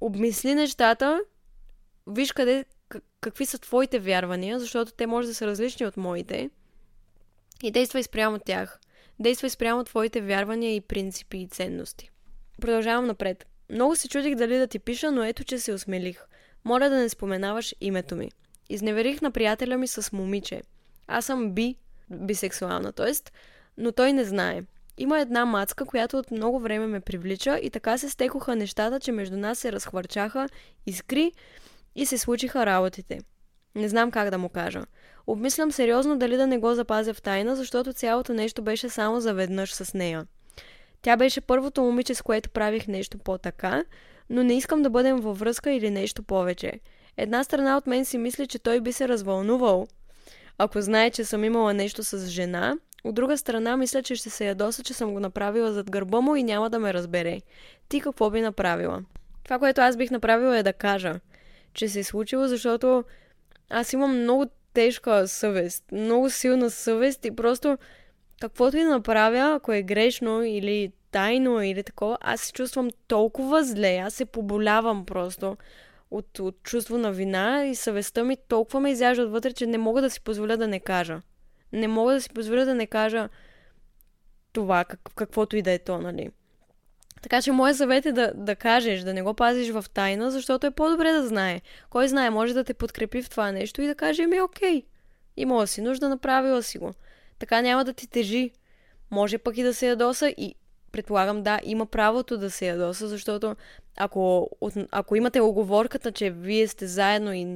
Обмисли 0.00 0.54
нещата, 0.54 1.20
виж 2.06 2.32
къде, 2.32 2.64
какви 3.26 3.46
са 3.46 3.58
твоите 3.58 3.98
вярвания, 3.98 4.58
защото 4.58 4.92
те 4.92 5.06
може 5.06 5.28
да 5.28 5.34
са 5.34 5.46
различни 5.46 5.86
от 5.86 5.96
моите. 5.96 6.50
И 7.62 7.70
действай 7.70 8.02
спрямо 8.02 8.38
тях. 8.38 8.80
Действай 9.18 9.50
спрямо 9.50 9.84
твоите 9.84 10.20
вярвания 10.20 10.76
и 10.76 10.80
принципи 10.80 11.38
и 11.38 11.48
ценности. 11.48 12.10
Продължавам 12.60 13.06
напред. 13.06 13.46
Много 13.70 13.96
се 13.96 14.08
чудих 14.08 14.34
дали 14.34 14.58
да 14.58 14.66
ти 14.66 14.78
пиша, 14.78 15.12
но 15.12 15.24
ето, 15.24 15.44
че 15.44 15.58
се 15.58 15.72
осмелих. 15.72 16.24
Моля 16.64 16.88
да 16.88 16.96
не 16.96 17.08
споменаваш 17.08 17.74
името 17.80 18.16
ми. 18.16 18.30
Изневерих 18.68 19.22
на 19.22 19.30
приятеля 19.30 19.76
ми 19.76 19.88
с 19.88 20.12
момиче. 20.12 20.62
Аз 21.06 21.24
съм 21.24 21.52
би, 21.52 21.76
бисексуална, 22.10 22.92
т.е. 22.92 23.12
но 23.78 23.92
той 23.92 24.12
не 24.12 24.24
знае. 24.24 24.62
Има 24.98 25.20
една 25.20 25.44
мацка, 25.44 25.84
която 25.84 26.18
от 26.18 26.30
много 26.30 26.60
време 26.60 26.86
ме 26.86 27.00
привлича 27.00 27.58
и 27.62 27.70
така 27.70 27.98
се 27.98 28.10
стекоха 28.10 28.56
нещата, 28.56 29.00
че 29.00 29.12
между 29.12 29.36
нас 29.36 29.58
се 29.58 29.72
разхвърчаха 29.72 30.48
искри 30.86 31.32
и 31.96 32.06
се 32.06 32.18
случиха 32.18 32.66
работите. 32.66 33.18
Не 33.74 33.88
знам 33.88 34.10
как 34.10 34.30
да 34.30 34.38
му 34.38 34.48
кажа. 34.48 34.82
Обмислям 35.26 35.72
сериозно 35.72 36.18
дали 36.18 36.36
да 36.36 36.46
не 36.46 36.58
го 36.58 36.74
запазя 36.74 37.14
в 37.14 37.22
тайна, 37.22 37.56
защото 37.56 37.92
цялото 37.92 38.34
нещо 38.34 38.62
беше 38.62 38.88
само 38.88 39.20
заведнъж 39.20 39.74
с 39.74 39.94
нея. 39.94 40.26
Тя 41.02 41.16
беше 41.16 41.40
първото 41.40 41.82
момиче, 41.82 42.14
с 42.14 42.22
което 42.22 42.50
правих 42.50 42.88
нещо 42.88 43.18
по-така, 43.18 43.84
но 44.30 44.42
не 44.42 44.56
искам 44.56 44.82
да 44.82 44.90
бъдем 44.90 45.16
във 45.16 45.38
връзка 45.38 45.72
или 45.72 45.90
нещо 45.90 46.22
повече. 46.22 46.72
Една 47.16 47.44
страна 47.44 47.76
от 47.76 47.86
мен 47.86 48.04
си 48.04 48.18
мисли, 48.18 48.46
че 48.46 48.58
той 48.58 48.80
би 48.80 48.92
се 48.92 49.08
развълнувал, 49.08 49.86
ако 50.58 50.80
знае, 50.80 51.10
че 51.10 51.24
съм 51.24 51.44
имала 51.44 51.74
нещо 51.74 52.04
с 52.04 52.26
жена, 52.26 52.76
от 53.04 53.14
друга 53.14 53.38
страна 53.38 53.76
мисля, 53.76 54.02
че 54.02 54.14
ще 54.16 54.30
се 54.30 54.46
ядоса, 54.46 54.82
че 54.82 54.94
съм 54.94 55.12
го 55.12 55.20
направила 55.20 55.72
зад 55.72 55.90
гърба 55.90 56.20
му 56.20 56.36
и 56.36 56.42
няма 56.42 56.70
да 56.70 56.78
ме 56.78 56.94
разбере. 56.94 57.40
Ти 57.88 58.00
какво 58.00 58.30
би 58.30 58.40
направила? 58.40 59.02
Това, 59.44 59.58
което 59.58 59.80
аз 59.80 59.96
бих 59.96 60.10
направила 60.10 60.58
е 60.58 60.62
да 60.62 60.72
кажа, 60.72 61.20
че 61.76 61.88
се 61.88 62.00
е 62.00 62.04
случило, 62.04 62.48
защото 62.48 63.04
аз 63.70 63.92
имам 63.92 64.20
много 64.20 64.46
тежка 64.72 65.28
съвест, 65.28 65.84
много 65.92 66.30
силна 66.30 66.70
съвест 66.70 67.24
и 67.24 67.36
просто 67.36 67.78
каквото 68.40 68.76
и 68.76 68.84
направя, 68.84 69.54
ако 69.54 69.72
е 69.72 69.82
грешно 69.82 70.42
или 70.42 70.92
тайно 71.10 71.62
или 71.62 71.82
такова, 71.82 72.18
аз 72.20 72.40
се 72.40 72.52
чувствам 72.52 72.90
толкова 73.08 73.64
зле, 73.64 73.96
аз 73.96 74.14
се 74.14 74.24
поболявам 74.24 75.06
просто 75.06 75.56
от, 76.10 76.38
от 76.38 76.62
чувство 76.62 76.98
на 76.98 77.12
вина 77.12 77.66
и 77.66 77.74
съвестта 77.74 78.24
ми 78.24 78.36
толкова 78.48 78.80
ме 78.80 78.90
изяжда 78.90 79.22
отвътре, 79.22 79.52
че 79.52 79.66
не 79.66 79.78
мога 79.78 80.02
да 80.02 80.10
си 80.10 80.20
позволя 80.20 80.56
да 80.56 80.68
не 80.68 80.80
кажа. 80.80 81.20
Не 81.72 81.88
мога 81.88 82.12
да 82.12 82.20
си 82.20 82.30
позволя 82.30 82.64
да 82.64 82.74
не 82.74 82.86
кажа 82.86 83.28
това, 84.52 84.84
как, 84.84 85.00
каквото 85.16 85.56
и 85.56 85.62
да 85.62 85.72
е 85.72 85.78
то, 85.78 85.98
нали? 85.98 86.30
Така 87.26 87.42
че 87.42 87.52
моят 87.52 87.76
съвет 87.76 88.06
е 88.06 88.12
да, 88.12 88.32
да 88.34 88.56
кажеш, 88.56 89.00
да 89.00 89.14
не 89.14 89.22
го 89.22 89.34
пазиш 89.34 89.70
в 89.70 89.84
тайна, 89.94 90.30
защото 90.30 90.66
е 90.66 90.70
по-добре 90.70 91.12
да 91.12 91.26
знае. 91.26 91.60
Кой 91.90 92.08
знае, 92.08 92.30
може 92.30 92.54
да 92.54 92.64
те 92.64 92.74
подкрепи 92.74 93.22
в 93.22 93.30
това 93.30 93.52
нещо 93.52 93.82
и 93.82 93.86
да 93.86 93.94
каже, 93.94 94.26
ми 94.26 94.40
окей, 94.40 94.82
имала 95.36 95.66
си 95.66 95.80
нужда, 95.80 96.08
направила 96.08 96.62
си 96.62 96.78
го. 96.78 96.92
Така 97.38 97.60
няма 97.60 97.84
да 97.84 97.92
ти 97.92 98.10
тежи. 98.10 98.50
Може 99.10 99.38
пък 99.38 99.56
и 99.58 99.62
да 99.62 99.74
се 99.74 99.88
ядоса 99.88 100.28
и 100.28 100.54
предполагам, 100.92 101.42
да, 101.42 101.60
има 101.64 101.86
правото 101.86 102.38
да 102.38 102.50
се 102.50 102.66
ядоса, 102.66 103.08
защото 103.08 103.56
ако, 103.96 104.50
ако 104.90 105.16
имате 105.16 105.40
оговорката, 105.40 106.12
че 106.12 106.30
вие 106.30 106.68
сте 106.68 106.86
заедно 106.86 107.32
и 107.34 107.46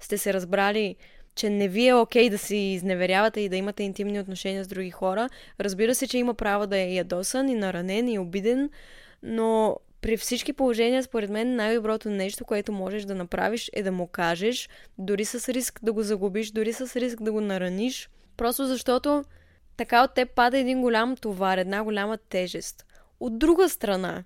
сте 0.00 0.18
се 0.18 0.34
разбрали, 0.34 0.96
че 1.34 1.50
не 1.50 1.68
ви 1.68 1.88
е 1.88 1.94
окей 1.94 2.26
okay 2.26 2.30
да 2.30 2.38
си 2.38 2.56
изневерявате 2.56 3.40
и 3.40 3.48
да 3.48 3.56
имате 3.56 3.82
интимни 3.82 4.20
отношения 4.20 4.64
с 4.64 4.68
други 4.68 4.90
хора, 4.90 5.28
разбира 5.60 5.94
се, 5.94 6.06
че 6.06 6.18
има 6.18 6.34
право 6.34 6.66
да 6.66 6.78
е 6.78 6.94
ядосан 6.94 7.48
и 7.48 7.54
наранен 7.54 8.08
и 8.08 8.18
обиден, 8.18 8.70
но 9.24 9.76
при 10.00 10.16
всички 10.16 10.52
положения, 10.52 11.02
според 11.02 11.30
мен, 11.30 11.56
най-доброто 11.56 12.10
нещо, 12.10 12.44
което 12.44 12.72
можеш 12.72 13.04
да 13.04 13.14
направиш 13.14 13.70
е 13.72 13.82
да 13.82 13.92
му 13.92 14.06
кажеш, 14.06 14.68
дори 14.98 15.24
с 15.24 15.48
риск 15.48 15.80
да 15.82 15.92
го 15.92 16.02
загубиш, 16.02 16.50
дори 16.50 16.72
с 16.72 16.96
риск 16.96 17.22
да 17.22 17.32
го 17.32 17.40
нараниш, 17.40 18.10
просто 18.36 18.66
защото 18.66 19.24
така 19.76 20.04
от 20.04 20.14
теб 20.14 20.34
пада 20.34 20.58
един 20.58 20.80
голям 20.80 21.16
товар, 21.16 21.58
една 21.58 21.84
голяма 21.84 22.18
тежест. 22.18 22.86
От 23.20 23.38
друга 23.38 23.68
страна, 23.68 24.24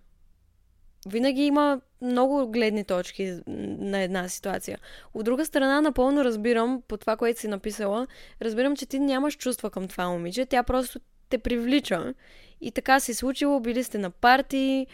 винаги 1.07 1.43
има 1.43 1.81
много 2.03 2.49
гледни 2.49 2.85
точки 2.85 3.39
на 3.47 3.99
една 4.01 4.29
ситуация. 4.29 4.79
От 5.15 5.25
друга 5.25 5.45
страна, 5.45 5.81
напълно 5.81 6.25
разбирам, 6.25 6.83
по 6.89 6.97
това, 6.97 7.17
което 7.17 7.41
си 7.41 7.49
написала, 7.49 8.07
разбирам, 8.43 8.77
че 8.77 8.87
ти 8.87 8.99
нямаш 8.99 9.37
чувства 9.37 9.71
към 9.71 9.89
това 9.89 10.09
момиче, 10.09 10.47
тя 10.47 10.63
просто 10.63 11.01
те 11.29 11.39
привлича. 11.39 12.15
И 12.61 12.73
така 12.73 13.01
се 13.01 13.15
случило, 13.15 13.61
били 13.61 13.85
сте 13.85 13.99
на 13.99 14.11
парти, 14.11 14.87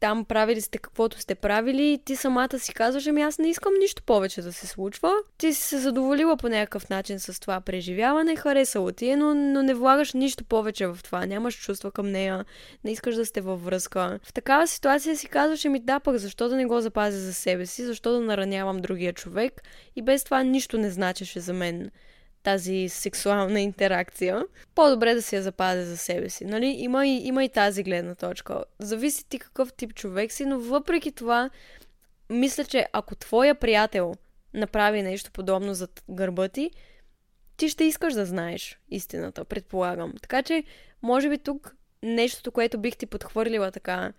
там 0.00 0.24
правили 0.24 0.60
сте 0.60 0.78
каквото 0.78 1.20
сте 1.20 1.34
правили 1.34 1.92
и 1.92 1.98
ти 1.98 2.16
самата 2.16 2.58
си 2.58 2.74
казваш, 2.74 3.06
ами 3.06 3.22
аз 3.22 3.38
не 3.38 3.48
искам 3.48 3.72
нищо 3.80 4.02
повече 4.02 4.42
да 4.42 4.52
се 4.52 4.66
случва. 4.66 5.12
Ти 5.38 5.52
си 5.52 5.62
се 5.62 5.78
задоволила 5.78 6.36
по 6.36 6.48
някакъв 6.48 6.88
начин 6.88 7.20
с 7.20 7.40
това 7.40 7.60
преживяване, 7.60 8.36
харесало 8.36 8.92
ти 8.92 9.08
е, 9.08 9.16
но, 9.16 9.34
но 9.34 9.62
не 9.62 9.74
влагаш 9.74 10.12
нищо 10.12 10.44
повече 10.44 10.86
в 10.86 10.98
това, 11.04 11.26
нямаш 11.26 11.54
чувства 11.54 11.90
към 11.90 12.10
нея, 12.10 12.44
не 12.84 12.90
искаш 12.90 13.14
да 13.14 13.26
сте 13.26 13.40
във 13.40 13.64
връзка. 13.64 14.18
В 14.22 14.32
такава 14.32 14.66
ситуация 14.66 15.16
си 15.16 15.26
казваш, 15.28 15.64
ами 15.64 15.78
да, 15.78 16.00
пък 16.00 16.16
защо 16.16 16.48
да 16.48 16.56
не 16.56 16.66
го 16.66 16.80
запазя 16.80 17.18
за 17.18 17.34
себе 17.34 17.66
си, 17.66 17.84
защо 17.84 18.12
да 18.12 18.20
наранявам 18.20 18.80
другия 18.80 19.12
човек 19.12 19.62
и 19.96 20.02
без 20.02 20.24
това 20.24 20.42
нищо 20.42 20.78
не 20.78 20.90
значеше 20.90 21.40
за 21.40 21.52
мен 21.52 21.90
тази 22.48 22.88
сексуална 22.88 23.60
интеракция, 23.60 24.44
по-добре 24.74 25.14
да 25.14 25.22
си 25.22 25.36
я 25.36 25.42
запазя 25.42 25.84
за 25.84 25.96
себе 25.96 26.30
си. 26.30 26.44
Нали? 26.44 26.66
Има, 26.66 27.06
и, 27.06 27.26
има 27.26 27.44
и 27.44 27.48
тази 27.48 27.82
гледна 27.82 28.14
точка. 28.14 28.64
Зависи 28.78 29.28
ти 29.28 29.38
какъв 29.38 29.72
тип 29.72 29.94
човек 29.94 30.32
си, 30.32 30.44
но 30.44 30.60
въпреки 30.60 31.12
това, 31.12 31.50
мисля, 32.30 32.64
че 32.64 32.86
ако 32.92 33.14
твоя 33.14 33.54
приятел 33.54 34.14
направи 34.54 35.02
нещо 35.02 35.30
подобно 35.32 35.74
за 35.74 35.88
гърба 36.10 36.48
ти, 36.48 36.70
ти 37.56 37.68
ще 37.68 37.84
искаш 37.84 38.14
да 38.14 38.26
знаеш 38.26 38.78
истината, 38.90 39.44
предполагам. 39.44 40.12
Така 40.22 40.42
че, 40.42 40.64
може 41.02 41.28
би 41.28 41.38
тук 41.38 41.76
нещото, 42.02 42.52
което 42.52 42.78
бих 42.78 42.96
ти 42.96 43.06
подхвърлила 43.06 43.70
така, 43.70 44.12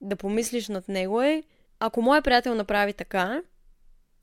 да 0.00 0.16
помислиш 0.16 0.68
над 0.68 0.88
него 0.88 1.22
е, 1.22 1.42
ако 1.80 2.02
моят 2.02 2.24
приятел 2.24 2.54
направи 2.54 2.92
така, 2.92 3.42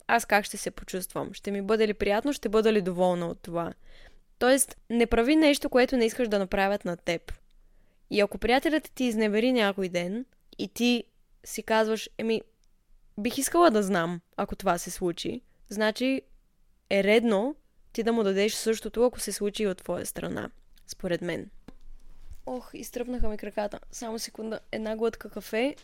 аз 0.06 0.24
как 0.24 0.44
ще 0.44 0.56
се 0.56 0.70
почувствам? 0.70 1.34
Ще 1.34 1.50
ми 1.50 1.62
бъде 1.62 1.88
ли 1.88 1.94
приятно? 1.94 2.32
Ще 2.32 2.48
бъда 2.48 2.72
ли 2.72 2.82
доволна 2.82 3.26
от 3.26 3.42
това? 3.42 3.72
Тоест, 4.38 4.76
не 4.90 5.06
прави 5.06 5.36
нещо, 5.36 5.70
което 5.70 5.96
не 5.96 6.04
искаш 6.04 6.28
да 6.28 6.38
направят 6.38 6.84
на 6.84 6.96
теб. 6.96 7.32
И 8.10 8.20
ако 8.20 8.38
приятелят 8.38 8.90
ти 8.94 9.04
изневери 9.04 9.52
някой 9.52 9.88
ден 9.88 10.24
и 10.58 10.68
ти 10.68 11.04
си 11.44 11.62
казваш, 11.62 12.10
еми, 12.18 12.42
бих 13.18 13.38
искала 13.38 13.70
да 13.70 13.82
знам, 13.82 14.20
ако 14.36 14.56
това 14.56 14.78
се 14.78 14.90
случи, 14.90 15.40
значи 15.68 16.22
е 16.90 17.04
редно 17.04 17.56
ти 17.92 18.02
да 18.02 18.12
му 18.12 18.22
дадеш 18.22 18.54
същото, 18.54 19.04
ако 19.04 19.20
се 19.20 19.32
случи 19.32 19.62
и 19.62 19.66
от 19.66 19.78
твоя 19.78 20.06
страна. 20.06 20.50
Според 20.86 21.22
мен. 21.22 21.50
Ох, 22.46 22.70
изтръпнаха 22.74 23.28
ми 23.28 23.36
краката. 23.36 23.80
Само 23.90 24.18
секунда. 24.18 24.60
Една 24.72 24.96
глътка 24.96 25.30
кафе 25.30 25.76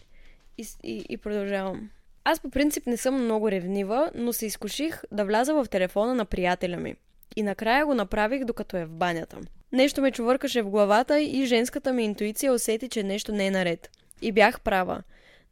и, 0.59 0.67
и, 0.83 1.07
и 1.09 1.17
продължавам. 1.17 1.91
Аз 2.25 2.41
по 2.41 2.51
принцип 2.51 2.87
не 2.87 2.97
съм 2.97 3.25
много 3.25 3.51
ревнива, 3.51 4.11
но 4.15 4.33
се 4.33 4.47
изкуших 4.47 5.03
да 5.13 5.25
вляза 5.25 5.55
в 5.55 5.67
телефона 5.71 6.15
на 6.15 6.25
приятеля 6.25 6.77
ми. 6.77 6.95
И 7.37 7.43
накрая 7.43 7.87
го 7.87 7.95
направих 7.95 8.45
докато 8.45 8.77
е 8.77 8.85
в 8.85 8.91
банята. 8.91 9.39
Нещо 9.73 10.03
ме 10.03 10.11
чувъркаше 10.11 10.63
в 10.63 10.71
главата 10.71 11.21
и 11.21 11.47
женската 11.47 11.93
ми 11.93 12.05
интуиция 12.05 12.53
усети, 12.53 12.89
че 12.89 13.03
нещо 13.03 13.33
не 13.33 13.47
е 13.47 13.51
наред. 13.51 13.91
И 14.23 14.33
бях 14.33 14.61
права. 14.61 15.03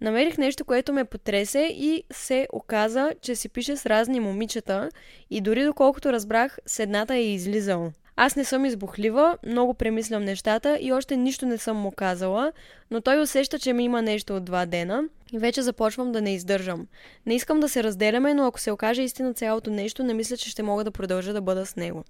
Намерих 0.01 0.39
нещо, 0.39 0.65
което 0.65 0.93
ме 0.93 1.05
потресе 1.05 1.61
и 1.77 2.05
се 2.11 2.49
оказа, 2.53 3.13
че 3.21 3.37
си 3.37 3.49
пише 3.49 3.77
с 3.77 3.87
разни 3.87 4.21
момичета 4.21 4.91
и 5.31 5.41
дори 5.41 5.65
доколкото 5.65 6.13
разбрах, 6.13 6.59
с 6.67 6.79
едната 6.79 7.15
е 7.15 7.33
излизал. 7.33 7.93
Аз 8.21 8.37
не 8.37 8.45
съм 8.45 8.65
избухлива, 8.65 9.39
много 9.47 9.75
премислям 9.75 10.25
нещата 10.25 10.79
и 10.81 10.93
още 10.93 11.17
нищо 11.17 11.47
не 11.47 11.59
съм 11.59 11.77
му 11.77 11.91
казала, 11.91 12.53
но 12.91 13.01
той 13.01 13.23
усеща, 13.23 13.59
че 13.59 13.73
ми 13.73 13.85
има 13.85 14.03
нещо 14.03 14.37
от 14.37 14.45
два 14.45 14.67
дена 14.67 15.05
и 15.33 15.39
вече 15.39 15.63
започвам 15.63 16.13
да 16.13 16.23
не 16.23 16.35
издържам. 16.35 16.87
Не 17.27 17.35
искам 17.35 17.61
да 17.61 17.69
се 17.69 17.83
разделяме, 17.83 18.35
но 18.35 18.47
ако 18.47 18.61
се 18.61 18.71
окаже 18.71 19.03
истина 19.03 19.35
цялото 19.35 19.71
нещо, 19.71 20.03
не 20.03 20.15
мисля, 20.15 20.37
че 20.37 20.51
ще 20.51 20.63
мога 20.63 20.85
да 20.85 20.91
продължа 20.91 21.33
да 21.33 21.41
бъда 21.41 21.67
с 21.67 21.77
него. 21.77 22.05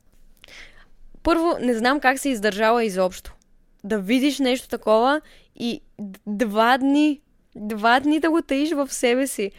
Първо, 1.23 1.57
не 1.61 1.75
знам 1.75 2.01
как 2.01 2.19
се 2.19 2.29
издържала 2.29 2.85
изобщо. 2.85 3.35
Да 3.85 3.99
видиш 3.99 4.39
нещо 4.39 4.69
такова 4.69 5.21
и 5.57 5.81
два 6.27 6.79
дни, 6.79 7.21
два 7.57 8.01
дни 8.01 8.21
да 8.21 8.31
го 8.31 8.43
таиш 8.43 8.73
в 8.73 8.93
себе 8.93 9.27
си. 9.27 9.51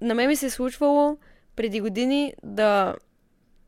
На 0.00 0.14
мен 0.14 0.28
ми 0.28 0.36
се 0.36 0.46
е 0.46 0.50
случвало 0.50 1.16
преди 1.56 1.80
години 1.80 2.34
да 2.42 2.94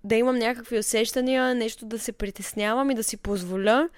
да 0.05 0.15
имам 0.15 0.37
някакви 0.37 0.79
усещания, 0.79 1.55
нещо 1.55 1.87
да 1.87 1.99
се 1.99 2.13
притеснявам 2.13 2.91
и 2.91 2.95
да 2.95 3.03
си 3.03 3.17
позволя 3.17 3.89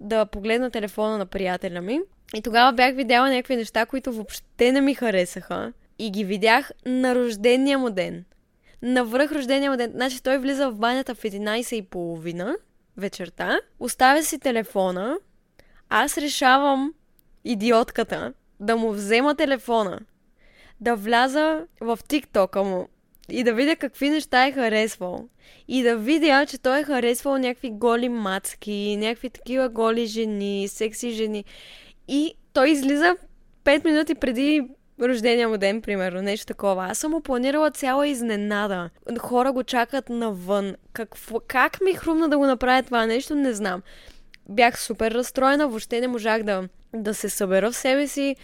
да 0.00 0.26
погледна 0.26 0.70
телефона 0.70 1.18
на 1.18 1.26
приятеля 1.26 1.80
ми. 1.80 2.00
И 2.34 2.42
тогава 2.42 2.72
бях 2.72 2.94
видяла 2.94 3.30
някакви 3.30 3.56
неща, 3.56 3.86
които 3.86 4.12
въобще 4.12 4.72
не 4.72 4.80
ми 4.80 4.94
харесаха. 4.94 5.72
И 5.98 6.10
ги 6.10 6.24
видях 6.24 6.70
на 6.86 7.14
рождения 7.14 7.78
му 7.78 7.90
ден. 7.90 8.24
Навръх 8.82 9.32
рождения 9.32 9.70
му 9.70 9.76
ден. 9.76 9.90
Значи 9.94 10.22
той 10.22 10.38
влиза 10.38 10.70
в 10.70 10.74
банята 10.74 11.14
в 11.14 11.22
11.30 11.22 12.56
вечерта, 12.96 13.60
оставя 13.80 14.22
си 14.22 14.38
телефона, 14.38 15.18
аз 15.88 16.18
решавам 16.18 16.94
идиотката 17.44 18.32
да 18.60 18.76
му 18.76 18.92
взема 18.92 19.34
телефона, 19.34 20.00
да 20.80 20.96
вляза 20.96 21.66
в 21.80 21.98
тиктока 22.08 22.62
му 22.62 22.88
и 23.28 23.44
да 23.44 23.54
видя 23.54 23.76
какви 23.76 24.10
неща 24.10 24.46
е 24.46 24.52
харесвал. 24.52 25.28
И 25.68 25.82
да 25.82 25.96
видя, 25.96 26.46
че 26.46 26.58
той 26.58 26.80
е 26.80 26.84
харесвал 26.84 27.38
някакви 27.38 27.70
голи 27.70 28.08
мацки, 28.08 28.96
някакви 28.98 29.30
такива 29.30 29.68
голи 29.68 30.06
жени, 30.06 30.68
секси 30.68 31.10
жени. 31.10 31.44
И 32.08 32.34
той 32.52 32.70
излиза 32.70 33.16
5 33.64 33.84
минути 33.84 34.14
преди 34.14 34.68
рождения 35.00 35.48
му 35.48 35.58
ден, 35.58 35.82
примерно, 35.82 36.22
нещо 36.22 36.46
такова. 36.46 36.86
Аз 36.90 36.98
съм 36.98 37.10
му 37.10 37.20
планирала 37.20 37.70
цяла 37.70 38.08
изненада. 38.08 38.90
Хора 39.18 39.52
го 39.52 39.62
чакат 39.62 40.08
навън. 40.08 40.74
Какво, 40.92 41.40
как 41.46 41.80
ми 41.80 41.94
хрумна 41.94 42.28
да 42.28 42.38
го 42.38 42.46
направя 42.46 42.82
това 42.82 43.06
нещо, 43.06 43.34
не 43.34 43.52
знам. 43.52 43.82
Бях 44.48 44.80
супер 44.80 45.10
разстроена, 45.10 45.68
въобще 45.68 46.00
не 46.00 46.08
можах 46.08 46.42
да, 46.42 46.68
да 46.94 47.14
се 47.14 47.28
събера 47.28 47.70
в 47.70 47.76
себе 47.76 48.06
си. 48.06 48.36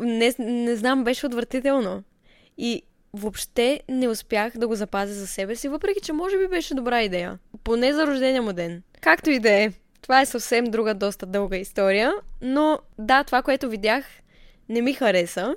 Не, 0.00 0.34
не 0.38 0.76
знам, 0.76 1.04
беше 1.04 1.26
отвратително. 1.26 2.02
И 2.58 2.82
въобще 3.12 3.80
не 3.88 4.08
успях 4.08 4.52
да 4.58 4.68
го 4.68 4.74
запазя 4.74 5.14
за 5.14 5.26
себе 5.26 5.56
си, 5.56 5.68
въпреки 5.68 6.00
че 6.00 6.12
може 6.12 6.38
би 6.38 6.48
беше 6.48 6.74
добра 6.74 7.02
идея. 7.02 7.38
Поне 7.64 7.92
за 7.92 8.06
рождения 8.06 8.42
му 8.42 8.52
ден. 8.52 8.82
Както 9.00 9.30
и 9.30 9.38
да 9.38 9.50
е. 9.50 9.72
Това 10.02 10.20
е 10.20 10.26
съвсем 10.26 10.64
друга, 10.64 10.94
доста 10.94 11.26
дълга 11.26 11.56
история. 11.56 12.12
Но 12.42 12.78
да, 12.98 13.24
това, 13.24 13.42
което 13.42 13.68
видях, 13.68 14.04
не 14.68 14.82
ми 14.82 14.92
хареса. 14.92 15.54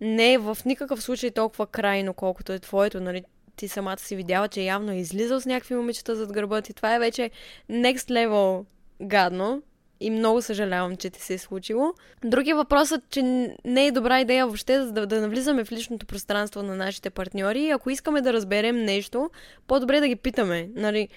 Не 0.00 0.32
е 0.32 0.38
в 0.38 0.58
никакъв 0.66 1.02
случай 1.02 1.30
толкова 1.30 1.66
крайно, 1.66 2.14
колкото 2.14 2.52
е 2.52 2.58
твоето, 2.58 3.00
нали? 3.00 3.24
Ти 3.56 3.68
самата 3.68 3.98
си 3.98 4.16
видяла, 4.16 4.48
че 4.48 4.60
явно 4.60 4.92
е 4.92 4.96
излизал 4.96 5.40
с 5.40 5.46
някакви 5.46 5.74
момичета 5.74 6.16
зад 6.16 6.32
гърба 6.32 6.62
ти. 6.62 6.74
Това 6.74 6.94
е 6.94 6.98
вече 6.98 7.30
next 7.70 8.10
level 8.10 8.64
гадно 9.02 9.62
и 10.00 10.10
много 10.10 10.42
съжалявам, 10.42 10.96
че 10.96 11.10
ти 11.10 11.20
се 11.20 11.34
е 11.34 11.38
случило. 11.38 11.94
Другия 12.24 12.56
въпрос 12.56 12.92
е, 12.92 13.00
че 13.10 13.22
не 13.64 13.86
е 13.86 13.92
добра 13.92 14.20
идея 14.20 14.46
въобще 14.46 14.78
да, 14.78 15.06
да 15.06 15.20
навлизаме 15.20 15.64
в 15.64 15.72
личното 15.72 16.06
пространство 16.06 16.62
на 16.62 16.76
нашите 16.76 17.10
партньори. 17.10 17.70
Ако 17.70 17.90
искаме 17.90 18.20
да 18.20 18.32
разберем 18.32 18.84
нещо, 18.84 19.30
по-добре 19.66 20.00
да 20.00 20.08
ги 20.08 20.16
питаме. 20.16 20.68
Нали, 20.74 21.08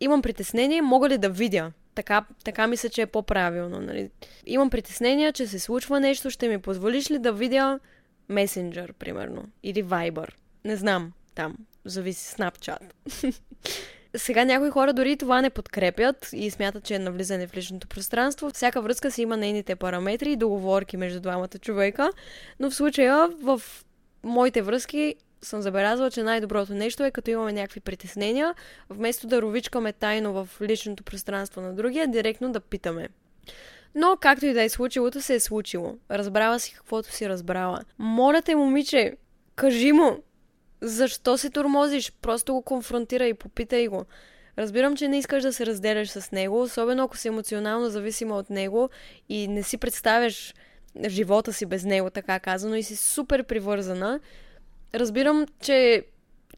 имам 0.00 0.22
притеснение, 0.22 0.82
мога 0.82 1.08
ли 1.08 1.18
да 1.18 1.30
видя? 1.30 1.72
Така, 1.94 2.24
така 2.44 2.66
мисля, 2.66 2.88
че 2.88 3.02
е 3.02 3.06
по-правилно. 3.06 3.80
Нали. 3.80 4.10
Имам 4.46 4.70
притеснение, 4.70 5.32
че 5.32 5.46
се 5.46 5.58
случва 5.58 6.00
нещо, 6.00 6.30
ще 6.30 6.48
ми 6.48 6.58
позволиш 6.58 7.10
ли 7.10 7.18
да 7.18 7.32
видя 7.32 7.78
Messenger, 8.30 8.92
примерно, 8.92 9.44
или 9.62 9.84
Viber. 9.84 10.28
Не 10.64 10.76
знам, 10.76 11.12
там, 11.34 11.56
зависи 11.84 12.34
Snapchat. 12.34 12.80
Сега 14.16 14.44
някои 14.44 14.70
хора 14.70 14.92
дори 14.92 15.16
това 15.16 15.42
не 15.42 15.50
подкрепят 15.50 16.28
и 16.32 16.50
смятат, 16.50 16.84
че 16.84 16.94
е 16.94 16.98
навлизане 16.98 17.46
в 17.46 17.56
личното 17.56 17.88
пространство. 17.88 18.50
Всяка 18.50 18.82
връзка 18.82 19.10
си 19.10 19.22
има 19.22 19.36
нейните 19.36 19.76
параметри 19.76 20.32
и 20.32 20.36
договорки 20.36 20.96
между 20.96 21.20
двамата 21.20 21.58
човека, 21.60 22.10
но 22.60 22.70
в 22.70 22.74
случая 22.74 23.28
в 23.42 23.62
моите 24.22 24.62
връзки 24.62 25.14
съм 25.42 25.62
забелязала, 25.62 26.10
че 26.10 26.22
най-доброто 26.22 26.74
нещо 26.74 27.04
е 27.04 27.10
като 27.10 27.30
имаме 27.30 27.52
някакви 27.52 27.80
притеснения, 27.80 28.54
вместо 28.90 29.26
да 29.26 29.42
ровичкаме 29.42 29.92
тайно 29.92 30.32
в 30.32 30.48
личното 30.60 31.04
пространство 31.04 31.60
на 31.60 31.74
другия, 31.74 32.08
директно 32.08 32.52
да 32.52 32.60
питаме. 32.60 33.08
Но, 33.94 34.16
както 34.20 34.46
и 34.46 34.52
да 34.52 34.62
е 34.62 34.68
случилото, 34.68 35.20
се 35.20 35.34
е 35.34 35.40
случило. 35.40 35.96
Разбрала 36.10 36.60
си 36.60 36.74
каквото 36.74 37.12
си 37.12 37.28
разбрала. 37.28 37.80
Моля 37.98 38.42
те, 38.42 38.54
момиче, 38.54 39.16
кажи 39.56 39.92
му, 39.92 40.22
защо 40.82 41.38
се 41.38 41.50
тормозиш? 41.50 42.12
Просто 42.22 42.54
го 42.54 42.62
конфронтирай 42.62 43.28
и 43.28 43.34
попитай 43.34 43.88
го. 43.88 44.04
Разбирам, 44.58 44.96
че 44.96 45.08
не 45.08 45.18
искаш 45.18 45.42
да 45.42 45.52
се 45.52 45.66
разделяш 45.66 46.08
с 46.08 46.32
него, 46.32 46.62
особено 46.62 47.04
ако 47.04 47.16
си 47.16 47.28
емоционално 47.28 47.90
зависима 47.90 48.36
от 48.36 48.50
него 48.50 48.90
и 49.28 49.48
не 49.48 49.62
си 49.62 49.78
представяш 49.78 50.54
живота 51.08 51.52
си 51.52 51.66
без 51.66 51.84
него, 51.84 52.10
така 52.10 52.40
казано, 52.40 52.74
и 52.74 52.82
си 52.82 52.96
супер 52.96 53.44
привързана. 53.44 54.20
Разбирам, 54.94 55.46
че 55.60 56.04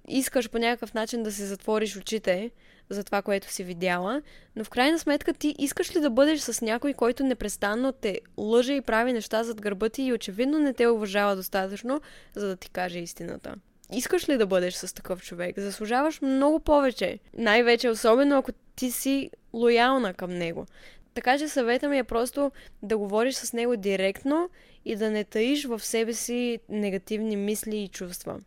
искаш 0.09 0.51
по 0.51 0.59
някакъв 0.59 0.95
начин 0.95 1.22
да 1.22 1.33
се 1.33 1.47
затвориш 1.47 1.97
очите 1.97 2.51
за 2.91 3.05
това, 3.05 3.22
което 3.22 3.53
си 3.53 3.64
видяла, 3.64 4.22
но 4.57 4.64
в 4.64 4.70
крайна 4.70 4.99
сметка 4.99 5.35
ти 5.35 5.55
искаш 5.59 5.97
ли 5.97 6.01
да 6.01 6.11
бъдеш 6.11 6.41
с 6.41 6.61
някой, 6.61 6.93
който 6.93 7.25
непрестанно 7.25 7.93
те 7.93 8.20
лъже 8.37 8.72
и 8.72 8.81
прави 8.81 9.12
неща 9.12 9.45
зад 9.45 9.61
гърба 9.61 9.89
ти 9.89 10.03
и 10.03 10.12
очевидно 10.12 10.59
не 10.59 10.75
те 10.75 10.87
уважава 10.87 11.37
достатъчно, 11.37 12.01
за 12.35 12.49
да 12.49 12.57
ти 12.57 12.70
каже 12.70 12.99
истината? 12.99 13.55
Искаш 13.93 14.28
ли 14.28 14.37
да 14.37 14.47
бъдеш 14.47 14.74
с 14.74 14.95
такъв 14.95 15.22
човек? 15.22 15.59
Заслужаваш 15.59 16.20
много 16.20 16.61
повече. 16.61 17.18
Най-вече, 17.39 17.89
особено 17.89 18.39
ако 18.39 18.53
ти 18.76 18.91
си 18.91 19.30
лоялна 19.53 20.14
към 20.14 20.30
него. 20.30 20.66
Така 21.14 21.39
че 21.39 21.49
съвета 21.49 21.89
ми 21.89 21.99
е 21.99 22.05
просто 22.05 22.53
да 22.82 22.99
говориш 22.99 23.35
с 23.35 23.53
него 23.53 23.76
директно 23.76 24.51
и 24.85 24.97
да 24.97 25.11
не 25.11 25.24
таиш 25.24 25.64
в 25.64 25.80
себе 25.80 26.12
си 26.12 26.59
негативни 26.68 27.37
мисли 27.37 27.76
и 27.76 27.89
чувства. 27.89 28.41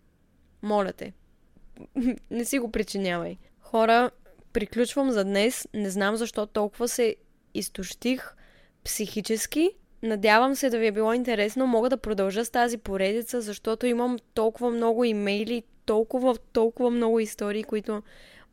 Моля 0.61 0.93
те. 0.93 1.13
не 2.31 2.45
си 2.45 2.59
го 2.59 2.71
причинявай. 2.71 3.37
Хора, 3.59 4.11
приключвам 4.53 5.11
за 5.11 5.23
днес. 5.23 5.67
Не 5.73 5.89
знам 5.89 6.15
защо 6.15 6.45
толкова 6.45 6.87
се 6.87 7.15
изтощих 7.53 8.35
психически. 8.83 9.71
Надявам 10.07 10.55
се 10.55 10.69
да 10.69 10.79
ви 10.79 10.87
е 10.87 10.91
било 10.91 11.13
интересно. 11.13 11.67
Мога 11.67 11.89
да 11.89 11.97
продължа 11.97 12.45
с 12.45 12.49
тази 12.49 12.77
поредица, 12.77 13.41
защото 13.41 13.85
имам 13.85 14.17
толкова 14.33 14.69
много 14.69 15.03
имейли, 15.03 15.63
толкова, 15.85 16.35
толкова 16.53 16.89
много 16.89 17.19
истории, 17.19 17.63
които 17.63 18.03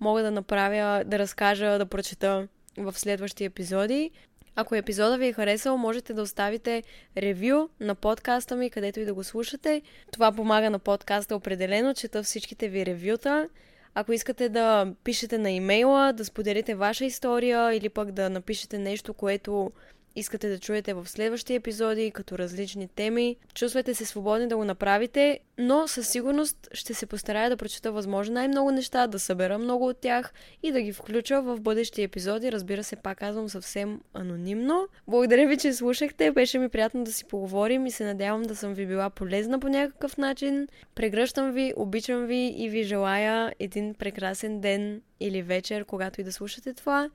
мога 0.01 0.23
да 0.23 0.31
направя, 0.31 1.05
да 1.05 1.19
разкажа, 1.19 1.79
да 1.79 1.87
прочета 1.87 2.49
в 2.77 2.99
следващи 2.99 3.45
епизоди. 3.45 4.11
Ако 4.57 4.75
епизода 4.75 5.19
ви 5.19 5.27
е 5.27 5.33
харесал, 5.33 5.77
можете 5.77 6.15
да 6.15 6.23
оставите 6.23 6.83
ревю 7.17 7.69
на 7.81 7.95
подкаста 7.95 8.57
ми, 8.57 8.71
където 8.71 9.01
и 9.01 9.05
да 9.05 9.15
го 9.15 9.25
слушате. 9.25 9.83
Това 10.13 10.33
помага 10.33 10.71
на 10.71 10.79
подкаста 10.79 11.37
определено, 11.37 11.95
чета 11.95 12.23
всичките 12.23 12.69
ви 12.69 12.87
ревюта. 12.87 13.49
Ако 13.95 14.13
искате 14.13 14.49
да 14.49 14.93
пишете 15.05 15.39
на 15.39 15.51
имейла, 15.51 16.13
да 16.13 16.25
споделите 16.25 16.75
ваша 16.75 17.05
история 17.05 17.75
или 17.75 17.89
пък 17.89 18.13
да 18.13 18.31
напишете 18.31 18.79
нещо, 18.79 19.15
което 19.15 19.73
искате 20.17 20.49
да 20.49 20.59
чуете 20.59 20.95
в 20.95 21.09
следващи 21.09 21.55
епизоди, 21.55 22.11
като 22.11 22.39
различни 22.39 22.89
теми. 22.89 23.37
Чувствайте 23.55 23.95
се 23.95 24.05
свободни 24.05 24.49
да 24.49 24.57
го 24.57 24.65
направите, 24.65 25.41
но 25.59 25.89
със 25.89 26.09
сигурност 26.09 26.69
ще 26.73 26.95
се 26.95 27.07
постарая 27.07 27.51
да 27.51 27.57
прочета 27.57 27.93
възможно 27.93 28.35
най-много 28.35 28.71
неща, 28.71 29.07
да 29.07 29.19
събера 29.19 29.59
много 29.59 29.87
от 29.87 30.01
тях 30.01 30.33
и 30.63 30.73
да 30.73 30.83
ги 30.83 30.93
включа 30.93 31.43
в 31.43 31.61
бъдещи 31.61 32.03
епизоди. 32.03 32.53
Разбира 32.53 32.85
се, 32.85 32.97
пак 32.97 33.19
казвам 33.19 33.49
съвсем 33.49 34.01
анонимно. 34.15 34.89
Благодаря 35.09 35.49
ви, 35.49 35.57
че 35.57 35.73
слушахте. 35.73 36.31
Беше 36.31 36.59
ми 36.59 36.69
приятно 36.69 37.05
да 37.05 37.13
си 37.13 37.25
поговорим 37.25 37.87
и 37.87 37.91
се 37.91 38.05
надявам 38.05 38.43
да 38.43 38.57
съм 38.57 38.75
ви 38.75 38.87
била 38.87 39.11
полезна 39.11 39.61
по 39.61 39.69
някакъв 39.69 40.19
начин. 40.19 40.69
Прегръщам 40.95 41.53
ви, 41.53 41.73
обичам 41.77 42.27
ви 42.27 42.55
и 42.57 42.69
ви 42.69 42.83
желая 42.83 43.53
един 43.59 43.95
прекрасен 43.95 44.61
ден 44.61 45.03
или 45.21 45.43
вечер, 45.43 45.85
когато 45.85 46.21
и 46.21 46.25
да 46.25 46.33
слушате 46.33 46.75
това. 46.75 47.11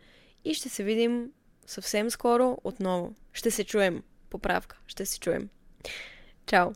И 0.46 0.54
ще 0.54 0.70
се 0.70 0.84
видим 0.84 1.32
съвсем 1.70 2.12
скоро 2.12 2.58
отново. 2.64 3.16
Ще 3.34 3.52
се 3.52 3.64
чуем. 3.64 4.04
Поправка. 4.30 4.78
Ще 4.88 5.06
се 5.06 5.20
чуем. 5.20 5.50
Чао! 6.46 6.72